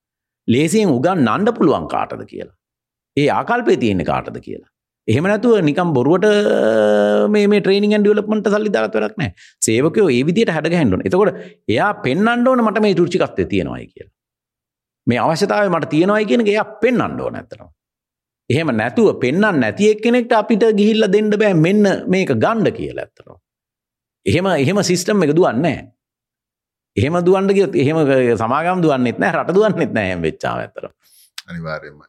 ලේසියෙන් 0.47 0.95
උගන්වන්න 0.97 1.51
පුළුවන් 1.57 1.87
කාටද 1.87 2.23
කියලා. 2.31 2.55
ඒ 3.17 3.27
ආකල්පේ 3.31 3.77
තියෙන 3.77 4.03
කාටද 4.05 4.39
කියලා. 4.47 4.69
එහෙම 5.07 5.27
නැතුව 5.29 5.61
නිකම් 5.69 5.93
බොරුවට 5.97 6.27
මේ 7.33 7.47
මේ 7.47 7.61
ට්‍රේනිං 7.61 7.95
ඇන්ඩ් 7.95 8.07
ඩෙවලොප්මන්ට් 8.07 8.51
සල්ලි 8.53 8.73
දාලා 8.75 8.91
වැඩක් 8.95 9.21
නැහැ. 9.21 9.33
සේවකයෝ 9.67 10.09
ඒ 10.09 10.21
විදිහට 10.29 10.53
හැඩ 10.55 10.69
ගහන්න 10.73 10.95
ඕනේ. 10.95 11.07
එතකොට 11.09 11.39
එයා 11.75 11.91
පෙන්වන්න 12.05 12.47
ඕන 12.51 12.65
මට 12.65 12.83
මේ 12.85 12.97
රුචිකත්වය 13.01 13.45
තියෙනවායි 13.53 13.87
කියලා. 13.93 14.13
මේ 15.07 15.19
අවශ්‍යතාවය 15.25 15.73
මට 15.73 15.91
තියෙනවායි 15.95 16.29
කියන 16.31 16.45
එක 16.45 16.51
එයා 16.55 16.67
පෙන්වන්න 16.83 17.21
ඕන 17.25 17.39
ඇත්තටම. 17.41 17.69
එහෙම 18.49 18.69
නැතුව 18.71 19.19
පෙන්වන්න 19.21 19.59
නැති 19.59 19.91
එක්කෙනෙක්ට 19.93 20.33
අපිට 20.33 20.63
ගිහිල්ලා 20.79 21.11
දෙන්න 21.11 21.29
බෑ 21.33 21.53
මෙන්න 21.55 21.83
මේක 22.07 22.33
ගන්න 22.35 22.71
කියලා 22.77 23.05
ඇත්තටම. 23.05 23.37
එහෙම 24.25 24.47
එහෙම 24.53 24.81
සිස්ටම් 24.83 25.23
එක 25.23 25.35
දුවන්නේ. 25.35 25.77
එහෙම 26.97 27.17
දුවන්න 27.25 27.53
ගියොත් 27.53 27.75
එහෙම 27.75 27.97
සමාගම් 28.37 28.83
දුවන්නෙත් 28.83 29.19
නැහැ 29.19 29.41
රට 29.41 29.55
දුවන්නෙත් 29.57 29.93
නැහැ 29.93 30.11
එහෙම 30.11 30.21
වෙච්චාම 30.21 30.59
ඇත්තටම. 30.59 30.93
අනිවාර්යෙන්ම. 31.47 32.03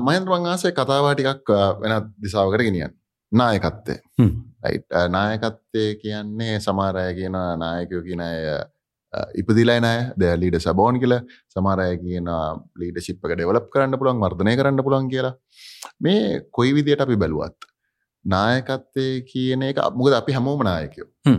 මහින්ද්‍ර 0.00 0.30
මං 0.30 0.50
ආසයි 0.52 0.72
කතාව 0.72 1.08
ටිකක් 1.12 1.54
වෙනත් 1.80 2.12
දිසාවකට 2.22 2.62
ගෙනියන්න. 2.62 2.94
නායකත්වය. 3.32 3.96
හ්ම්. 4.18 4.32
රයිට් 4.64 5.00
නායකත්වය 5.10 5.84
කියන්නේ 6.02 6.60
සමහර 6.60 6.96
අය 6.96 7.14
කියන 7.14 7.36
නායකයෝ 7.58 8.04
කියන 8.04 8.20
අය 8.20 8.38
අ, 9.14 9.18
ඉපදිලා 9.40 9.78
නෑ 9.80 10.00
ද 10.16 10.32
ලීඩ 10.42 10.56
සබෝන් 10.60 10.98
කියල 11.02 11.14
සමහරය 11.48 11.88
කියන 12.02 12.28
ලීඩ 12.80 12.98
ශිප්ක 13.06 13.30
ඩෙවලප් 13.30 13.68
කරන්න 13.72 13.98
පුළුවන් 14.00 14.22
වර්ධනය 14.24 14.54
කරන්න 14.58 14.82
පුළුවන් 14.86 15.08
කියලා 15.12 15.34
මේ 16.00 16.24
කොයි 16.50 16.72
විදියට 16.78 17.04
අපි 17.06 17.16
බැලුවත් 17.16 17.68
නායකත්තය 18.24 19.06
කියන 19.30 19.62
එක 19.62 19.78
මුකද 19.94 20.14
අපි 20.14 20.32
හැමෝම. 20.32 20.60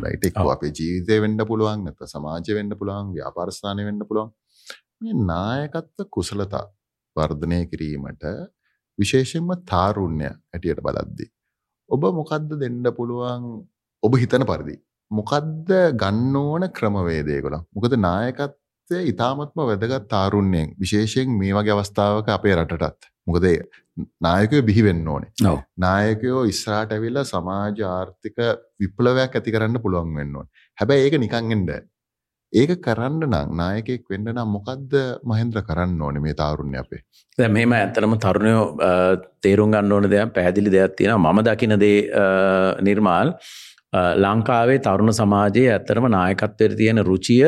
රයිටෙක් 0.04 0.36
ඔව්. 0.38 0.50
අපේ 0.56 0.72
ජීවිතය 0.72 1.16
වෙන්න 1.22 1.38
පුළුවන් 1.44 1.86
නැත 1.86 2.02
සමාජය 2.08 2.54
වෙන්න 2.58 2.72
පුළුවන් 2.80 3.14
ව්‍යාපාරස්ථානය 3.16 3.86
වෙන්න 3.88 4.02
පුළුවන් 4.10 4.32
මේ 5.02 5.14
නායකත්ව 5.26 6.06
කුසලතා 6.10 6.66
වර්ධනය 7.16 7.60
කිරීමට 7.72 8.26
විශේෂෙන්ම 9.00 9.50
තාරුණ්‍ය 9.66 10.28
හැටියට 10.28 10.82
බලද්දි. 10.82 11.26
ඔබ 11.90 12.04
මොකක්ද 12.20 12.54
දෙන්න 12.62 12.84
පුළුවන් 12.98 13.44
ඔබ 14.04 14.14
හිතන 14.18 14.46
පරිදි. 14.46 14.76
මොකක්ද 15.12 15.72
ගන්න 16.02 16.36
ඕන 16.36 16.68
ක්‍රමවේදයකොළ 16.78 17.58
මොකද 17.76 17.96
නායකත්වය 18.08 19.02
ඉතාමත්ම 19.12 19.65
වැදගත් 19.70 20.08
තාරුණ්‍යයෙන් 20.13 20.76
විශේෂයෙන් 20.84 21.30
මේ 21.41 21.54
වගේ 21.58 21.76
අවස්ථාවක 21.78 22.30
අපේ 22.38 22.56
රටටත්. 22.56 23.10
මොකද 23.28 23.46
නායකය 24.22 24.62
බිහිවෙන්න 24.70 25.08
ඕනේ. 25.08 25.32
ඔව්. 25.50 25.60
නායකයෝ 25.86 26.46
ඉස්රාට 26.52 26.94
ඇවිල්ල 26.96 27.24
සමාජ 27.34 27.84
ආර්ථික 27.89 28.38
විප්ලවයක් 28.80 29.36
ඇති 29.36 29.56
කරන්න 29.56 29.84
පුළුවන් 29.84 30.15
වෙන්න 30.22 30.39
ඕන. 30.39 30.48
හැබැයි 30.78 31.06
ඒක 31.06 31.20
නිකංගෙන්ඩ 31.26 31.72
ඒක 32.54 32.72
කරන්න 32.86 33.24
නම් 33.28 33.54
නායකෙක් 33.62 34.04
වෙන්න 34.12 34.28
නම් 34.34 34.52
මොකක්ද 34.56 34.94
මහෙන්ද්‍ර 35.32 35.62
කරන්න 35.70 36.02
ඕනේ 36.08 36.26
මේ 36.26 36.36
තාරුණ්‍ය 36.41 36.78
අපේ? 36.82 37.02
දැන් 37.38 37.54
මෙහෙම 37.56 37.78
ඇත්තටම 37.78 38.18
තරුණයෝ 38.26 38.65
තේරුම් 39.46 39.72
ගන්න 39.74 39.96
ඕන 39.96 40.10
දෙයක් 40.13 40.34
පැහැදිලි 40.36 40.76
දෙයක් 40.76 40.98
තියෙනවා. 40.98 41.34
මම 41.34 41.41
දකින 41.48 41.78
දේ 41.86 41.98
නිර්මාල් 42.89 43.34
ලංකාවේ 44.24 44.80
තරුණ 44.86 45.14
සමාජයේ 45.20 45.70
ඇත්තටම 45.76 46.08
නායකත්වයට 46.18 46.76
තියෙන 46.80 47.00
රුචිය 47.10 47.44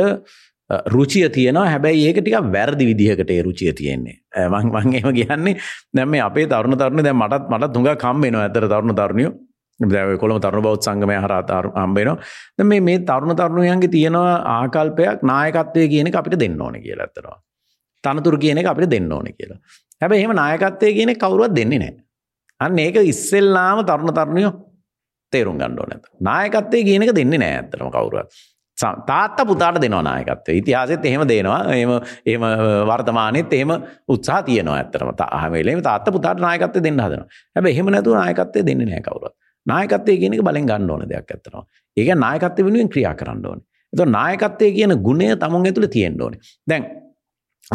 අ, 0.70 0.78
රුචිය 0.94 1.30
තියෙනවා. 1.36 1.66
හැබැයි 1.74 2.08
ඒක 2.08 2.18
ටිකක් 2.22 2.48
වැරදි 2.56 2.86
විදිහකට 2.90 3.30
ඒ 3.36 3.42
රුචිය 3.48 3.74
තියෙන්නේ. 3.80 4.16
අ, 4.36 4.50
මං 4.54 4.72
මං 4.76 4.96
එහෙම 5.00 5.14
කියන්නේ 5.20 5.56
දැන් 5.96 6.10
මේ 6.14 6.22
අපේ 6.30 6.48
තරුණ 6.54 6.78
තරුණ 6.82 7.04
දැන් 7.08 7.16
මටත් 7.22 7.46
මටත් 7.54 7.76
හුඟක් 7.78 8.04
හම්බ 8.08 8.24
වෙනවා 8.26 8.44
ඇත්තට 8.48 8.68
තරුණ 8.74 8.96
තරුණියෝ. 9.00 9.34
දැන් 9.80 10.10
ඔය 10.12 10.18
කොළඹ 10.24 10.42
තරුණ 10.46 10.64
බෞද්ධ 10.68 10.84
සංගමය 10.88 11.16
හරහා 11.24 11.42
තරු- 11.50 11.74
හම්බ 11.82 11.98
වෙනවා. 12.00 12.18
දැන් 12.58 12.68
මේ 12.74 12.82
මේ 12.90 13.00
තරුණ 13.10 13.36
තරුණියන්ගේ 13.40 13.92
තියෙනවා 13.96 14.36
ආකල්පයක් 14.58 15.24
නායකත්වය 15.32 15.88
කියන 15.94 16.08
එක 16.12 16.16
අපිට 16.22 16.40
දෙන්න 16.44 16.62
ඕනේ 16.62 16.82
කියලා 16.82 17.08
ඇත්තටම. 17.08 17.36
තනතුරු 18.04 18.38
කියන 18.38 18.58
එක 18.58 18.66
අපිට 18.74 18.90
දෙන්න 18.96 19.12
ඕනේ 19.14 19.34
කියලා. 19.40 19.60
හැබැයි 20.02 20.24
එහෙම 20.24 20.36
නායකත්වය 20.42 20.94
කියන 21.00 21.10
එක 21.16 21.20
කවුරුවත් 21.24 21.56
දෙන්නේ 21.60 21.80
නැහැ. 21.80 21.96
අන්න 22.62 22.80
ඒක 22.86 22.96
ඉස්සෙල්ලාම 23.14 23.86
තරුණ 23.90 24.14
තරුණියෝ 24.20 24.54
තේරුම් 25.32 25.58
ගන්න 25.58 25.80
ඕනේ 25.80 25.96
නැත. 25.96 26.06
නායකත්වය 26.22 26.84
කියන 26.84 27.04
එක 27.04 27.16
දෙන්නේ 27.16 27.38
නැහැ 27.38 27.58
ඇත්තටම 27.58 27.90
කවුරුවත්. 27.90 28.30
ස- 28.78 29.00
තාත්තා 29.08 29.46
පුතාට 29.46 29.82
දෙනවා 29.82 30.02
නායකත්වය. 30.02 30.58
ඉතිහාසෙත් 30.58 31.06
එහෙම 31.06 31.22
දෙනවා. 31.28 31.64
එහෙම 31.74 31.90
එහෙම 32.26 32.42
වර්තමානෙත් 32.88 33.54
එහෙම 33.54 33.72
උත්සාහ 34.08 34.42
තියෙනවා 34.42 34.78
ඇත්තටම. 34.78 35.10
තා- 35.16 35.40
හැම 35.42 35.52
වෙලේම 35.52 35.82
තාත්තා 35.82 36.12
පුතාට 36.12 36.40
නායකත්වය 36.40 36.84
දෙන්න 36.84 37.02
හදනවා. 37.02 37.28
හැබැයි 37.56 37.74
එහෙම 37.76 37.86
නැතුව 37.86 38.14
නායකත්වය 38.14 38.66
දෙන්නේ 38.66 38.86
නැහැ 38.86 39.02
කවුරුවත්. 39.02 39.36
නායකත්වය 39.68 40.18
කියන 40.18 40.34
එක 40.34 40.42
බලෙන් 40.42 40.66
ගන්න 40.66 40.92
ඕන 40.92 41.10
දෙයක් 41.10 41.32
ඇත්තටම. 41.32 41.58
ඒ 41.98 42.04
කියන්නේ 42.04 42.16
නායකත්වය 42.16 42.66
වෙනුවෙන් 42.66 42.90
ක්‍රියා 42.90 43.14
කරන්න 43.14 43.46
ඕනේ. 43.46 43.66
එතකොට 43.94 44.10
නායකත්වය 44.10 44.72
කියන 44.72 44.90
ගුණය 44.90 45.36
තමුන් 45.36 45.66
ඇතුළේ 45.66 45.88
තියෙන්න 45.88 46.22
ඕනේ. 46.22 46.40
දැන් 46.70 46.86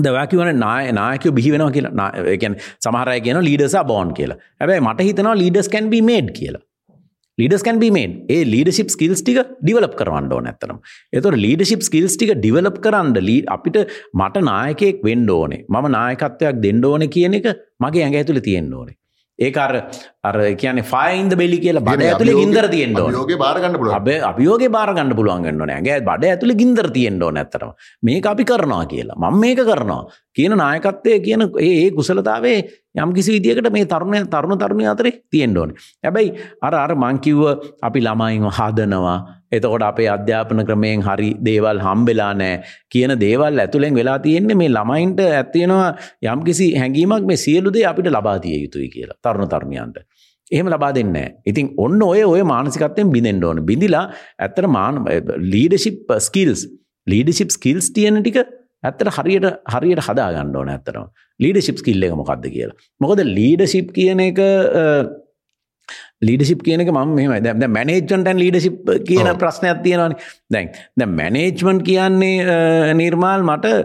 දවකිවන 0.01 0.57
නාය 0.57 0.93
නායකයෝ 0.93 1.33
බිහි 1.33 1.51
වෙනවා 1.51 1.71
කියලා 1.71 1.91
නා- 1.91 2.15
ඒ 2.17 2.37
කියන්නේ 2.37 2.59
සමහර 2.85 3.09
අය 3.09 3.21
කියනවා 3.21 3.43
ලීඩර්ස් 3.43 3.75
ආ 3.75 3.83
බෝන් 3.83 4.15
කියලා. 4.15 4.37
හැබැයි 4.61 4.81
මට 4.81 5.01
හිතෙනවා 5.01 5.35
ලීඩර්ස් 5.35 5.69
can 5.71 5.91
be 5.91 6.01
made 6.01 6.33
කියලා. 6.33 6.61
Leaders 7.41 7.63
can 7.67 7.81
be 7.81 7.89
made. 7.89 8.35
ඒ 8.35 8.45
ලීඩර්ෂිප් 8.45 8.87
ස්කිල්ස් 8.87 9.23
ටික 9.23 9.39
ඩිවලොප් 9.63 9.97
කරවන්න 9.97 10.33
ඕනේ 10.33 10.51
ඇත්තටම. 10.51 10.77
ඒතකොට 11.15 11.35
ලීඩර්ෂිප් 11.35 11.81
ස්කිල්ස් 11.81 12.17
ටික 12.17 12.33
ඩිවලොප් 12.33 12.79
කරන්න 12.79 13.17
ලී- 13.19 13.45
අපිට 13.45 13.77
මට 14.15 14.39
නායකයෙක් 14.39 15.05
වෙන්න 15.05 15.31
ඕනේ. 15.31 15.65
මම 15.71 15.89
නායකත්වයක් 15.89 16.53
දෙන්න 16.53 16.85
ඕනේ 16.85 17.07
කියන 17.07 17.35
එක 17.35 17.45
මගේ 17.81 18.03
ඇඟ 18.03 18.15
ඇතුලේ 18.15 18.41
තියෙන්න 18.41 18.75
ඕනේ. 18.75 18.95
ඒක 19.47 19.57
අර 19.65 19.73
in 21.21 21.29
the 21.31 21.37
belly 21.41 21.59
කියලා 21.65 21.85
බඩ 21.89 22.09
ඇතුලේ 22.11 22.37
ගින්දර 22.41 22.67
තියෙන්න 22.75 22.99
ඕනේ. 23.03 23.17
යෝගේ 23.19 23.39
බාරගන්න 23.45 23.79
පුළුව 23.81 23.97
අබ 23.99 24.09
අභියෝගේ 24.31 24.71
බාරගන්න 24.77 25.15
පුළුවන් 25.19 25.47
වෙන්න 25.49 25.63
ඕනේ. 25.65 25.77
ඇගේ 25.81 25.99
බඩ 26.11 26.31
ඇතුලේ 26.33 26.59
ගින්දර 26.63 26.89
තියෙන්න 26.97 27.23
ඕනේ 27.23 27.45
ඇත්තටම. 27.45 27.73
මේක 28.09 28.27
අපි 28.33 28.45
කරනවා 28.53 28.85
කියලා. 28.93 29.19
මම 29.23 29.41
මේක 29.45 29.61
කරනවා. 29.71 30.03
කියන 30.37 30.57
නායකත්වය 30.63 31.19
කියන 31.27 31.43
ඒ 31.69 31.91
කුසලතාවේ 31.99 32.57
යම් 33.03 33.13
කිසි 33.19 33.37
විදියකට 33.37 33.71
මේ 33.77 33.91
තරුණ 33.93 34.29
තරුණ 34.35 34.59
තරුණිය 34.63 34.91
අතරේ 34.95 35.15
තියෙන්න 35.31 35.59
ඕනේ. 35.59 35.77
හැබැයි 36.05 36.35
අර 36.63 36.75
අර 36.85 36.95
මං 36.95 37.23
කිව්ව 37.27 37.43
අපි 37.83 38.01
ළමයින්ව 38.09 38.53
හදනවා. 38.59 39.19
එතකොට 39.53 39.85
අපේ 39.89 40.09
අධ්‍යාපන 40.15 40.65
ක්‍රමයෙන් 40.69 41.05
හරි 41.09 41.31
දේවල් 41.49 41.81
හම්බෙලා 41.87 42.33
නැහැ 42.35 42.61
කියන 42.93 43.15
දේවල් 43.25 43.63
ඇතුලෙන් 43.65 43.99
වෙලා 44.01 44.19
තියෙන්නේ 44.27 44.59
මේ 44.63 44.73
ළමයින්ට 44.77 45.23
ඇත්තියෙනවා 45.29 45.91
යම් 46.33 46.45
කිසි 46.49 46.69
හැඟීමක් 46.81 47.29
මේ 47.31 47.43
සියලු 47.45 47.75
දේ 47.77 47.87
අපිට 47.93 48.11
ලබා 48.17 48.37
දිය 48.45 48.59
යුතුයි 48.65 48.89
කියලා 48.95 49.19
තරුණ 49.25 49.53
තරුණියන්ට. 49.55 49.99
එහෙම 50.51 50.73
ලබා 50.75 50.93
දෙන්න 50.95 51.17
ඉතින් 51.47 51.75
ඔන්න 51.79 52.03
ඔය 52.03 52.25
ඔය 52.25 52.43
මානසිකත්වයෙන් 52.55 53.13
බිඳෙන්න්න 53.17 53.45
ඕන. 53.45 53.63
බිඳිලා 53.71 54.07
ඇත්තර 54.39 54.67
මාන 54.79 55.05
ලීඩශිප් 55.55 56.19
ස්කිල්ස් 56.29 56.67
ලීඩශිප් 57.07 57.51
ස්කිල්ස් 57.51 57.93
තියෙන 57.97 58.23
ටික 58.23 58.39
ඇත්තට 58.83 59.11
හරියට 59.17 59.47
හරියට 59.75 60.05
හදා 60.07 60.31
ගන්න 60.35 60.57
ඕන 60.57 60.71
ඇත්තරම 60.71 61.11
ලීඩශිප් 61.41 61.83
කිල්ල 61.87 62.07
එක 62.07 62.17
මොකක්ද 62.21 62.47
කියලා. 62.55 62.79
මොකද 63.01 63.21
ලීඩශිප් 63.39 63.93
කියන 63.99 64.25
එක 64.29 64.41
ලීඩශිප් 66.23 66.63
කියනක 66.69 66.93
ම 66.93 67.17
මෙම 67.19 67.35
දැ 67.47 67.73
මැනේජ්මන්ටන් 67.79 68.41
ලීඩශිප් 68.45 68.79
කියන. 69.09 69.29
ප්‍රශ්නයක් 69.43 69.83
තියෙනවාන 69.89 70.17
දැන් 70.51 70.73
දැ 70.99 71.11
මැනේජ්මන්ට් 71.21 71.85
කියන්නේ 71.91 72.95
නිර්මාල් 72.95 73.47
මට 73.49 73.77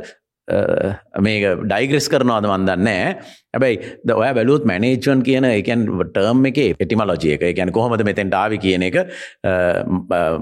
මේක 1.25 1.43
ඩයිග්‍රෙස් 1.63 2.05
කරනවාද 2.11 2.45
වන්දන්න 2.47 2.89
ඇබැයි 2.89 3.79
ද 4.07 4.15
ඔය 4.15 4.29
බැලුත් 4.37 4.67
මැනේජ්වන් 4.71 5.23
කියන 5.27 5.47
එකන් 5.49 5.83
ටර්ම් 6.13 6.45
එක 6.51 6.59
එටිමලෝජය 6.85 7.33
එක 7.35 7.43
ගැන 7.57 7.73
කොහොමද 7.77 8.03
මෙතැන් 8.09 8.31
ඩාවි 8.31 8.61
කියන 8.65 8.85
එක 8.89 9.01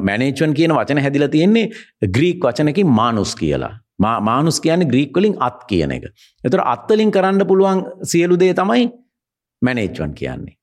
මැනේජ්වන් 0.10 0.54
කියන 0.60 0.76
වචන 0.78 1.02
හැදිල 1.06 1.28
තියෙන්නේ 1.38 1.72
ග්‍රීක් 2.18 2.46
වචනකින් 2.46 2.94
මානුස් 3.00 3.34
කියලා 3.42 3.74
මානුස් 4.00 4.60
කියන්නේ 4.62 4.92
ග්‍රීක් 4.94 5.18
වලින් 5.18 5.36
අත් 5.40 5.66
කියන 5.68 5.92
එක. 5.92 6.06
එතකොට 6.44 6.68
අත්වලින් 6.76 7.12
කරන්න 7.12 7.48
පුළුවන් 7.48 7.82
සියලු 8.04 8.38
දේ 8.40 8.54
තමයි 8.54 8.92
මැනේජ්මන්ට් 9.62 10.18
කියන්නේ. 10.20 10.56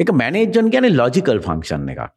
ඒක 0.00 0.12
මැනේජ්මන්ට් 0.22 0.72
කියන්නේ 0.74 0.96
ලොජිකල් 1.00 1.40
ෆන්ක්ෂන් 1.46 1.90
එකක්. 1.94 2.12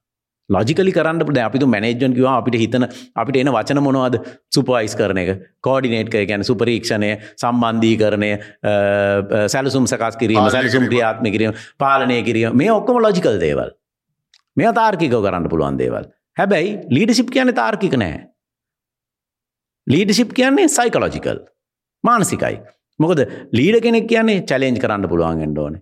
ලොජිකලි 0.50 0.94
කරන්න 0.98 1.26
පුද 1.30 1.40
අපිතු 1.46 1.68
මැනේජන් 1.74 2.16
කිවා 2.18 2.36
අපිට 2.42 2.58
හිතන 2.62 2.86
අපිට 3.22 3.40
එන 3.42 3.52
වචන 3.56 3.82
මොනවද? 3.88 4.16
සුපයිස් 4.56 4.96
කරන 5.00 5.22
එක. 5.24 5.44
කෝඩිනේට් 5.68 6.12
කර 6.14 6.26
ගැන 6.32 6.46
සුපරීක්ෂණය 6.50 7.12
සම්බන්ධී 7.44 7.98
කරණය 8.04 8.32
සැලසුම් 9.56 9.90
සකස් 9.92 10.20
කිරීම 10.24 10.50
සැලසුම් 10.56 10.88
ක්‍රියාත්ම 10.92 11.30
කිරීම 11.36 11.54
පාලනය 11.84 12.22
කිරීම. 12.30 12.58
මේ 12.62 12.72
ඔක්කොම 12.72 13.02
ලොජිකල් 13.08 13.40
දේවල්. 13.46 13.76
මේ 14.58 14.74
තාර්කිකව 14.82 15.20
කරන්න 15.28 15.52
පුළුවන් 15.54 15.80
දේවල්. 15.84 16.10
හැබැයි 16.38 16.74
ලීඩසිප් 16.98 17.32
කියන 17.36 17.54
තාර්කික 17.62 17.96
නෑ 18.04 18.18
ලීඩසිප් 19.88 20.36
කියන්නේ 20.40 20.68
සයිකලොජිකල් 20.78 21.46
මානසිකයි. 22.04 22.58
මොකද 23.00 23.20
ලීඩ 23.58 23.84
කෙනෙක් 23.86 24.10
කියන්නේ 24.12 24.44
චලෙන්ජ් 24.52 24.82
කරන්න 24.84 25.08
පුළුවන් 25.12 25.46
ෙන්ඩෝනේ 25.48 25.82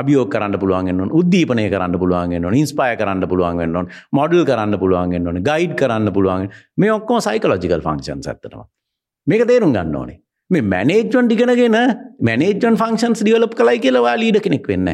අභියෝක 0.00 0.32
කරන්න 0.34 0.58
පුළුවන් 0.64 0.92
න්න 0.94 1.14
උද්දීපනය 1.20 1.68
කරන්න 1.74 2.00
පුළුවන් 2.02 2.36
න්න 2.40 2.58
ඉන්ස්පය 2.62 2.90
කරන්න 3.00 3.30
පුළුවන් 3.30 3.64
න්න 3.68 3.94
මොඩල් 4.12 4.44
කරන්න 4.50 4.80
පුළුවන් 4.82 5.16
න්න 5.22 5.40
ගයිඩ් 5.50 5.78
කරන්න 5.80 6.12
පුළුවන් 6.18 6.50
මේ 6.76 6.92
ඔක්කෝ 6.98 7.22
සයිකලෝජිකල් 7.28 7.86
ෆංක්ෂන් 7.88 8.26
ඇත්තනවා 8.26 8.68
මේක 9.26 9.46
තේරුම් 9.46 9.72
ගන්න 9.72 9.96
ඕනේ. 9.96 10.18
මේ 10.50 10.62
මැනේජ්වන් 10.64 11.28
ටිගෙනගෙන 11.28 11.78
මැනේජන් 12.20 12.78
ෆංක්ෂන්ස් 12.82 13.22
ඩියලප් 13.22 13.54
කලයි 13.54 13.78
කියලවා 13.84 14.16
ලීඩ 14.22 14.40
කෙනෙක් 14.46 14.68
වෙන්න 14.72 14.90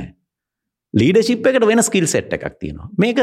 ලීඩශිප් 0.94 1.46
එකට 1.46 1.66
වෙන 1.70 1.82
ස්කිල් 1.82 2.06
සෙට් 2.06 2.32
එකක් 2.32 2.58
තියෙනවා. 2.60 2.88
මේක 2.98 3.18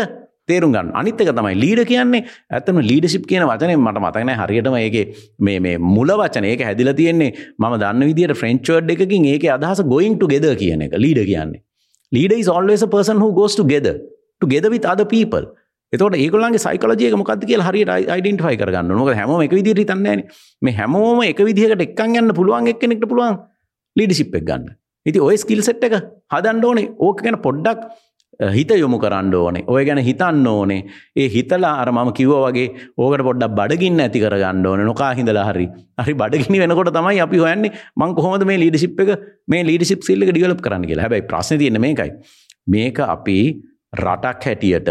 තේරුම් 0.50 0.76
ගන්න 0.76 0.92
අනිත්තක 1.02 1.32
තමයි 1.32 1.56
ලීඩ 1.64 1.82
කියන්නේ 1.92 2.24
ඇත්තම 2.52 2.80
ලීඩසිප් 2.90 3.26
කියන 3.32 3.48
වචනය 3.50 3.76
මට 3.78 4.04
මතකන 4.04 4.34
හරියටම 4.42 4.78
ඒගේ 4.82 5.06
මේ 5.40 5.60
මේ 5.60 5.78
මුල 5.96 6.14
වචන 6.22 6.50
ඒක 6.52 6.64
හැදිල 6.70 6.94
තියෙන්නේ 7.02 7.32
ම 7.58 7.78
දන්න 7.84 8.06
විදිට 8.12 8.36
ෆ්‍රෙන්ච්වර්ඩ් 8.42 8.94
එකකින් 8.96 9.28
ඒක 9.34 9.50
අදහස 9.58 9.84
ගොයින් 9.96 10.16
ටු 10.18 10.32
ගෙද 10.36 10.48
කියන 10.64 10.88
එක 10.88 10.96
ලීඩ 11.06 11.24
කියන්නේ 11.32 11.64
ලීඩ 12.12 12.40
is 12.40 12.50
always 12.50 12.84
a 12.84 12.92
person 12.96 13.18
who 13.18 13.30
goes 13.42 13.56
together 13.56 13.96
together 14.42 14.72
with 14.76 14.88
other 14.94 15.08
people 15.18 15.46
එතකොට 15.94 16.16
ඒගොල්ලන්ගේ 16.18 16.62
සයිකොලොජි 16.66 17.08
එක 17.10 17.16
මොකක්ද 17.22 17.44
කියලා 17.50 17.68
හරියට 17.70 17.92
අයිඩෙන්ටිෆයි 18.14 18.58
කරගන්න 18.62 18.92
ඕනේ. 18.92 19.02
මොකද 19.02 19.18
හැමෝම 19.20 19.42
එක 19.46 19.52
විදිහට 19.54 19.82
හිතන්නේ 19.82 20.04
නැහැනේ. 20.04 20.26
මේ 20.62 20.76
හැමෝම 20.80 21.20
එක 21.24 21.42
විදිහකට 21.48 21.84
එක්කන් 21.86 22.18
යන්න 22.22 22.34
පුළුවන් 22.38 22.70
එක්කෙනෙක්ට 22.74 23.06
පුළුවන් 23.12 23.38
ලීඩර්ෂිප් 23.96 24.34
එක 24.40 24.46
ගන්න. 24.48 24.66
ඉතින් 25.06 25.22
ওই 25.22 25.38
ස්කිල් 25.38 25.62
සෙට් 25.68 25.86
එක 25.88 25.96
හදන්න 26.34 26.66
ඕනේ. 26.66 26.90
ඕක 26.98 27.22
ගැන 27.22 27.38
පොඩ්ඩක් 27.46 27.86
හිත 28.52 28.72
යොමු 28.76 28.98
කරන්න 28.98 29.34
ඕනේ 29.36 29.64
ඔය 29.68 29.86
ගැන 29.86 30.02
හිතන්න 30.02 30.48
ඕනේ 30.48 30.82
ඒ 31.16 31.28
හිතලා 31.30 31.74
අර 31.82 31.92
මම 31.92 32.12
කිව්ව 32.14 32.34
වගේ 32.46 32.68
ඕකට 32.98 33.26
පොඩ්ඩක් 33.28 33.56
බඩගින්න 33.60 34.00
ඇති 34.00 34.24
කරගන්න 34.24 34.66
ඕනේ 34.66 34.86
නොකා 34.86 35.12
හිඳලා 35.14 35.46
හරි 35.52 35.68
හරි 36.02 36.14
බඩගිනි 36.14 36.64
වෙනකොට 36.64 36.94
තමයි 36.94 37.22
අපි 37.22 37.44
හොයන්නේ 37.46 37.72
මං 37.96 38.16
කොහොමද 38.16 38.46
මේ 38.46 38.60
ලීඩර්ෂිප් 38.60 39.04
එක 39.06 39.12
මේ 39.48 39.64
ලීඩර්ෂිප් 39.64 40.02
ස්කිල් 40.04 40.24
එක 40.24 40.34
ඩෙවලොප් 40.34 40.62
කරන්න 40.62 40.88
කියලා. 40.88 41.06
හැබැයි 41.06 41.28
ප්‍රශ්නේ 41.30 41.60
තියෙන්නේ 41.60 41.84
මේකයි. 41.86 42.12
මේක 42.68 43.00
අපි 43.06 43.38
රටක් 43.96 44.46
හැටියට 44.46 44.90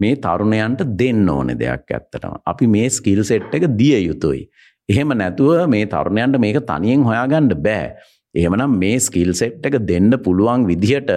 මේ 0.00 0.16
තරුණයන්ට 0.18 0.84
දෙන්න 1.00 1.28
ඕනේ 1.28 1.58
දෙයක් 1.58 1.90
ඇත්තටම. 1.90 2.36
අපි 2.46 2.66
මේ 2.66 2.88
ස්කිල් 2.90 3.24
සෙට් 3.24 3.54
එක 3.54 3.68
දිය 3.78 4.02
යුතුයි. 4.06 4.42
එහෙම 4.88 5.14
නැතුව 5.14 5.66
මේ 5.68 5.86
තරුණයන්ට 5.86 6.38
මේක 6.38 6.60
තනියෙන් 6.62 7.02
හොයාගන්න 7.02 7.54
බෑ. 7.62 7.94
එහෙමනම් 8.40 8.74
මේ 8.82 8.98
ස්කිල් 9.06 9.30
සෙට් 9.40 9.64
එක 9.68 9.78
දෙන්න 9.90 10.10
පුළුවන් 10.26 10.66
විදිහට 10.70 11.12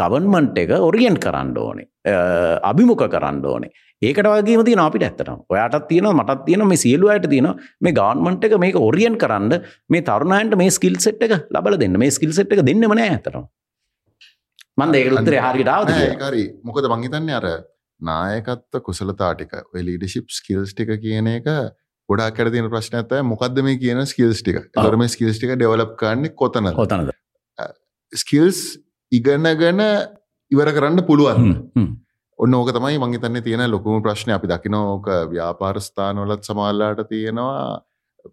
ගවන්මන්ට් 0.00 0.60
එක 0.64 0.74
ඔරියන්් 0.88 1.16
කරන්න 1.24 1.56
ඕනේ. 1.64 1.88
අභිමුඛ 2.70 3.06
කරන්න 3.14 3.40
ඕනේ. 3.52 3.72
ඒකට 4.02 4.28
වගේම 4.34 4.62
තියෙන 4.66 4.82
අපිට 4.84 5.06
ඇත්තටම. 5.08 5.42
ඔයාටත් 5.54 5.88
තියෙනවා 5.90 6.18
මටත් 6.18 6.44
තියෙනවා 6.46 6.70
මේ 6.72 6.82
සියලු 6.84 7.10
අයට 7.14 7.26
තියෙනවා. 7.32 7.56
මේ 7.80 7.96
ගවර්න්මන්ට් 7.98 8.46
එක 8.48 8.54
මේක 8.64 8.78
ඔරියන්ට් 8.88 9.20
කරන්න 9.24 9.66
මේ 9.94 10.06
තරුණයන්ට 10.08 10.56
මේ 10.62 10.76
ස්කිල් 10.78 10.96
සෙට් 11.06 11.22
එක 11.26 11.34
ලබලා 11.56 11.82
දෙන්න. 11.82 11.98
මේ 12.04 12.14
ස්කිල් 12.18 12.32
සෙට් 12.38 12.54
එක 12.54 12.64
දෙන්නෙම 12.70 12.96
නෑ 13.00 13.10
ඇත්තටම. 13.16 13.44
මම 14.80 14.96
ඒකට 14.98 15.20
උත්තරේ 15.20 15.44
හරියට 15.46 15.74
ආවද 15.74 15.92
හරි. 16.30 16.44
මොකද 16.64 16.88
මං 16.90 17.06
හිතන්නේ 17.06 17.38
අර 17.40 17.46
නායකත්ව 18.00 18.82
කුසලතා 18.88 19.32
ටික 19.38 19.52
ඔය 19.74 19.82
ලීඩර්ෂිප් 19.88 20.26
ස්කිල්ස් 20.38 20.74
ටික 20.74 20.90
කියන 21.04 21.28
එක 21.36 21.48
ගොඩක් 22.08 22.36
කර 22.36 22.50
තියෙන 22.50 22.70
ප්‍රශ්න 22.70 22.98
ඇත 23.00 23.12
මොකක්ද 23.24 23.62
මේ 23.62 23.78
කියන 23.78 24.02
ස්කිල්ස් 24.06 24.42
ටික? 24.42 24.70
තොරම 24.74 25.04
ස්කිල්ස් 25.08 25.38
ටික 25.38 25.54
ඩෙවලප් 25.56 25.94
කරන්නේ 26.00 26.34
කොතන 26.34 26.72
කොතනද? 26.74 27.12
ස්කිල්ස් 28.12 28.62
ඉගන්නගන 29.12 29.84
ඉවර 30.50 30.72
කරන්න 30.72 31.06
පුළුවන්. 31.06 31.56
ඔන්න 32.38 32.54
ඕක 32.54 32.74
තමයි 32.74 32.98
මංහිතන්නේ 32.98 33.42
තියෙන 33.42 33.70
ලොකුම 33.70 34.02
ප්‍රශ්නය 34.02 34.34
අපි 34.34 34.50
දකිනෝක 34.50 35.08
ව්‍යාපාරස්ථානවලත් 35.30 36.44
සමාල්ලාට 36.44 37.08
තියෙනවා. 37.08 37.80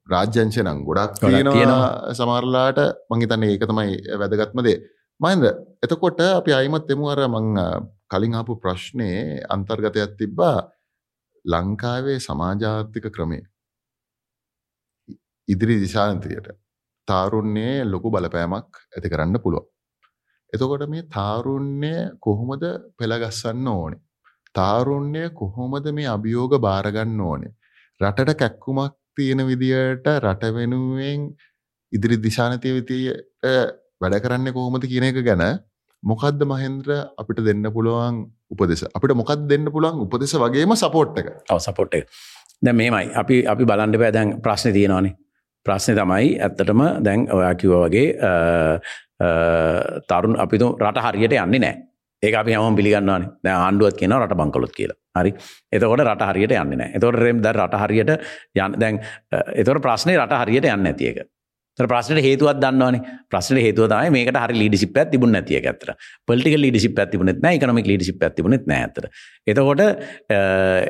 රාජ්‍යංශ 0.06 0.60
නම් 0.62 0.80
ගොඩක් 0.86 1.20
තියෙනවා 1.22 2.14
සමරලාට 2.14 2.80
මංහිතන්න 3.10 3.46
ඒක 3.48 3.64
තමයි 3.66 3.96
වැදගත්මදේ 4.22 4.78
මයින්ද 5.20 5.46
එතකොට 5.86 6.20
අපි 6.22 6.54
අයිමත් 6.54 6.92
එමු 6.94 7.10
අර 7.14 7.22
මං 7.28 7.48
කලින් 8.08 8.36
ආපු 8.36 8.58
ප්‍රශ්නය 8.64 9.10
අන්තර්ගතයක් 9.50 10.14
තිබ්බා 10.20 10.58
ලංකාවේ 11.46 12.20
සමාජාර්ථික 12.20 13.10
ක්‍රමේ 13.10 13.44
ඉදිරි 15.50 15.76
දිශානතියට 15.84 16.50
තාරුණ්‍යයේ 17.08 17.86
ලොකු 17.86 18.12
බලපෑමක් 18.12 18.82
ඇති 18.94 19.12
කරන්න 19.14 19.42
පුළුවන්. 19.44 19.68
එතකොට 20.54 20.86
මේ 20.90 21.08
තාරුණ්‍ය 21.10 21.94
කොහොමද 22.20 22.64
පෙළගස්සන්න 22.98 23.68
ඕනේ. 23.70 24.02
තාරුණ්‍ය 24.56 25.24
කොහොමද 25.34 25.86
මේ 25.92 26.08
අභියෝග 26.08 26.56
භාරගන්න 26.60 27.22
ඕනේ. 27.22 27.54
රටට 28.02 28.38
කැක්කුමක් 28.38 28.96
තියෙන 29.16 29.42
විදියට 29.44 30.08
රට 30.16 30.54
වෙනුවෙන් 30.56 31.30
ඉදිරි 31.94 32.18
දිශානතිය 32.20 32.74
විතියට 32.74 33.46
වැඩ 34.02 34.20
කරන්න 34.24 34.54
කොහොමද 34.54 34.86
කියන 34.86 35.06
එක 35.06 35.22
ගැන 35.22 35.46
මොකක්ද 36.04 36.44
මහෙන්ද්‍ර 36.46 36.92
අපිට 37.18 37.42
දෙන්න 37.44 37.66
පුළුවන් 37.70 38.20
උපදෙස 38.52 38.84
අපිට 38.90 39.14
මොකක් 39.14 39.34
දෙන්න 39.46 39.66
පුළුවන් 39.68 40.04
උපදෙස 40.06 40.36
වගේම 40.36 40.76
සපෝට් 40.76 41.18
එක 41.22 41.32
සපෝට් 41.60 41.98
එක 42.00 42.06
දැ 42.62 42.74
මේමයි 42.74 43.12
අපි 43.16 43.42
අපි 43.46 43.64
බලන්ඩ 43.66 44.00
පෑ 44.00 44.12
දැන් 44.12 44.32
ප්‍රශ්න 44.42 44.74
තියෙනවානේ 44.74 45.14
ප්‍රශ්නය 45.66 45.96
තමයි 46.00 46.32
ඇත්තටම 46.46 46.82
දැන් 47.06 47.28
ඔයා 47.32 47.54
කිව 47.62 47.76
වගේ 47.84 48.08
තරුන් 50.10 50.36
අපිතු 50.46 50.74
රට 50.80 51.06
හරියට 51.06 51.38
යන්නේ 51.38 51.64
නෑ 51.66 51.76
ඒ 52.24 52.36
අපි 52.36 52.54
හම 52.56 52.76
පිළිගන්නවාන. 52.76 53.26
දැ 53.44 53.54
ආණ්ඩුවත් 53.56 53.98
කියන 54.00 54.14
රට 54.16 54.38
බංකලොත් 54.40 54.74
කියලා. 54.78 54.98
හරි. 55.20 55.34
එතකොට 55.72 56.06
රට 56.06 56.30
හරියට 56.30 56.56
යන්න 56.62 56.78
නෑ 56.82 56.96
එතොට 57.00 57.20
රෙම් 57.24 57.42
ද 57.44 57.52
රට 57.56 57.84
හරියට 57.84 58.16
යන්න 58.16 58.80
දැන් 58.84 59.04
එතොට 59.56 59.84
ප්‍රශ්නය 59.86 60.16
රට 60.20 60.40
හරියට 60.44 60.72
යන්න 60.72 60.90
ඇතියක 60.92 61.28
ප්‍රශ්නට 61.80 62.20
හේතුවත් 62.20 62.60
දන්නවන. 62.60 62.96
ප්‍රශ්න 63.32 63.60
හේතුවතයි 63.64 64.14
මේකට 64.16 64.40
හරි 64.44 64.58
ලිඩිසිප 64.62 64.98
තිබුණ 65.12 65.36
නැතිය 65.36 65.60
ඇතර 65.62 65.94
පොලික 66.28 66.56
ලිඩිසිප 66.64 67.00
තිබුණෙත් 67.12 67.44
නෑ 67.44 67.60
එකනමික් 67.60 67.88
ලිඩිසිප 67.92 68.24
තිබුණෙත් 68.36 68.68
නෑතර 68.68 69.08
එතකොට 69.48 69.86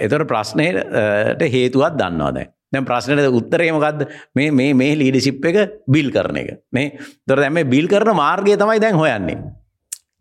එතොට 0.05 0.25
ප්‍රශ්නයට 0.31 1.45
හේතුවත් 1.57 1.99
දන්නවාද 1.99 2.39
දැන්. 2.39 2.55
ප්‍රශ්නයට 2.71 3.33
උත්තරේමකක්ද 3.33 4.05
මේ 4.35 4.51
මේ 4.51 4.73
මේ 4.73 4.95
ලීඩිසිප් 4.95 5.45
එක 5.45 5.79
බිල් 5.87 6.11
කරන 6.11 6.37
එක. 6.37 6.59
මේ 6.71 6.97
තොර 7.27 7.37
දැම 7.37 7.63
බිල් 7.65 7.87
කරන 7.87 8.15
මාර්ගය 8.15 8.55
තමයි 8.55 8.79
දැන් 8.79 8.95
හොයන්නේ. 8.95 9.37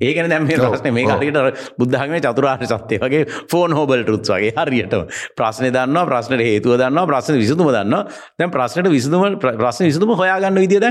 ඒකන 0.00 0.30
දැම 0.30 0.46
ප්‍රශ්න 0.46 0.94
මේ 0.94 1.06
හරියට 1.06 1.38
බුද්ධහම 1.78 2.16
චතුරාර්ය 2.20 2.66
සත්‍යය 2.66 2.98
වගේ 2.98 3.24
ෆෝන් 3.50 3.72
හෝබල් 3.72 4.04
ටුත්ස් 4.04 4.30
වගේ 4.30 4.52
හරියට 4.56 4.94
ප්‍රශ්න 5.36 5.68
දන්න 5.68 6.02
ප්‍රශ්නට 6.06 6.42
හේතුව 6.42 6.78
දන්න 6.78 7.04
ප්‍රශ්න 7.04 7.38
විසඳම 7.38 7.68
දන්න 7.68 7.96
දැන් 8.38 8.50
ප්‍රශ්නට 8.50 8.88
විසඳම 8.88 9.38
ප්‍රශ්න 9.38 9.90
විසඳම 9.90 10.14
හොයාගන්න 10.14 10.60
විදිද 10.64 10.86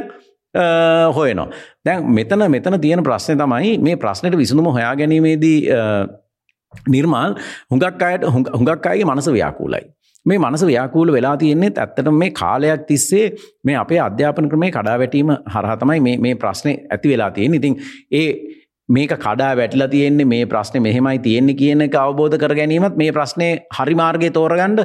හොයනවා. 1.14 1.50
දැන් 1.84 2.06
මෙතන 2.12 2.50
මෙතන 2.50 2.80
තියෙන 2.80 3.04
ප්‍රශ්නය 3.04 3.38
තමයි 3.38 3.78
මේ 3.80 3.98
ප්‍රශ්නයට 3.98 4.36
විසඳම 4.36 4.68
හොයා 4.70 4.96
ගැනීමේදී 4.96 5.60
නිර්මාල් 6.88 7.36
හුඟක් 7.70 8.04
අයට 8.04 8.24
හුඟක් 8.26 8.86
අයගේ 8.86 9.06
මනස 9.06 9.30
ව්‍යාකූලයි 9.30 9.97
මේ 10.28 10.40
මනස 10.40 10.66
ව්‍යාකූල 10.66 11.12
වෙලා 11.12 11.38
තියෙන්නේ 11.38 11.72
ඇත්තට 11.78 12.12
මේ 12.22 12.32
කාලයක් 12.34 12.86
තිස්සේ 12.88 13.26
මේ 13.64 13.78
අපේ 13.78 14.00
අධ්‍යාපන 14.02 14.50
ක්‍රමේ 14.50 14.72
කඩා 14.72 15.00
වැටීම 15.00 15.34
හරහතමයි 15.56 16.18
මේ 16.20 16.36
ප්‍රශ්නය 16.36 16.74
ඇති 16.90 17.14
වෙලා 17.14 17.32
තියෙන 17.32 17.54
ඉතින් 17.54 17.76
ඒ 18.12 18.30
මේක 18.90 19.14
කඩා 19.18 19.52
වැටලා 19.58 19.88
තියෙන්නේ 19.88 20.26
මේ 20.26 20.46
ප්‍රශ්නේ 20.46 20.82
මෙහෙමයි 20.82 21.20
තියෙන්නේ 21.20 21.56
කියන 21.56 21.82
එක 21.82 21.96
අවබෝධ 21.96 22.38
කර 22.38 22.56
ගැනීමත් 22.56 22.98
මේ 22.98 23.12
ප්‍රශ්නේ 23.12 23.52
හරි 23.78 23.96
මාර්ගයේ 23.96 24.32
තෝරගන්න 24.32 24.78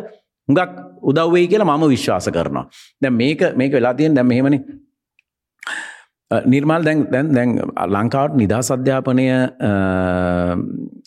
හුඟක් 0.49 0.79
උදව් 1.03 1.33
වෙයි 1.33 1.49
කියලා 1.49 1.71
මම 1.71 1.89
විශ්වාස 1.89 2.29
කරනවා. 2.29 2.65
දැන් 3.03 3.15
මේක 3.15 3.43
මේක 3.57 3.73
වෙලා 3.73 3.95
තියෙන 3.95 4.17
දැන් 4.17 4.27
මෙහෙමනේ 4.27 4.61
නිර්මල් 6.47 6.85
දැන් 6.85 7.07
දැන් 7.13 7.35
දැන් 7.35 7.51
ලංකාවට 7.89 8.37
නිදහස් 8.37 8.71
අධ්‍යාපනය 8.71 9.27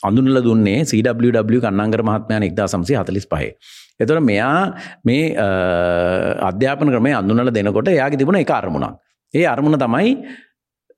අඳුනල 0.03 0.43
දුන්නේ 0.43 0.79
CWW 0.83 1.59
කන්නංගර 1.61 2.03
මහත්මයන් 2.03 2.47
එක්දා 2.49 2.67
සම්සි 2.67 2.95
හතලිස් 2.95 3.27
පහේ. 3.27 3.51
එතොට 3.99 4.23
මෙයා 4.23 4.73
මේ 5.03 5.35
අධ්‍යාපන 6.41 6.91
ක්‍රමය 6.91 7.13
අඳුනල 7.13 7.51
දෙනකොට 7.51 7.87
එයාගේ 7.87 8.17
තිබුණ 8.17 8.41
එක 8.41 8.51
අරමුණක්. 8.51 8.99
ඒ 9.33 9.45
අරමුණ 9.45 9.77
තමයි 9.77 10.11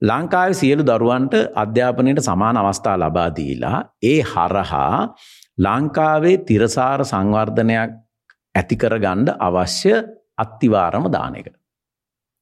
ලංකාව 0.02 0.54
සියලු 0.54 0.84
දරුවන්ට 0.84 1.34
අධ්‍යාපනයට 1.56 2.22
සමාන 2.22 2.58
අවස්ථා 2.58 2.98
ලබාදීලා 2.98 3.78
ඒ 4.04 4.20
හරහා 4.24 5.14
ලංකාවේ 5.58 6.38
තිරසාර 6.40 7.02
සංවර්ධනයක් 7.04 7.92
ඇතිකර 8.56 8.94
ගණ්ඩ 8.98 9.38
අවශ්‍ය 9.40 9.94
අත්තිවාරම 10.38 11.10
දාන 11.12 11.36
එක. 11.36 11.48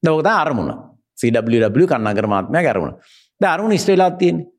දවකත 0.04 0.28
අරමුණ 0.34 0.72
CW 1.18 1.86
කන්නගර 1.86 2.28
මාත්මය 2.28 2.66
අරමුණ 2.66 3.00
ද 3.42 3.44
අරමුණ 3.46 3.78
ඉස්ට්‍රේලාත් 3.78 4.18
තියෙන්නේ 4.18 4.52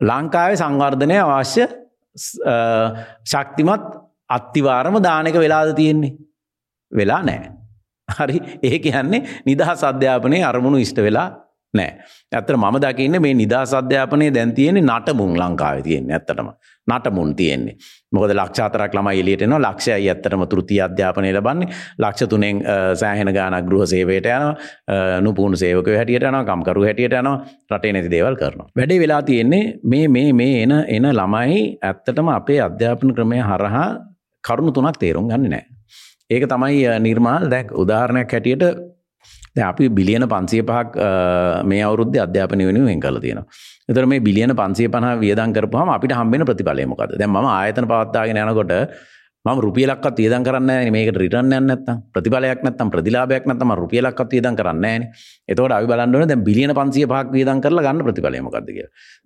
ලංකාවේ 0.00 0.56
සංවර්ධනය 0.56 1.16
අවශ්‍ය 1.18 1.64
ශක්තිමත් 3.24 3.84
අත්තිවාරම 4.36 5.02
දානක 5.08 5.38
වෙලාද 5.44 5.74
තියෙන්නේ? 5.80 6.16
වෙලා 6.92 7.22
නෑ. 7.22 7.50
හරි. 8.08 8.40
ඒ 8.62 8.78
කියන්නේ 8.78 9.22
නිදහස් 9.46 9.84
අධ්‍යාපනය 9.90 10.42
අරමුණු 10.44 10.78
ඉෂ්ට 10.84 11.00
වෙලා 11.08 11.28
නෑ. 11.74 11.90
ඇතර 12.38 12.56
මම 12.56 12.76
දකින්න 12.84 13.20
මේ 13.24 13.34
නිදහස් 13.34 13.74
අධ්‍යාපනය 13.80 14.32
දැන් 14.34 14.54
තියෙන්නේ 14.58 14.82
නටමුන් 14.82 15.34
ලංකාව 15.40 15.82
තියෙන්නේ 15.88 16.16
ඇත්තටම. 16.16 16.48
නටමුන් 16.88 17.34
තියෙන්නේ. 17.36 17.74
මොකද 18.12 18.32
ලක්ෂාතරක් 18.32 18.94
ළම 18.96 19.08
එලියටන 19.22 19.54
ලක්ෂයයි 19.58 20.08
ඇත්තටම 20.08 20.44
තෘතිය 20.52 20.80
අධ්‍යාපනය 20.86 21.32
ලබන්නේ. 21.36 21.68
ලක්ෂ 21.98 22.28
තුනෙන් 22.32 22.64
සෑහෙන 23.00 23.32
ගාන 23.36 23.58
ගෘහ 23.68 23.84
සේවයට 23.92 24.28
යන 24.32 24.46
නුපුුණු 25.26 25.60
සේවක 25.64 25.92
හැටියට 25.98 26.28
යන 26.30 26.40
කම්කරු 26.50 26.88
හැටියට 26.88 27.18
යන 27.20 27.32
රටේ 27.72 27.92
නැති 27.92 28.12
දේවල් 28.16 28.40
කරන. 28.40 28.64
වැඩේ 28.78 29.00
වෙලා 29.04 29.22
තියෙන්නේ 29.22 29.64
මේ 29.84 30.08
මේ 30.08 30.32
මේ 30.32 30.62
එන 30.64 30.72
එන 30.96 31.10
ළමයි 31.20 31.64
ඇත්තටම 31.90 32.32
අපේ 32.38 32.60
අධ්‍යාපන 32.68 33.12
ක්‍රමය 33.18 33.44
හරහා 33.50 33.88
කරුණු 34.44 34.72
තුනක් 34.72 34.98
තේරුම් 34.98 35.28
ගන්න 35.28 35.50
නෑ. 35.50 35.64
ඒක 36.30 36.46
තමයි 36.46 36.86
නිර්මාල්. 37.00 37.48
දැක් 37.48 37.74
උදාහරණයක් 37.74 38.30
හැටියට 38.30 38.64
අපි 39.62 39.88
බිලියන 39.88 40.24
පන්සිය 40.24 40.62
පහක් 40.62 40.96
මේ 41.64 41.82
අවුද්ධ 41.82 42.18
අධ්‍යාපන 42.26 42.62
වෙනුවෙන් 42.68 43.00
කල 43.00 43.18
තියෙන 43.18 43.40
එතර 43.88 44.06
මේ 44.06 44.20
බිලියන 44.20 44.54
පන්සිය 44.54 44.88
පහ 44.88 45.14
වියදන් 45.22 45.54
කරපුහම 45.54 45.90
අපිට 45.96 46.12
හම්බෙන 46.12 46.44
ප්‍රතිඵලයමකද 46.44 47.14
දැ 47.18 47.26
ම 47.26 47.38
ආයතන 47.52 47.88
පවත්තාගෙන 47.92 48.40
යනකොට 48.42 48.74
ම 49.48 49.60
රුපියලක්ත් 49.66 50.22
ඒදන් 50.24 50.46
කරන්න 50.46 50.92
මේක 50.96 51.12
රිටර්න්න 51.16 51.68
නැත්ත 51.68 51.90
ප්‍රතිඵලයක් 52.14 52.64
නැත්තම් 52.66 52.94
ප්‍රතිලාබයක් 52.94 53.50
නැතම 53.50 53.74
රුපියලක්ත් 53.82 54.34
ඒදන් 54.38 54.58
කරන්න 54.60 55.06
එතවට 55.48 55.76
අවි 55.78 55.92
බලන්නන 55.92 56.30
දැ 56.30 56.40
බිලියන 56.48 56.74
පන්සිය 56.78 57.06
පහක් 57.06 57.36
වියදන් 57.36 57.62
කරලා 57.64 57.86
ගන්න 57.86 58.08
ප්‍රතිඵලයමකක්දක 58.08 58.80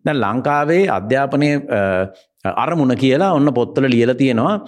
දැ 0.04 0.16
ලංකාවේ 0.16 0.82
අධ්‍යාපනය 0.98 1.48
අරමුණ 2.56 2.96
කියලා 2.96 3.32
ඔන්න 3.38 3.54
පොත්තල 3.54 3.88
ලියල 3.94 4.14
තියෙනවා 4.14 4.58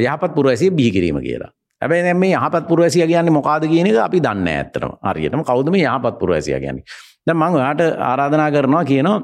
යහපත් 0.00 0.36
පුරවැසේ 0.36 0.70
බිහිකිරීම 0.72 1.22
කියලා 1.22 1.54
හැබැයි 1.82 2.04
දැන් 2.04 2.18
මේ 2.18 2.32
යහපත් 2.34 2.68
පුරවැසියා 2.68 3.08
කියන්නේ 3.08 3.32
මොකಾದ 3.32 3.68
කියන 3.68 3.86
එක 3.86 3.96
අපි 3.96 4.20
දන්නේ 4.20 4.44
නැහැ 4.44 4.62
ඇත්තටම. 4.62 4.92
හරියටම 5.02 5.42
කවුද 5.42 5.70
මේ 5.72 5.84
යහපත් 5.84 6.18
පුරවැසියා 6.20 6.60
කියන්නේ? 6.60 6.84
දැන් 7.26 7.38
මම 7.38 7.54
ඔයාට 7.54 7.80
ආරාධනා 8.10 8.50
කරනවා 8.50 8.84
කියනවා 8.84 9.18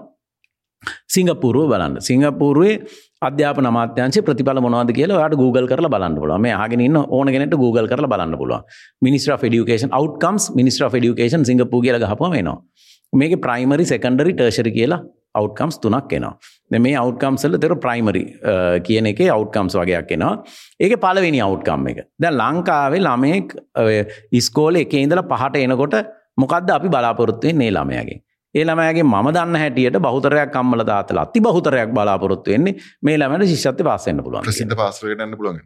සිංගප්පූරුව 1.08 1.68
බලන්න. 1.68 2.00
සිංගප්පූරුවේ 2.00 2.74
අධ්‍යාපන 3.22 3.66
අමාත්‍යංශයේ 3.70 4.24
ප්‍රතිඵල 4.28 4.60
මොනවද 4.64 4.92
කියලා 4.98 5.18
ඔයාට 5.18 5.36
Google 5.42 5.66
කරලා 5.70 5.92
බලන්න 5.94 6.16
පුළුවන්. 6.20 6.40
මේ 6.40 6.52
අහගෙන 6.52 6.80
ඉන්න 6.80 6.96
ඕන 6.96 7.28
කෙනෙක්ට 7.34 7.56
Google 7.56 7.88
කරලා 7.88 8.12
බලන්න 8.12 8.38
පුළුවන්. 8.40 8.62
Ministry 9.02 9.32
of 9.34 9.44
Education 9.44 9.90
outcomes 9.92 10.50
Ministry 10.54 10.86
of 10.86 10.94
Education 10.94 11.44
Singapore 11.44 11.82
කියලා 11.86 12.02
ගහපුවම 12.04 12.34
එනවා. 12.40 12.58
මේකේ 13.12 13.40
primary 13.46 13.84
secondary 13.84 14.34
tertiary 14.40 14.72
කියලා 14.78 15.00
අවට්කම්ස් 15.34 15.78
තුනක් 15.84 16.12
එනවා 16.18 16.80
මේ 16.84 16.94
අවට්කම්සල 17.02 17.56
තෙර 17.64 17.72
ප්‍රයිමරි 17.84 18.22
කියන 18.86 19.08
එක 19.12 19.20
අවට්කම්ස් 19.36 19.76
වගේයක් 19.80 20.12
එනවා 20.16 20.34
ඒක 20.84 20.94
පලවෙනි 21.06 21.40
අවට්කම් 21.48 21.88
එක 21.92 21.98
දැ 22.24 22.32
ලංකාවේ 22.42 23.02
ළමයෙක් 23.06 23.56
ඉස්කෝල 24.40 24.80
එක 24.84 24.94
ඉඳල 25.02 25.22
පහට 25.32 25.64
එනකොට 25.66 25.96
මොකක්ද 26.44 26.72
අපි 26.78 26.92
බලාපොරොත්තුවෙන් 26.94 27.60
නේ 27.62 27.74
ළමයගේ 27.78 28.18
ඒ 28.56 28.64
ළමයගේ 28.64 29.04
මම 29.04 29.30
දන්න 29.30 29.56
හැටියට 29.56 30.00
බෞතරයක් 30.00 30.52
කම්මල 30.52 30.84
දාතල 30.84 31.18
අති 31.18 31.42
බහතරයක් 31.42 31.92
බලාපොරොත්තු 31.92 32.50
වෙන්නේ 32.50 32.76
මේ 33.02 33.18
ළමට 33.18 33.48
ශිෂ්ත 33.48 33.84
පාසන්න 33.84 34.22
පුළුවන් 34.22 34.52
සිද්ධ 34.52 34.76
පාසරට 34.76 35.20
යන්න 35.20 35.36
පුළුවන් 35.36 35.60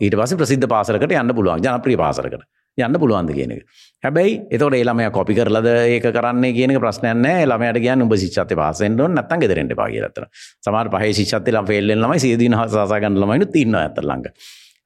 ඊට 0.00 0.16
පස 0.16 0.36
ප්‍රසිද්ධ 0.36 0.68
පාසරකට 0.68 1.12
යන්න 1.12 1.34
පුළුවන්. 1.34 1.62
ජනප්‍රී 1.62 1.96
පාසරකට 1.96 2.44
යන්න 2.78 2.98
පුළුවන්ද 2.98 3.30
කියන 3.30 3.54
එක. 3.54 3.62
හැබැයි 4.02 4.34
එතකොට 4.50 4.74
ඒළමය 4.74 5.06
කොපි 5.14 5.36
කරලද 5.36 5.68
ඒක 5.70 6.08
කරන්නේ 6.08 6.52
කියන 6.52 6.74
ප්‍රශ්නයන්න 6.76 7.28
ළමයට 7.44 7.80
කියන්න 7.80 8.04
උඹ 8.04 8.16
ශිෂ්ත 8.16 8.54
පාසෙන්ට 8.54 9.04
නත්තන් 9.06 9.44
ගෙදරෙන්ට 9.44 9.74
පාගලතර 9.74 10.28
සමාර 10.60 10.90
පහ 10.90 11.14
ශිෂ්ත 11.14 11.48
ලම් 11.48 11.66
ෆෙල්ලෙන් 11.66 12.02
ලමයි 12.02 12.20
සේදන 12.20 12.58
හසාගන්න 12.58 13.16
ළමයිනු 13.16 13.50
තින්න 13.50 13.74
ඇත 13.76 14.00
ළඟ. 14.00 14.30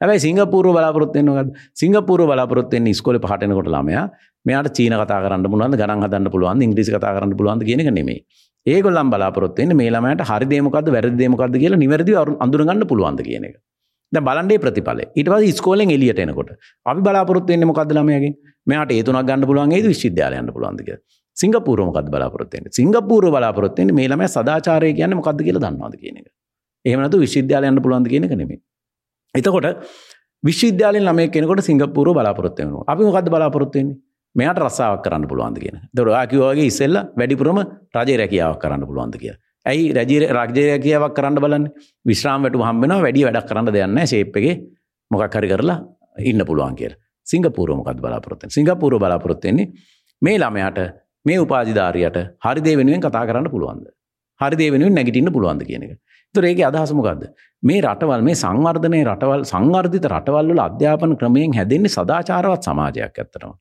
හැබයි 0.00 0.20
සිංගපූර 0.20 0.70
බලාපොරත්වෙන්න්නගත් 0.70 1.56
සිංගපූර 1.74 2.26
බලාපොරත්වෙන් 2.26 2.92
ස්කොල 2.94 3.18
පහටනකොට 3.18 3.72
ළමයා 3.74 4.04
මෙයාට 4.48 4.74
චීන 4.74 4.94
කතා 4.96 5.22
කරන්න 5.24 5.48
පුළුවන් 5.52 5.78
ගන 5.80 6.04
හදන්න 6.04 6.30
පුළුවන් 6.34 6.66
ඉංග්‍රිසි 6.66 6.92
කතා 6.92 7.14
කරන්න 7.16 7.38
පුළුවන් 7.38 7.66
කියන 7.68 7.84
නෙමේ 7.92 8.20
ඒගොල්ලම් 8.66 9.10
බලාපොරත්වෙන් 9.10 9.72
මේ 9.76 9.90
ළමයට 9.90 10.22
හරි 10.24 10.46
දේමකද 10.52 10.88
වැරදි 10.94 11.16
දේමකද 11.22 11.58
කියලා 11.62 11.82
නිවැරදි 11.84 12.14
අඳුරගන්න 12.38 12.84
පුළුවන්ද 12.90 13.20
කියන 13.22 13.44
එක. 13.48 13.56
ද 14.12 14.16
බලන්ඩේ 14.20 14.60
ප්‍රතිඵල 14.64 15.00
ඉටව 15.14 15.34
ස්කෝලෙන් 15.52 15.90
එලියට 15.90 16.20
එනකොට 16.24 16.50
අපි 16.86 17.00
බලාපොරත්තුවෙන්න 17.00 17.68
මොකද 17.70 17.92
ළමයගේ? 17.92 18.32
මෙයාට 18.66 18.92
ඒතුනක් 18.92 19.22
ගන්න 19.22 19.46
පුළුවන් 19.50 19.72
ඒ 19.72 19.82
විශ්විද්‍යාලයන්න 19.84 20.50
පුළුවන්දක 20.50 20.90
සිංගපූර 21.36 21.80
මොකද 21.88 22.10
බලාපොරත්වෙන් 22.14 22.68
සිංගපූර 22.70 23.30
බලාපොරත්වෙන් 23.30 23.94
මේ 23.94 24.08
ළම 24.08 24.24
සදාචාරය 24.28 24.90
කියන්න 24.92 25.14
මොකක්ද 25.14 25.40
කියලා 25.40 25.64
දන්නවාද 25.64 25.96
කියන 25.96 26.18
එක. 26.20 26.26
එහෙමනතු 26.84 27.22
විශ්විද්‍යාලයන්න 27.24 27.82
පුළුවන්ද 27.84 28.08
කියන 28.08 28.28
එක 28.28 28.34
නෙමේ 28.34 28.60
එතකොට 29.34 29.68
විශ්විද්‍යාලෙන් 30.44 31.04
ළමය 31.04 31.30
කෙනකොට 31.30 31.62
සිංගපූර 31.62 32.12
බලාපොරත්වයන 32.12 32.76
අපි 32.86 33.02
මොකද 33.02 33.30
බලාපොරත්වවෙන්නේ 33.30 33.96
මෙයාට 34.34 34.60
රස්සාාවක් 34.60 35.02
කරන්න 35.04 35.28
පුළුවන්ද 35.28 35.58
කියන. 35.58 35.76
දොරආකිවගේ 35.94 36.66
ඉස්සෙල්ල 36.66 36.96
වැඩිපුරම 37.16 37.58
රජය 37.94 38.16
රැකියාවක් 38.16 38.60
කරන්න 38.62 38.86
පුළුවන්ද 38.86 39.16
කිය 39.16 39.34
ඇයි 39.66 39.92
රජීර 39.92 40.24
රාජ්‍යය 40.30 40.78
කියාවක් 40.84 41.14
කරන්න 41.14 41.40
බලන්න? 41.44 41.64
විශ්‍රාම් 42.06 42.42
වැටු 42.44 42.64
හම්බෙන 42.68 42.94
වැඩි 42.98 43.24
වැඩක් 43.26 43.48
කරන්න 43.50 43.72
දෙයන්න 43.72 44.00
ශේප්ගේ 44.06 44.54
මොකක් 45.10 45.34
හරි 45.34 45.48
කරලා 45.52 45.78
ඉන්න 46.20 46.44
පුළුවන් 46.44 46.76
කිය 46.76 46.94
සිංගපූර 47.26 47.74
මොකත් 47.74 48.00
බලාපොරොත්තෙන් 48.00 48.50
සිංගපූර 48.50 48.98
බලාපොරොත්තෙන්නේ 48.98 49.68
මේ 50.22 50.38
ළමයට 50.38 50.78
මේ 51.26 51.38
උපාධිධාරයට 51.40 52.18
හරිදේ 52.46 52.76
වෙනුවෙන් 52.76 53.02
කතා 53.02 53.24
කරන්න 53.26 53.50
පුළුවන්ද? 53.50 53.86
හරිදේ 54.40 54.70
වෙනුවෙන් 54.72 54.94
නැගිටින්න 54.94 55.32
පුළුවන්ද 55.32 55.66
කියන 55.66 55.84
එක. 55.84 55.98
තුර 56.34 56.44
ඒක 56.44 56.60
අදහසමකක්ද 56.70 57.22
මේ 57.62 57.82
රටවල් 57.82 58.22
මේ 58.22 58.36
සංවර්ධනය 58.36 59.00
රටවල් 59.04 59.44
සංවර්ධිත 59.52 60.08
රටවල්ල 60.12 60.64
අධ්‍යාපන 60.66 61.16
ක්‍රමයෙන් 61.20 61.56
හැදෙන්නේ 61.58 61.94
සදාචාරවත් 61.96 62.68
සමාජයක් 62.68 63.22
ඇත්තනවා 63.22 63.54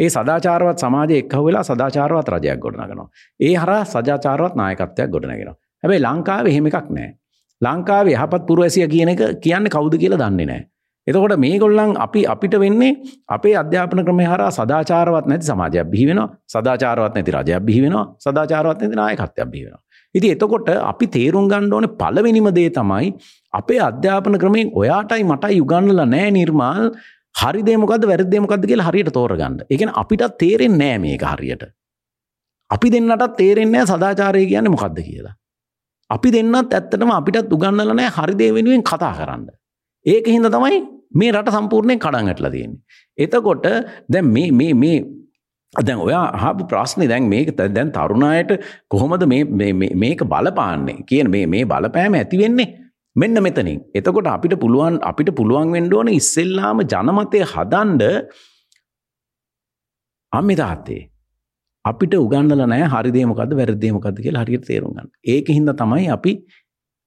ඒ 0.00 0.08
සදාචාරවත් 0.08 0.78
සමාජය 0.78 1.16
එක් 1.22 1.34
වෙලා 1.46 1.62
සදාචාරවත් 1.62 2.28
රජයක් 2.34 2.60
ගොඩනගෙනවා. 2.64 3.08
ඒ 3.40 3.54
හර 3.54 3.72
සජාචාරවත් 3.94 4.54
නායකත්වයක් 4.56 5.10
ගොඩනගෙන. 5.10 5.54
හැබැයි 5.82 6.04
ලංකාව 6.06 6.46
එහෙම 6.46 6.66
එකක් 6.66 6.88
නෑ. 6.90 7.08
ලංකාව 7.60 8.06
යහපත් 8.08 8.42
පුරවැසිය 8.48 8.86
කියන 8.88 9.12
එක 9.14 9.22
කියන්න 9.44 9.68
කවුද 9.68 9.96
කියලා 10.02 10.20
දන්නේ 10.22 10.46
නෑ. 10.46 10.62
එතකොට 11.06 11.36
මේ 11.38 11.58
ගොල්ලන් 11.58 11.92
අපි 11.96 12.24
අපිට 12.26 12.56
වෙන්නේ 12.64 12.96
අපේ 13.28 13.54
අධ්‍යාපන 13.56 14.02
ක්‍රමය 14.06 14.24
හර 14.24 14.42
සදාචාරවත් 14.50 15.26
නැති 15.26 15.46
සමාජයක් 15.46 15.92
බිහිවෙන 15.92 16.20
සදාචාරවත් 16.46 17.14
නැති 17.14 17.36
රජයක් 17.36 17.62
බිහිවෙන 17.62 17.96
සදාචාරවත් 18.18 18.82
නැති 18.82 18.96
නායකත්වයක් 18.96 19.48
බිහිවෙන. 19.52 19.78
ඉති 20.14 20.28
එතකොට 20.34 20.68
අපි 20.82 21.06
තේරුම් 21.08 21.46
ගණ්ඩ 21.48 21.72
ඕන 21.72 21.88
පලවෙනිම 22.00 22.48
දේ 22.54 22.70
තමයි 22.70 23.14
අපේ 23.52 23.80
අධ්‍යාපන 23.80 24.38
ක්‍රමයෙන් 24.38 24.72
ඔයාටයි 24.74 25.24
මටයි 25.24 25.58
යුගන්නල 25.60 26.04
නෑ 26.06 26.30
නිර්මාල් 26.30 26.84
හරි 27.34 27.62
දේමකද 27.62 28.06
වැරදේමකද 28.10 28.64
කියලා 28.66 28.88
හරියට 28.88 29.12
තෝරගන්න. 29.12 29.60
එකන 29.70 29.92
අපිට 29.94 30.24
තේරෙන් 30.38 30.78
නෑ 30.78 30.98
මේක 30.98 31.22
හරියට. 31.22 31.68
අපි 32.70 32.90
දෙන්නට 32.90 33.36
තේරෙන්නේ 33.36 33.86
සදාචාරය 33.86 34.46
කියන්න 34.46 34.70
මොකක්ද 34.70 34.98
කියලා. 35.00 35.34
අපි 36.10 36.32
දෙන්නත් 36.32 36.74
ඇත්තටම 36.74 37.12
අපිටත් 37.12 37.52
උගන්නල 37.52 37.94
නෑ 37.94 38.10
හරිදේ 38.10 38.50
වෙනුවෙන් 38.54 38.82
කතා 38.82 39.12
කරන්න. 39.18 39.46
ඒක 40.06 40.26
හින්ද 40.26 40.50
තමයි 40.50 40.82
මේ 41.14 41.32
රට 41.32 41.54
සම්පූර්ණය 41.54 41.96
කඩන්ගටල 41.98 42.50
තියෙන්නේ. 42.50 42.82
එතකොට 43.18 43.64
දැන් 44.08 44.26
මේ 44.26 44.50
මේ 44.52 44.74
මේ 44.74 45.00
දැන් 45.74 45.98
ඔයා 45.98 46.26
හපු 46.34 46.66
ප්‍රශ්නය 46.66 47.08
දැන් 47.08 47.28
මේක 47.28 47.54
දැන් 47.56 47.92
තරුණයට 47.92 48.52
කොහොමද 48.88 49.26
මේක 49.26 50.22
බලපාන්නේ? 50.24 51.02
කියන 51.06 51.30
මේ 51.30 51.64
බලපෑම 51.64 52.14
ඇතිවෙන්නේ 52.14 52.68
මෙන්න 53.20 53.42
මෙතනින්. 53.46 53.80
එතකොට 53.98 54.30
අපිට 54.36 54.54
පුළුවන් 54.62 54.96
අපිට 55.10 55.30
පුළුවන් 55.38 55.72
වෙන්න 55.76 55.92
ඕන 55.98 56.08
ඉස්සෙල්ලාම 56.20 56.82
ජනමතය 56.92 57.40
හදන්ඩ 57.52 58.02
අම්මි 60.32 60.56
තාත්තේ. 60.62 61.02
අපිට 61.84 62.14
උගන්නල 62.14 62.62
නෑ 62.72 62.90
හරිදේමකද 62.94 63.54
වැරදේමකද 63.60 64.20
කියලා 64.24 64.44
හරියට 64.44 64.66
තේරුම් 64.70 64.92
ගන්න. 64.96 65.08
ඒක 65.32 65.48
හින්දා 65.56 65.78
තමයි 65.82 66.08
අපි 66.16 66.32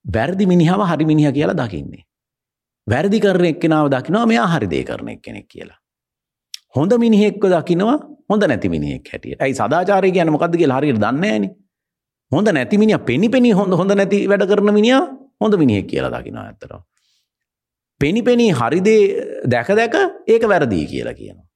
වැරදි 0.06 0.46
මිනිහව 0.46 0.82
හරි 0.92 1.06
මිනිහ 1.06 1.32
කියලා 1.38 1.60
දකින්නේ. 1.62 2.04
වැරදි 2.88 3.20
කරන 3.20 3.46
එක්කෙනාව 3.54 3.90
දකිනවා 3.96 4.26
මෙයා 4.26 4.48
හරි 4.54 4.68
දේ 4.74 4.84
කරන 4.84 5.10
එක්කෙනෙක් 5.16 5.48
කියලා. 5.48 5.80
හොඳ 6.76 6.94
මිනිහෙක්ව 7.06 7.44
දකිනවා 7.56 7.98
හොඳ 8.30 8.44
නැති 8.52 8.70
මිනිහෙක් 8.70 9.12
හැටියට. 9.12 9.42
ඇයි 9.42 9.60
සදාචාරය 9.62 10.12
කියන්නේ 10.12 10.36
මොකද්ද 10.38 10.56
කියලා 10.62 10.80
හරියට 10.80 11.04
දන්නේ 11.06 11.20
නැහනේ. 11.24 11.52
හොඳ 12.32 12.48
නැති 12.58 12.78
මිනිහා 12.78 13.06
පෙනි 13.10 13.30
පෙනි 13.30 13.52
හොඳ 13.60 13.74
හොඳ 13.80 13.92
නැති 14.00 14.20
වැඩ 14.32 14.50
කරන 14.52 14.74
මිනිහා 14.80 15.04
හොඳ 15.44 15.58
මිනිහෙක් 15.62 15.88
කියලා 15.88 16.12
දකින 16.16 16.38
ඇත්තට. 16.38 16.74
පෙනි 18.02 18.22
පෙනී 18.22 18.52
හරිදේ 18.54 19.02
දැක 19.46 19.70
දැක 19.80 19.96
ඒක 20.28 20.44
වැරදිී 20.46 20.88
කියලා 20.88 21.14
කියනවා. 21.14 21.48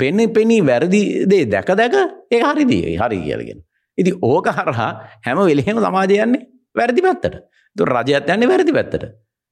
පෙන්න 0.00 0.20
පෙනී 0.32 0.60
වැරදිදේ 0.62 1.44
දැක 1.46 1.72
දැක 1.74 1.94
ඒ 2.30 2.42
හරිදී 2.42 2.96
හරි 2.96 3.18
කියලගෙන. 3.24 3.60
ඉති 3.98 4.12
ඕක 4.22 4.46
හරහා 4.50 4.90
හැම 5.26 5.38
වෙලහෙම 5.48 5.82
සමාජයන්නේ 5.86 6.46
වැරදි 6.74 7.02
පැත්තට 7.02 7.34
තු 7.76 7.84
රජයත් 7.86 8.30
යන්නේ 8.34 8.50
වැරදි 8.52 8.72
පැත්තට. 8.72 9.04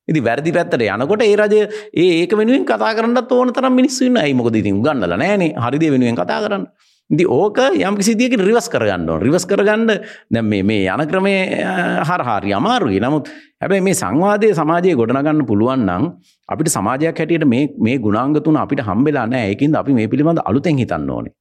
ඉති 0.08 0.20
වැරදි 0.20 0.52
පැත්තට 0.52 0.84
යනකොට 0.86 1.22
ඒ 1.22 1.36
රජය 1.36 1.60
ඒ 1.94 2.08
ඒක 2.20 2.32
වෙනුවෙන් 2.32 2.64
කතා 2.64 2.92
කරන්න 2.94 3.18
ඕන 3.30 3.52
තරම් 3.52 3.74
මිනිස්සුන්න 3.74 4.16
ඇයි 4.16 4.34
මොකද 4.34 4.56
ඉතින් 4.56 4.80
ගන්නල 4.80 5.14
නෑනේ 5.14 5.50
හරිද 5.64 5.84
වෙනුවෙන් 5.94 6.16
කතා 6.16 6.40
කරන්න 6.44 6.64
ඉති 7.10 7.24
ඕක 7.24 7.58
යම් 7.80 7.94
කිසිදියක 7.96 8.36
රිවස් 8.36 8.68
කරගන්න 8.68 9.08
ඕන. 9.08 9.20
රිවස් 9.22 9.46
කරගන්න 9.48 9.86
දැ 10.30 10.42
මේ 10.42 10.84
යන 10.84 11.02
ක්‍රමය 11.08 11.34
හරහාරි 12.04 12.52
අමාරුයි. 12.52 13.00
නමුත් 13.00 13.28
හැබැයි 13.60 13.82
මේ 13.82 13.96
සංවාදය 13.96 14.52
සමාජය 14.52 14.92
ගොඩනගන්න 14.94 15.46
පුළුවන් 15.48 15.88
නම් 15.88 16.04
අපිට 16.48 16.68
සමාජයක් 16.68 17.16
හැටියට 17.16 17.48
මේ 17.48 17.98
ගුණාංගතුන 17.98 18.60
අපිට 18.64 18.84
හම්බෙලා 18.84 19.26
නෑ 19.26 19.52
ඒකින්ද 19.52 19.80
අපි 19.80 19.96
මේ 19.98 20.08
පිළිබඳ 20.08 20.44
අලුතෙන් 20.44 20.76
හිතන්න 20.76 21.10
ඕනේ. 21.10 21.32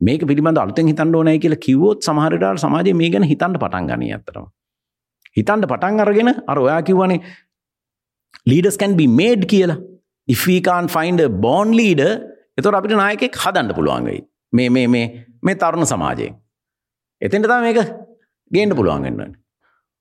මේක 0.00 0.22
පිළිබඳ 0.30 0.62
අලුතෙන් 0.64 0.86
හිතන්න 0.86 1.14
ඕනෑ 1.14 1.38
කියලා 1.38 1.64
කිව්වොත් 1.66 2.06
සමහරට 2.06 2.62
සමාජය 2.64 2.94
මේ 2.94 3.10
ගැන 3.10 3.26
හිතන්න 3.32 3.58
පටන් 3.58 3.90
ගනී 3.90 4.14
ඇතරම 4.16 4.50
හිතන්ට 5.36 5.70
පටන් 5.72 6.02
අරගෙන 6.04 6.34
අර 6.46 6.58
ඔයා 6.58 6.82
කිව්වනේ 6.88 7.20
ලීඩස් 8.50 8.78
කැන් 8.78 8.94
බි 9.00 9.06
මේඩ් 9.20 9.50
කියලා. 9.52 9.82
ඉෆීකාන් 10.28 10.86
ෆයින්ඩ 10.94 11.22
බෝන් 11.44 11.74
ලීඩ 11.78 12.02
එතොර 12.58 12.78
අපිට 12.78 12.94
නායකෙක් 13.00 13.34
හදන්න 13.44 13.74
පුළුවන්ගයි 13.78 14.20
මේ 14.52 14.70
මේ 14.70 14.88
මේ 14.88 15.06
මේ 15.40 15.54
තරුණ 15.56 15.86
සමාජයෙන්. 15.86 16.34
එතෙන්ට 17.22 17.46
තම 17.46 17.62
මේක 17.62 17.78
ගේන්ට 18.50 18.74
පුළුවන්ගන්න 18.74 19.34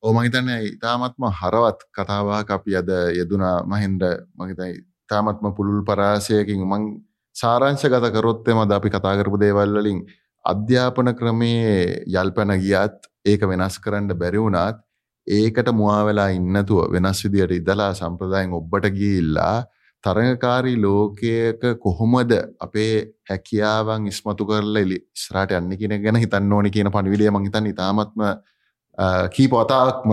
ඕමහිතන්න 0.04 0.50
ඉතාමත්ම 0.68 1.26
හරවත් 1.32 1.86
කතාවාක 1.92 2.50
අපි 2.50 2.76
අද 2.76 2.90
යෙදුනා 3.14 3.58
මහින්ද්‍ර 3.66 4.14
මහිතයි 4.36 4.74
තාමත්ම 5.10 5.54
පුළුල් 5.54 5.84
පරාසයකින් 5.84 6.64
මං 6.64 6.88
සාරංශ 7.36 7.86
ගත 7.86 8.12
කරොත්තෙම 8.12 8.62
ද 8.64 8.74
අපි 8.74 8.90
කතා 8.90 9.16
කරපු 9.20 9.38
දේවල්වලින් 9.38 10.00
අධ්‍යාපන 10.46 11.14
ක්‍රමයේ 11.14 11.76
යල්පැන 12.14 12.56
ගියත් 12.60 12.98
ඒක 13.26 13.46
වෙනස් 13.46 13.78
කරන්න 13.78 14.10
බැරිවුණත් 14.16 14.82
ඒකට 15.28 15.70
මුවාවෙලා 15.74 16.30
ඉන්නතුව 16.32 16.90
වෙනස් 16.90 17.22
විදියට 17.26 17.54
ඉදලා 17.60 17.92
සම්ප්‍රදායෙන් 17.94 18.58
ඔබ්බට 18.60 18.90
ගිල්ලා 18.98 19.58
තරඟකාරී 20.04 20.78
ලෝකයක 20.82 21.62
කොහොමද 21.80 22.32
අපේ 22.60 22.96
හැකියාවන් 23.30 24.08
ඉස්මතු 24.08 24.46
කරල 24.46 24.76
එලි 24.76 24.98
ස්රාට 25.16 25.54
යන්න 25.58 25.78
කියන 25.78 25.96
ගැන 26.04 26.20
හිතන්න 26.24 26.54
ඕනි 26.54 26.72
කියන 26.72 26.90
පනිවිඩිය 26.92 27.32
මහිතන් 27.32 27.70
ඉතාමත්ම 27.72 28.24
කීප 29.32 29.52
වතාවක්ම 29.54 30.12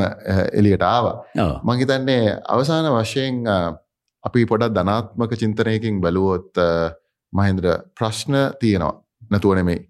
එලියට 0.53 0.82
ආවා. 0.84 1.16
මහිතන්නේ 1.64 2.36
අවසාන 2.49 2.89
වශයෙන් 2.95 3.45
අපි 4.24 4.47
පොඩක් 4.47 4.74
ධනාත්මක 4.74 5.32
චින්තනයකින් 5.34 6.01
බැලුවොත් 6.01 6.53
මහින්ද්‍ර 7.32 7.66
ප්‍රශ්න 7.99 8.34
තියෙනවා. 8.61 8.95
නැතුව 9.30 9.55
නෙමෙයි. 9.55 9.80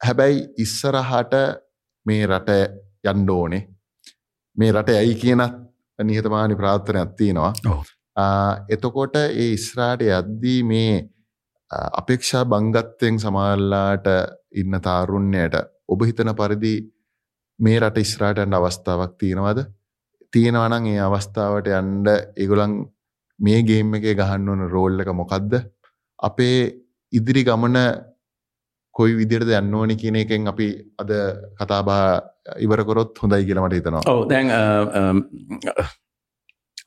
හැබැයි 0.00 0.46
ඉස්සරහට 0.58 1.34
මේ 2.06 2.26
රට 2.26 2.50
යන්න 3.04 3.30
ඕනේ. 3.30 3.62
මේ 4.56 4.72
රට 4.72 4.98
ඇයි 5.00 5.14
කියනත් 5.14 5.62
නිහතමානි 5.98 6.56
ප්‍රාර්ථනයක් 6.56 7.14
තියෙනවා. 7.16 7.52
එතකොට 8.16 9.16
ඒ 9.20 9.52
ඉස්රාට 9.52 10.02
යද්දී 10.02 10.60
මේ 10.64 10.96
අපේක්ෂා 12.00 12.44
බංගත්තයෙන් 12.46 13.20
සමාල්ලාට 13.20 14.06
ඉන්න 14.54 14.80
තාරුණ්‍යයට 14.82 15.56
ඔබ 15.88 16.04
හිතන 16.08 16.32
පරිදි 16.34 16.74
මේ 17.58 17.80
රට 17.80 18.04
ඉස්රාටන්ට 18.06 18.54
අවස්ථාවක් 18.54 19.16
තියෙනවද? 19.18 19.64
තියෙනවනං 20.32 20.90
ඒ 20.92 21.00
අවස්ථාවට 21.00 21.70
යන්ඩ 21.72 22.08
ඒගොලන් 22.36 22.76
මේ 23.40 23.62
ගේම් 23.62 23.94
එකේ 23.94 24.14
ගහන්න 24.14 24.48
ඕන 24.48 24.68
රෝල් 24.70 25.00
එක 25.00 25.12
මොකක්ද 25.12 25.58
අපේ 26.18 26.60
ඉදිරි 27.12 27.44
ගමන 27.44 27.76
කොයි 28.94 29.16
විදිරද 29.20 29.50
යන්න 29.52 29.76
ඕනි 29.76 29.96
කියන 30.00 30.16
එකෙන් 30.22 30.48
අපි 30.48 30.68
අද 31.02 31.10
කතාබා 31.60 32.04
ඉවරකොරොත් 32.64 33.18
හොඳයි 33.22 33.44
කියලමට 33.44 33.76
හිතනවා. 33.76 34.04
ඔව 34.08 34.24
දැන් 34.30 34.48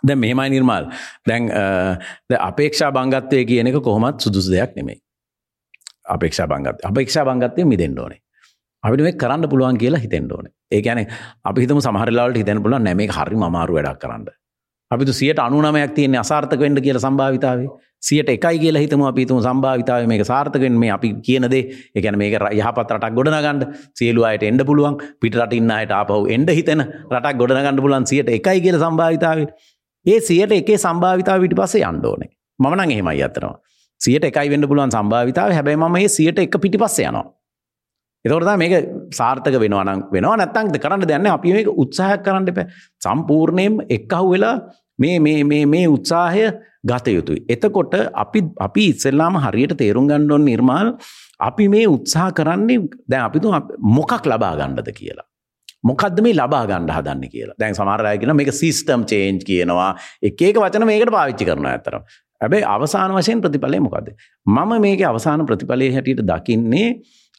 දැ 0.04 0.16
මෙහෙමයි 0.16 0.50
නිර්මල්. 0.56 0.90
දැන් 1.28 1.52
අපේක්ෂා 2.40 2.92
බංගත්වය 2.92 3.46
කියන 3.46 3.68
එක 3.68 3.80
කොහොමත් 3.84 4.26
සුදුසු 4.26 4.52
දෙයක් 4.52 4.76
නෙමෙයි. 4.76 5.00
අපේක්ෂා 6.16 6.48
බංගත් 6.48 6.86
අපේක්ෂා 6.92 7.26
බංගත්තය 7.26 7.66
මිදෙන්න්න 7.66 8.00
ඕනේ. 8.00 8.20
අපිට 8.84 9.04
මේ 9.04 9.18
කරන්න 9.22 9.50
පුළුවන් 9.50 9.78
කියලා 9.78 10.00
හිතෙන්ට 10.00 10.32
ඕනේ. 10.32 10.54
ඒ 10.72 10.82
ගැන 10.82 11.06
අපි 11.44 11.62
හිතම 11.62 11.80
සමහරලාට 11.86 12.38
හිතැන 12.38 12.64
පුලන් 12.64 12.84
නැමේ 12.84 13.08
හරි 13.18 13.36
මාරු 13.36 13.76
වැඩක් 13.78 14.00
කරන්න. 14.04 14.26
අපිතු 14.92 15.14
සියට 15.14 15.40
අනුනමයක් 15.40 15.94
තියෙන 15.96 16.16
අසාර්ථක 16.16 16.60
වෙන්ඩ 16.60 16.82
කියල 16.82 17.00
සම්භාවිතාව. 17.00 17.60
සියට 18.02 18.30
එකයි 18.30 18.60
කියලා 18.64 18.84
හිතම 18.84 19.02
අපිතුම 19.10 19.42
සම්භාවිතාව 19.48 20.08
මේක 20.08 20.24
සාර්ථකෙන් 20.26 20.80
මේ 20.84 20.92
අපි 20.98 21.10
කියනදේ 21.28 21.64
එකන 21.96 22.18
මේක 22.22 22.38
යහපත් 22.52 22.94
රටක් 22.96 23.18
ගොඩනගන්න 23.18 23.60
සියලු 24.00 24.24
අයට 24.30 24.44
එන්ඩ 24.44 24.64
පුළුවන්. 24.70 24.96
පිටට 25.22 25.54
ඉන්නයට 25.60 25.92
ආපහු 25.92 26.22
එන්ඩ 26.36 26.56
හිතන 26.60 26.86
රටක් 27.12 27.36
ගොඩනගන්න 27.42 27.84
පුලන් 27.86 28.08
සියට 28.12 28.32
එකයි 28.38 28.64
කියල 28.66 28.80
සම්භාවිතාව. 28.80 29.46
ඒ 30.06 30.20
සියට 30.20 30.52
එකේ 30.52 30.78
සම්භාවිතාව 30.78 31.42
විට 31.42 31.56
පසේ 31.56 31.84
අන්ඩෝනේ 31.84 32.32
මනං 32.60 32.92
එහෙමයි 32.92 33.24
අතරවා 33.24 33.58
සියට 34.02 34.24
එකයි 34.24 34.50
වෙන්න 34.50 34.68
පුළුවන් 34.68 34.92
සම්භාවිතාව. 34.92 35.52
හැබැයි 35.52 35.78
ම 35.78 35.92
මේ 35.92 36.08
සියට 36.10 36.40
එක 36.40 36.58
පිටි 36.64 36.78
පස්ස 36.78 37.00
යනවා 37.02 37.26
එතොරතා 38.26 38.58
මේක 38.58 38.74
සාර්ථක 39.12 39.56
වෙනවානම් 39.64 40.04
වෙනවා. 40.14 40.38
නැත්තංද 40.38 40.78
කරන්න 40.78 41.08
දෙන්න 41.08 41.28
අපි 41.28 41.54
මේක 41.54 41.70
උත්සාහයක් 41.76 42.24
කරන්න 42.24 42.50
එප. 42.52 42.60
සම්පූර්ණයෙන් 43.02 43.80
එක්කහු 43.90 44.26
වෙලා 44.34 44.56
මේ 45.00 45.20
මේ 45.66 45.88
උත්සාහය 45.88 46.44
ගත 46.84 47.08
යුතුයි. 47.10 47.46
එතකොට 47.50 47.94
අපි 48.14 48.40
අපි 48.60 48.84
ඉස්සෙල්ලාම 48.92 49.40
හරියට 49.46 49.76
තේරුම් 49.78 50.08
ගණ්ඩොන් 50.08 50.46
නිර්මාල් 50.46 50.88
අපි 51.40 51.68
මේ 51.68 51.88
උත්සාහ 51.88 52.30
කරන්නේ 52.32 52.80
දැන් 53.10 53.24
අපිතු 53.24 53.56
මොකක් 53.90 54.26
ලබා 54.26 54.54
ගණ්ඩද 54.56 54.92
කියලා. 54.94 55.28
මොකක්ද 55.84 56.22
මේ 56.22 56.36
ලබා 56.36 56.64
ගණ්ඩ 56.66 56.96
හදන්න 56.98 57.30
කියලා. 57.30 57.56
දැන් 57.60 57.76
සමාරය 57.76 58.18
කියන 58.18 58.36
මේක 58.36 58.52
සිස්ටම් 58.54 59.06
චේන්ජ් 59.06 59.46
කියනවා. 59.46 59.92
එකක 60.22 60.42
වචන 60.58 60.86
මේකට 60.86 61.12
පාවිච්චි 61.12 61.46
කරන 61.46 61.72
ඇතරම් 61.72 62.04
ඇබැයි 62.42 62.66
අවසාන 62.66 63.16
වශයෙන් 63.16 63.42
ප්‍රතිඵලය 63.42 63.80
මොකද. 63.80 64.14
මම 64.48 64.72
මේක 64.82 65.02
අවසාන 65.04 65.46
ප්‍රතිඵලය 65.46 65.90
හැටියට 65.94 66.24
දකින්නේ 66.26 66.88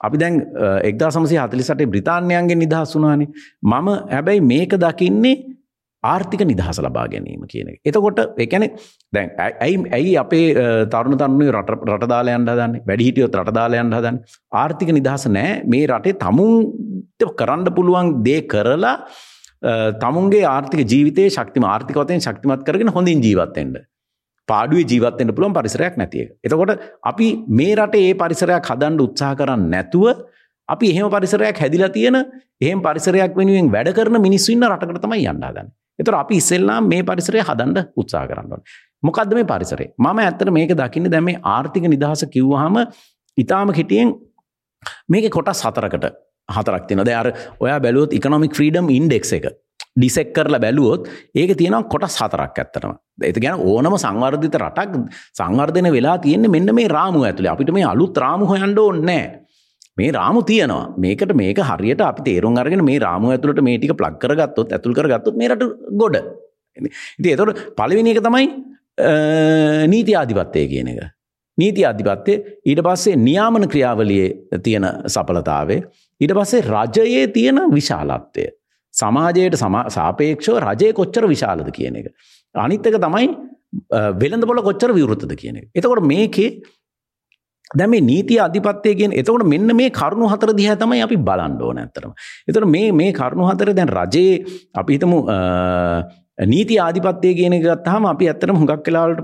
අපි 0.01 0.17
දැන් 0.19 0.43
එක්දා 0.85 1.11
සමසය 1.11 1.37
හතලිසට 1.37 1.87
බ්‍රතාන්යන්ගේ 1.95 2.61
නිදහස් 2.65 2.97
වුනානි 2.97 3.27
මම 3.63 3.89
හැබැයි 4.15 4.47
මේක 4.53 4.77
දකින්නේ 4.77 5.37
ආර්ථික 6.05 6.43
නිදහස 6.43 6.79
ලබා 6.81 7.07
ගැනීම 7.13 7.45
කියන 7.47 7.69
එක. 7.73 7.81
එතකොට 7.85 8.21
එකන 8.39 8.65
දැන් 9.13 9.29
ඇයි 9.39 9.77
ඇයි 9.93 10.13
අපේ 10.17 10.47
තරුණ 10.87 11.19
තරුණය 11.19 11.49
රටදාලයන් 11.53 12.47
හදන්න? 12.47 12.73
වැඩිහිටියොත් 12.89 13.35
රටදාලයන් 13.35 13.93
හදන්න? 13.93 14.21
ආර්ථික 14.53 14.93
නිදහස 14.99 15.27
නෑ. 15.29 15.51
මේ 15.67 15.87
රටේ 15.87 16.17
තමුන් 16.17 16.55
කරන්න 17.35 17.75
පුළුවන් 17.75 18.23
දේ 18.23 18.41
කරලා 18.43 18.97
තමුන්ගේ 19.99 20.45
ආර්ථික 20.47 20.83
ජීවිතය 20.87 21.29
ශක්තිම 21.29 21.65
ආර්ථිකවතයෙන් 21.65 22.21
ශක්තිමත් 22.21 22.65
කරගෙන 22.65 22.89
හොඳින් 22.89 23.21
ජීවත්තෙන්ට 23.21 23.81
පාඩුවේ 24.49 24.85
ජීවත්වෙන්ට 24.85 25.35
පුළුවන් 25.37 25.55
පරිසරයක් 25.55 25.97
නැතිය. 25.97 26.27
එතකොට 26.45 26.73
අපි 27.03 27.27
මේ 27.49 27.75
රටේ 27.75 28.09
ඒ 28.09 28.15
පරිසරයක් 28.15 28.65
හදන්ඩ 28.65 29.01
උත්සාහ 29.01 29.35
කරන්න 29.35 29.67
නැතුව 29.71 30.07
අපි 30.69 30.87
එහෙම 30.93 31.11
පරිසරයක් 31.11 31.57
හැදිලා 31.57 31.91
තියෙන 31.91 32.17
එහෙම 32.61 32.81
පරිසරයක් 32.81 33.37
වෙනුවෙන් 33.37 33.71
වැඩ 33.71 33.93
කරන 33.93 34.21
මිනිස්සුන්න 34.21 34.67
රටකට 34.67 35.03
තමයි 35.03 35.27
යන්නාදන්න. 35.27 35.69
එතුර 35.99 36.15
අපි 36.15 36.37
ඉස්සෙල්ලා 36.37 36.81
මේ 36.83 37.03
පරිසරය 37.03 37.41
හදන්ඩ 37.41 37.79
උත්සා 37.97 38.25
කරන්නවන්. 38.27 38.63
මොකක්ද 39.03 39.35
මේ 39.35 39.45
පරිසරේ 39.45 39.89
මම 39.99 40.19
ඇත්තට 40.19 40.51
මේක 40.51 40.73
දකින්න 40.73 41.11
දැම 41.11 41.29
ආර්ථික 41.29 41.85
නිදහස 41.85 42.25
කිව්වහම 42.27 42.77
ඉතාම 43.39 43.73
කෙටියෙන් 43.73 44.15
මේක 45.09 45.31
කොටස් 45.31 45.63
හතරකට 45.63 46.07
හතරක් 46.49 46.87
තින 46.89 47.01
අර 47.01 47.33
ඔයා 47.61 47.81
බැලුවොත් 47.81 48.13
ඉකනොමික් 48.13 48.55
්‍රීඩම් 48.55 48.89
ඉන්ඩෙක් 48.91 49.27
එක 49.33 49.47
ඩිසෙක් 49.97 50.33
කරලා 50.33 50.61
බැලුවොත් 50.61 51.09
ඒක 51.35 51.57
තියෙනම් 51.57 51.89
කොටස් 51.93 52.17
හතරක් 52.23 52.59
ඇත්තනවා 52.59 52.97
එත 53.23 53.39
ගැන 53.45 53.61
ඕනම 53.61 53.97
සංවර්ධිත 53.99 54.57
රටක් 54.63 54.97
සංවර්ධන 55.37 55.93
වෙලා 55.93 56.17
තියෙන්නේ 56.19 56.55
මෙන්න 56.57 56.75
මේ 56.75 56.89
රාමුව 56.89 57.25
ඇතුළේ 57.25 57.53
අපිට 57.53 57.73
මේ 57.73 57.87
අලුත් 57.93 58.17
රාමු 58.17 58.47
හොයන්ඩ 58.47 58.79
ඕන්නෑ 58.79 59.25
මේ 59.97 60.11
රාමු 60.13 60.43
තියනවා. 60.43 60.95
මේකට 60.97 61.33
මේක 61.35 61.59
හරියට 61.71 62.01
අපි 62.01 62.23
තේරුම් 62.23 62.57
අරගෙන 62.57 62.85
මේ 62.85 62.99
රාමු 62.99 63.33
ඇතුළට 63.35 63.63
මේටික 63.63 63.95
ප්ලක් 64.01 64.19
කරගත්තොත් 64.23 64.73
ඇතුල් 64.73 64.95
කරගත්තොත් 64.95 65.37
මේට 65.37 65.65
ගොඩ. 66.03 66.19
ඉති 67.19 67.33
එතොට 67.35 67.63
පලවෙනි 67.79 68.15
එක 68.15 68.23
තමයි 68.23 68.47
නීති 69.95 70.15
ආධිපත්තය 70.15 70.67
කියන 70.73 70.93
එක. 70.93 71.01
නීති 71.59 71.85
අධිපත්තය 71.85 72.37
ඊට 72.65 72.85
පස්සේ 72.87 73.17
නියාමන 73.19 73.69
ක්‍රියාවලියේ 73.69 74.61
තියෙන 74.63 74.87
සඵලතාවේ 75.07 75.81
ඊට 76.21 76.35
පස්සේ 76.39 76.67
රජයේ 76.69 77.29
තියෙන 77.37 77.61
විශාලත්වය 77.77 78.49
සමාජයට 78.95 79.57
සාපේක්ෂව 79.97 80.59
රජය 80.67 80.93
කොච්චර 80.93 81.27
විශාලද 81.29 81.71
කියන 81.73 81.97
එක. 82.01 82.13
අනිත්තක 82.55 82.99
තමයි 82.99 83.31
වෙළඳ 84.23 84.47
බොල 84.47 84.63
කොච්චර 84.63 84.93
විවෘත්තද 84.93 85.35
කියන 85.37 85.57
එක. 85.57 85.67
එතකොට 85.75 86.05
මේකේ 86.05 86.51
දැම 87.73 87.93
නීති 88.03 88.39
අධිපත්යගෙන් 88.39 89.13
එතකොට 89.15 89.47
මෙන්න 89.47 89.77
මේ 89.77 89.91
කරුණු 89.91 90.31
හතර 90.33 90.55
දිහ 90.55 90.75
තමයි 90.75 91.03
අපි 91.07 91.17
බලන්ඩ 91.29 91.63
ඕන 91.63 91.79
ඇතරම. 91.79 92.13
එතට 92.49 92.67
මේ 92.67 92.91
මේ 92.93 93.13
කරුණු 93.13 93.47
හතර 93.51 93.73
දැන් 93.73 93.89
රජයේ 93.91 94.45
අපි 94.75 94.99
හිතමු 94.99 95.19
නීති 96.47 96.79
ආධිපත්‍යය 96.81 97.35
කියන 97.37 97.53
එක 97.53 97.65
ගත්තාම 97.65 98.07
අපි 98.09 98.29
ඇත්තටම 98.31 98.57
හුඟක් 98.57 98.87
වෙලාවලට 98.87 99.21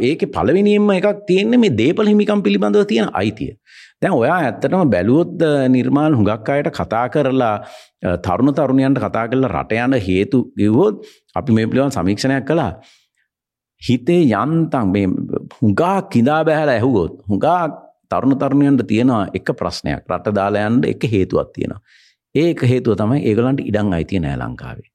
ඒකේ 0.00 0.32
පළවෙනියෙන්ම 0.34 0.90
එකක් 0.94 1.24
තියෙන්නේ 1.26 1.58
මේ 1.58 1.72
දේපල 1.72 2.06
හිමිකම් 2.06 2.42
පිළිබඳව 2.44 2.84
තියෙන 2.84 3.08
අයිතිය. 3.12 3.56
දැන් 4.02 4.12
ඔයා 4.12 4.38
ඇත්තටම 4.44 4.90
බැලුවොත් 4.90 5.32
නිර්මාණ 5.68 6.16
හුඟක් 6.18 6.48
අයට 6.48 6.68
කතා 6.78 7.08
කරලා 7.08 7.54
තරුණ 8.20 8.52
තරුණයන්ට 8.54 9.00
කතා 9.00 9.24
කරලා 9.28 9.52
රට 9.54 9.80
යන 9.84 9.96
හේතු 10.08 10.42
කිව්වොත් 10.58 11.06
අපි 11.34 11.52
මේ 11.52 11.66
පිළිබඳව 11.66 11.96
සමීක්ෂණයක් 11.96 12.44
කළා. 12.44 12.72
හිතේ 13.82 14.22
යන්තම් 14.24 14.92
මේ 14.92 15.06
හුඟා 15.62 15.96
කිඳා 16.12 16.44
බැහැලා 16.44 16.76
ඇහුවොත් 16.76 17.16
හුඟා 17.30 17.62
තරුණ 18.10 18.36
තරුණයන්ට 18.36 18.84
තියෙනවා 18.86 19.24
එක 19.32 19.56
ප්‍රශ්නයක් 19.56 20.04
රට 20.04 20.34
දාලා 20.34 20.68
යන්න 20.68 20.84
එක 20.84 21.08
හේතුවක් 21.14 21.50
තියෙනවා. 21.56 21.80
ඒක 22.34 22.60
හේතුව 22.70 23.00
තමයි 23.00 23.24
ඒගොල්ලන්ට 23.24 23.64
ඉඩම් 23.64 23.92
අයිතිය 23.96 24.20
නෑ 24.20 24.36
ලංකාවේ. 24.36 24.88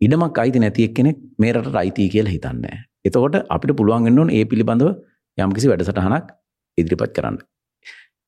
ඉඩමක් 0.00 0.40
අයිති 0.42 0.62
නැති 0.64 0.88
එක්කෙනෙක් 0.88 1.18
මේ 1.38 1.52
රටට 1.52 1.78
අයිති 1.82 2.08
කියලා 2.14 2.34
හිතන්නේ 2.34 2.60
නැහැ. 2.64 2.82
එතකොට 3.08 3.38
අපිට 3.56 3.76
පුළුවන් 3.78 4.06
වෙන්න 4.08 4.20
ඕනේ 4.22 4.40
ඒ 4.40 4.50
පිළිබඳව 4.50 4.90
යම්කිසි 5.38 5.70
වැඩසටහනක් 5.72 6.30
ඉදිරිපත් 6.78 7.12
කරන්න. 7.16 7.36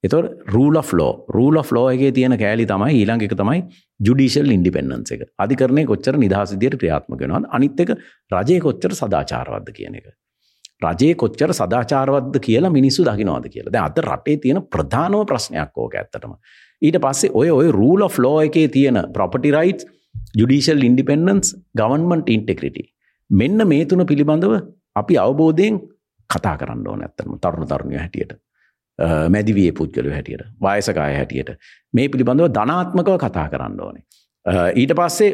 එතකොට 0.04 0.50
rule 0.54 0.76
of 0.76 0.90
law 1.00 1.12
rule 1.36 1.60
of 1.62 1.70
law 1.76 1.86
එකේ 1.94 2.12
තියෙන 2.18 2.36
කෑලි 2.42 2.66
තමයි 2.72 2.98
ඊළඟ 2.98 3.24
එක 3.28 3.36
තමයි 3.42 3.60
ජුඩිෂල් 4.00 4.56
ඉන්ඩිපෙන්ඩන්ස් 4.56 5.14
එක. 5.16 5.22
අධිකරණය 5.44 5.86
කොච්චර 5.92 6.18
නිදහස් 6.24 6.56
විදියට 6.56 6.80
ක්‍රියාත්මක 6.82 7.22
වෙනවද? 7.24 7.48
අනිත් 7.56 7.80
එක 7.84 7.94
රජය 8.34 8.58
කොච්චර 8.66 8.98
සදාචාරවත්ද 9.00 9.72
කියන 9.78 9.96
එක. 10.00 10.12
රජයේ 10.84 11.14
කොච්චර 11.14 11.54
සදාචාරවත්ද 11.60 12.36
කියලා 12.46 12.72
මිනිස්සු 12.76 13.06
දකින්නවද 13.08 13.48
කියලා. 13.54 13.72
දැන් 13.72 13.88
අද 13.88 13.98
රටේ 14.04 14.36
තියෙන 14.44 14.60
ප්‍රධානම 14.74 15.24
ප්‍රශ්නයක් 15.30 15.82
ඕක 15.84 15.96
ඇත්තටම. 15.96 16.36
ඊට 16.82 17.00
පස්සේ 17.04 17.32
ඔය 17.40 17.50
ඔය 17.50 17.68
රූල් 17.72 18.02
of 18.02 18.18
law 18.18 18.36
එකේ 18.46 18.68
තියෙන 18.68 19.00
property 19.16 19.50
rights 19.58 19.86
judicial 20.38 20.82
independence 20.82 21.56
government 21.76 22.28
integrity 22.28 22.84
මෙන්න 23.30 23.68
මේ 23.68 23.84
තුන 23.84 24.06
පිළිබඳව 24.06 24.54
අපි 24.94 25.18
අවබෝධයෙන් 25.18 25.80
කතා 26.30 26.56
කරන්න 26.56 26.88
ඕන 26.88 27.02
ඇත්තම 27.02 27.36
තරුණ 27.38 27.68
තරුණය 27.68 27.98
හැටියට. 27.98 28.32
මැදිවිය 29.28 29.72
පුද්ගල 29.72 30.10
හැටියට 30.10 30.44
වයසකාය 30.60 31.16
හැටියට. 31.16 31.56
මේ 31.94 32.08
පිළිබඳව 32.08 32.48
ධනාත්මකව 32.50 33.16
කතා 33.18 33.48
කරන්න 33.48 33.80
ඕනේ. 33.80 34.04
ඊට 34.74 34.94
පස්සේ 34.94 35.30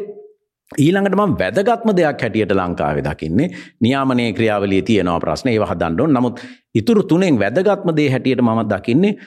ඊළඟට 0.71 1.15
මම 1.15 1.35
වැදගත්ම 1.35 1.91
දෙයක් 1.95 2.21
හැටියට 2.21 2.51
ලංකාවේ 2.51 3.03
දකින්නේ 3.03 3.49
නියාමනය 3.81 4.33
ක්‍රියාවලිය 4.33 4.81
තියෙනවා 4.81 5.19
ප්‍රශ්න. 5.19 5.49
ඒව 5.49 5.65
හදන්න 5.65 6.01
ඕන. 6.01 6.13
නමුත් 6.13 6.39
ඉතුරු 6.75 7.03
තුනෙන් 7.03 7.39
වැදගත්ම 7.39 7.95
දේ 7.95 8.09
හැටියට 8.09 8.41
මම 8.41 8.63
දකින්නේ 8.69 9.17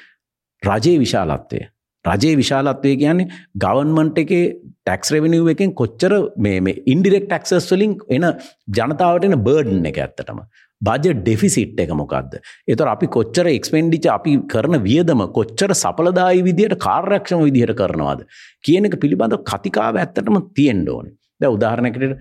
රජයේ 0.62 0.98
විශාලත්වය. 0.98 1.61
රජයේ 2.05 2.38
විශාලත්වය 2.40 2.92
කියන්නේ 3.03 3.28
ගවන්මන්ට් 3.64 4.18
එකේ 4.24 4.44
ටැක්ස් 4.86 5.12
රෙවනිව් 5.14 5.48
එකෙන් 5.55 5.72
කොච්චර 5.80 6.12
මේ 6.46 6.74
ඉන්ඩිරෙක් 6.94 7.28
ටක්සස් 7.30 7.70
වලින් 7.72 7.94
එන 8.16 8.26
ජනතාවට 8.78 9.28
එන 9.28 9.38
බර්ඩන් 9.46 9.88
එක 9.90 10.00
ඇත්තටම. 10.05 10.40
බජ 10.80 11.12
ඩෙෆිසිට් 11.18 11.80
එක 11.84 11.92
මොකක්ද 12.00 12.32
එතර 12.74 12.88
අපි 12.94 13.07
කොච්චර 13.16 13.46
එක්ස්පෙන්ඩිච 13.57 14.09
අපි 14.16 14.32
කරන 14.53 14.76
වියදම 14.88 15.22
කොච්චර 15.38 15.70
සපලදායි 15.82 16.42
විදියට 16.48 16.76
කාර්යක්ෂම 16.86 17.44
විදිහට 17.48 17.76
කරනවාද 17.80 18.26
කියන 18.66 18.90
එක 18.90 18.98
පිළිබඳ 19.05 19.38
කතිකාව 19.50 20.00
ඇත්තටම 20.03 20.38
තියෙන්ඩ 20.59 20.92
ඕනේ. 20.96 21.14
ද 21.40 21.55
උදාහරණකට 21.57 22.18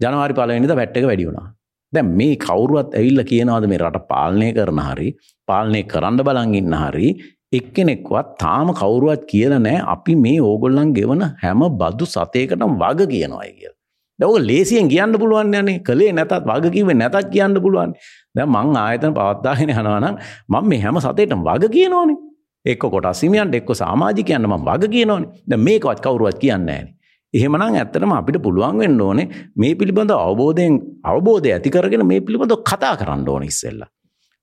ජනවාරි 0.00 0.38
පලවෙනිද 0.38 0.76
වැට්ටක 0.80 1.06
වැඩි 1.10 1.28
වුණා. 1.30 1.48
දැ 1.92 2.04
මේ 2.20 2.34
කවරුවත් 2.46 2.96
ඇවිල්ල 2.98 3.22
කියනවාද 3.30 3.66
මේ 3.70 3.82
රට 3.84 4.02
පාලනය 4.12 4.48
කරන 4.58 4.80
හරි 4.88 5.08
පාලනය 5.48 5.82
කරන්න 5.92 6.24
බලංගන්න 6.28 6.76
හරි 6.82 7.08
එක්කෙනෙක්වත් 7.52 8.26
තාම 8.38 8.68
කවුරුවත් 8.72 9.22
කියල 9.26 9.52
නෑ 9.58 9.82
අපි 9.94 10.14
මේ 10.16 10.38
ඕගොල්ලන් 10.42 10.94
ගෙවන 10.94 11.22
හැම 11.42 11.62
බදු 11.80 12.06
සතයකටම් 12.06 12.72
වග 12.82 13.08
කියනවායි 13.12 13.52
කියල. 13.52 13.72
දවක 14.18 14.40
ලේසියෙන් 14.48 14.88
කියන්න 14.88 15.18
පුළුවන් 15.18 15.54
යන්නේ 15.54 15.78
කළේ 15.80 16.12
නැතත් 16.12 16.34
වගකිව 16.50 16.92
නැතත් 16.94 17.16
කියන්න 17.32 17.60
පුළුවන් 17.64 17.94
දැ 18.34 18.46
මං 18.46 18.76
ආයතන 18.76 19.14
පවත්තාගෙන 19.14 19.72
යනවනම් 19.72 20.16
මං 20.48 20.68
මේ 20.70 20.80
හැම 20.80 21.00
සතයටම 21.00 21.42
වග 21.48 21.72
කියනෝනේ 21.76 22.18
එක්ක 22.64 22.86
කොට 22.86 23.08
සිමියන්ට 23.14 23.54
එක්ක 23.54 23.70
සාමාජිකයන්න 23.82 24.46
ම 24.46 24.56
වග 24.68 24.90
කියනෝනේ 24.94 25.44
ද 25.46 25.58
මේකවත් 25.58 26.02
කවරුවත් 26.06 26.38
කියන්න 26.38 26.68
ෑනේ 26.68 26.94
එහෙමනම් 27.34 27.62
ඇත්තටම 27.62 28.12
අපිට 28.12 28.38
පුළුවන් 28.42 28.78
වෙන්න 28.78 29.00
ඕනේ 29.00 29.26
මේ 29.56 29.74
පිළිබඳ 29.74 30.12
අවබෝධයෙන් 30.16 30.78
අවබෝධය 31.04 31.52
ඇතිකරගෙන 31.54 32.06
මේ 32.06 32.20
පිළිබඳ 32.20 32.54
කතා 32.70 32.94
කරන්න 32.96 33.26
ඕන 33.28 33.44
ඉස්සෙල්ල. 33.44 33.82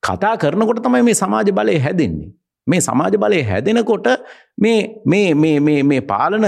කතා 0.03 0.33
කරනකොට 0.37 0.83
තමයි 0.83 1.03
මේ 1.03 1.17
සමාජ 1.21 1.51
බලය 1.51 1.77
හැදෙන්නේ. 1.85 2.31
මේ 2.67 2.81
සමාජ 2.87 3.15
බලය 3.23 3.39
හැදෙනකොට 3.49 4.07
මේ 4.57 6.01
පාලන 6.11 6.45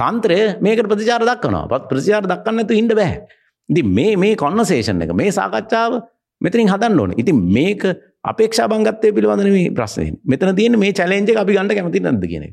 තන්ත්‍රය 0.00 0.40
මේකට 0.66 0.88
ප්‍රතිචාර 0.92 1.22
දක්වනවා. 1.30 1.68
පත් 1.72 1.84
ප්‍රතිචාර 1.90 2.24
දක්වන්නතු 2.32 2.78
ඉන්න 2.80 2.90
බැහැ. 3.00 3.20
ඉති 3.68 3.82
මේ 3.98 4.16
මේ 4.16 4.34
කොන්නසේෂන් 4.36 5.04
එක 5.04 5.14
මේ 5.14 5.30
සාකච්ඡාව 5.38 6.00
මෙතරින් 6.40 6.68
හදන්න 6.68 7.00
ඕන. 7.00 7.14
ඉතින් 7.16 7.38
මේක 7.56 7.84
අපේක්ෂා 8.24 8.68
බංගත්තය 8.68 9.14
පිළිබඳන 9.16 9.54
මේ 9.56 9.70
ප්‍රශ්නය 9.78 10.10
මෙතන 10.24 10.56
තියෙන 10.56 10.78
මේ 10.78 10.92
චලෙන්ජ 10.92 11.32
අපි 11.42 11.56
ගන්නට 11.56 11.78
කැමති 11.78 12.04
නද 12.12 12.26
කියෙනෙ 12.32 12.50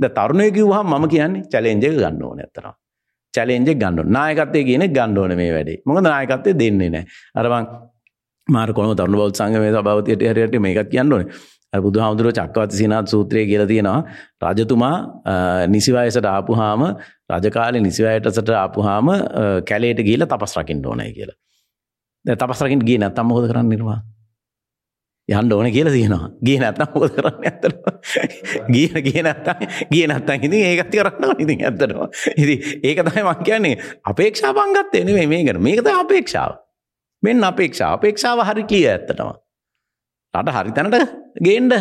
ද 0.00 0.14
තරුණය 0.16 0.48
කිව්හම 0.56 0.88
මම 0.92 1.04
කියන්නේ 1.12 1.44
චලෙන්ජක 1.52 1.84
ගන්න 1.98 2.24
ඕන 2.28 2.40
ඇතර 2.44 2.66
චලෙන්ජෙක් 3.34 3.78
ගන්න 3.82 4.12
නායකත්තය 4.16 4.62
කියන 4.68 4.84
ගණ්ඩෝන 4.96 5.34
මේ 5.40 5.50
වැඩේ. 5.56 5.80
මොකද 5.86 6.06
නායකත්තය 6.06 6.54
දෙන්නේ 6.60 6.90
නෑ 6.94 7.04
අරබං 7.40 7.66
මාර 8.48 8.68
කොම 8.76 8.94
තරුණ 8.96 9.18
බෞද් 9.20 9.36
සංග 9.40 9.58
මේ 9.64 9.72
භවතයට 9.78 10.24
හරයට 10.30 10.56
මේකත් 10.66 10.90
කියන්න 10.92 11.12
ඕනේ. 11.12 11.28
බුදු 11.82 12.00
හාමුදුරුව 12.00 12.32
චක්කවති 12.32 12.76
සිනාත් 12.76 13.08
සූත්‍රය 13.08 13.46
කියල 13.46 13.66
තියෙනවා. 13.66 14.04
රජතුමා 14.42 14.96
නිසිවයසට 15.68 16.24
ආපුහාම 16.24 16.82
රජකාලය 17.30 17.80
නිසිවයටසට 17.80 18.50
ආපුහාම 18.50 19.06
කැලේට 19.68 20.02
ගීල 20.08 20.26
තපස් 20.26 20.56
රකිින් 20.58 20.86
ඕනය 20.86 21.12
කියලා. 21.12 21.38
තපස් 22.24 22.60
රකින් 22.64 22.80
ගේ 22.88 22.98
නැත්තම් 22.98 23.32
හොද 23.36 23.48
කරන්න 23.50 23.68
නිර්වා 23.68 24.00
යන්න 25.28 25.52
ඕන 25.52 25.70
කියල 25.72 25.88
තියෙනවා. 25.90 26.28
ගේ 26.46 26.58
නැත්තම් 26.60 26.90
හොද 26.94 27.14
කරන්න 27.16 27.46
ඇතර 27.48 27.72
ගිය 28.74 28.88
ගේ 29.06 29.22
නැත්තම් 29.22 29.64
ගිය 29.92 30.06
නැත්තන් 30.08 30.44
ඉතින් 30.48 30.66
ඒකති 30.70 30.98
කරන්න 31.00 31.40
ඉතින් 31.44 31.64
ඇත්තනවා 31.68 32.08
ඉති 32.36 32.56
ඒක 32.82 33.00
තමයි 33.08 33.24
මං 33.24 33.44
කියන්නේ. 33.44 33.78
අපේක්ෂා 34.04 34.52
පංගත්තේ 34.52 35.04
නෙවේ 35.04 35.26
මේකට. 35.26 35.60
මේකත 35.60 35.88
අපේක්ෂාව. 35.94 36.60
මෙන්න 37.22 37.44
අපේක්ෂා 37.44 37.92
අපේක්ෂාව 37.96 38.44
හරි 38.48 38.64
කිය 38.64 38.86
ඇත්තටම. 38.88 39.43
රට 40.34 40.56
හරිතැනට 40.56 40.96
ගේන්ඩ 41.46 41.74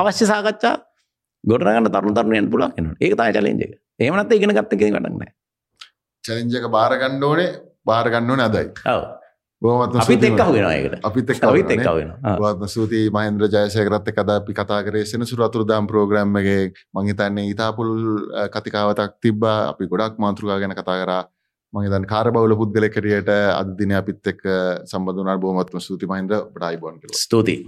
අවශ්‍ය 0.00 0.26
සාකච්ඡා 0.32 0.74
ගොඩරගන්න 1.44 1.92
තරුණ 1.94 2.18
තරුණයන් 2.18 2.50
පුලක් 2.52 2.78
එන 2.78 2.92
ඒක 3.00 3.16
තයි 3.20 3.32
චලෙන්ජ 3.38 3.64
ඒමනත් 4.00 4.36
ඉගෙන 4.38 4.56
ගත්ත 4.58 4.80
කියෙ 4.80 4.92
වටන්න 4.92 5.34
චලෙන්ජක 6.24 6.66
බාරගණ්ඩ 6.70 7.24
ඕනේ 7.24 7.50
බාරගන්න 7.84 8.30
ඕන 8.30 8.40
අදයි. 8.40 8.66
අපිත් 11.04 11.28
වාත්ම 12.40 12.66
සූති 12.68 13.00
මහන්ද්‍ර 13.10 13.48
ජයසයකරත් 13.48 14.08
කද 14.16 14.30
අපි 14.30 14.52
කතා 14.52 14.80
කරේ 14.86 15.04
සෙන 15.04 15.26
සුරතුරදාම් 15.26 15.86
ප්‍රෝග්‍රම්මගේ 15.86 16.72
මංහිතන්නේ 16.94 17.50
ඉතාපුල් 17.52 17.92
කතිකාවතක් 18.54 19.12
තිබ්බා. 19.20 19.58
අපි 19.70 19.84
ගොඩක් 19.86 20.18
මාතෘකා 20.18 20.58
ගැන 20.60 20.74
කතා 20.74 20.98
කරා 21.04 21.22
මහිතන් 21.74 22.06
කාරබවල 22.12 22.56
පුද්ගලකරියට 22.60 23.30
අද 23.34 23.76
දින 23.78 23.94
අපිත් 24.00 24.32
එක් 24.32 24.42
සම්බඳනාට 24.86 25.44
බෝමත්ම 25.44 25.82
සූති 25.86 26.10
මහින්ද 26.10 26.34
ටයිබොන් 26.54 27.00
ස්තුතියි. 27.24 27.62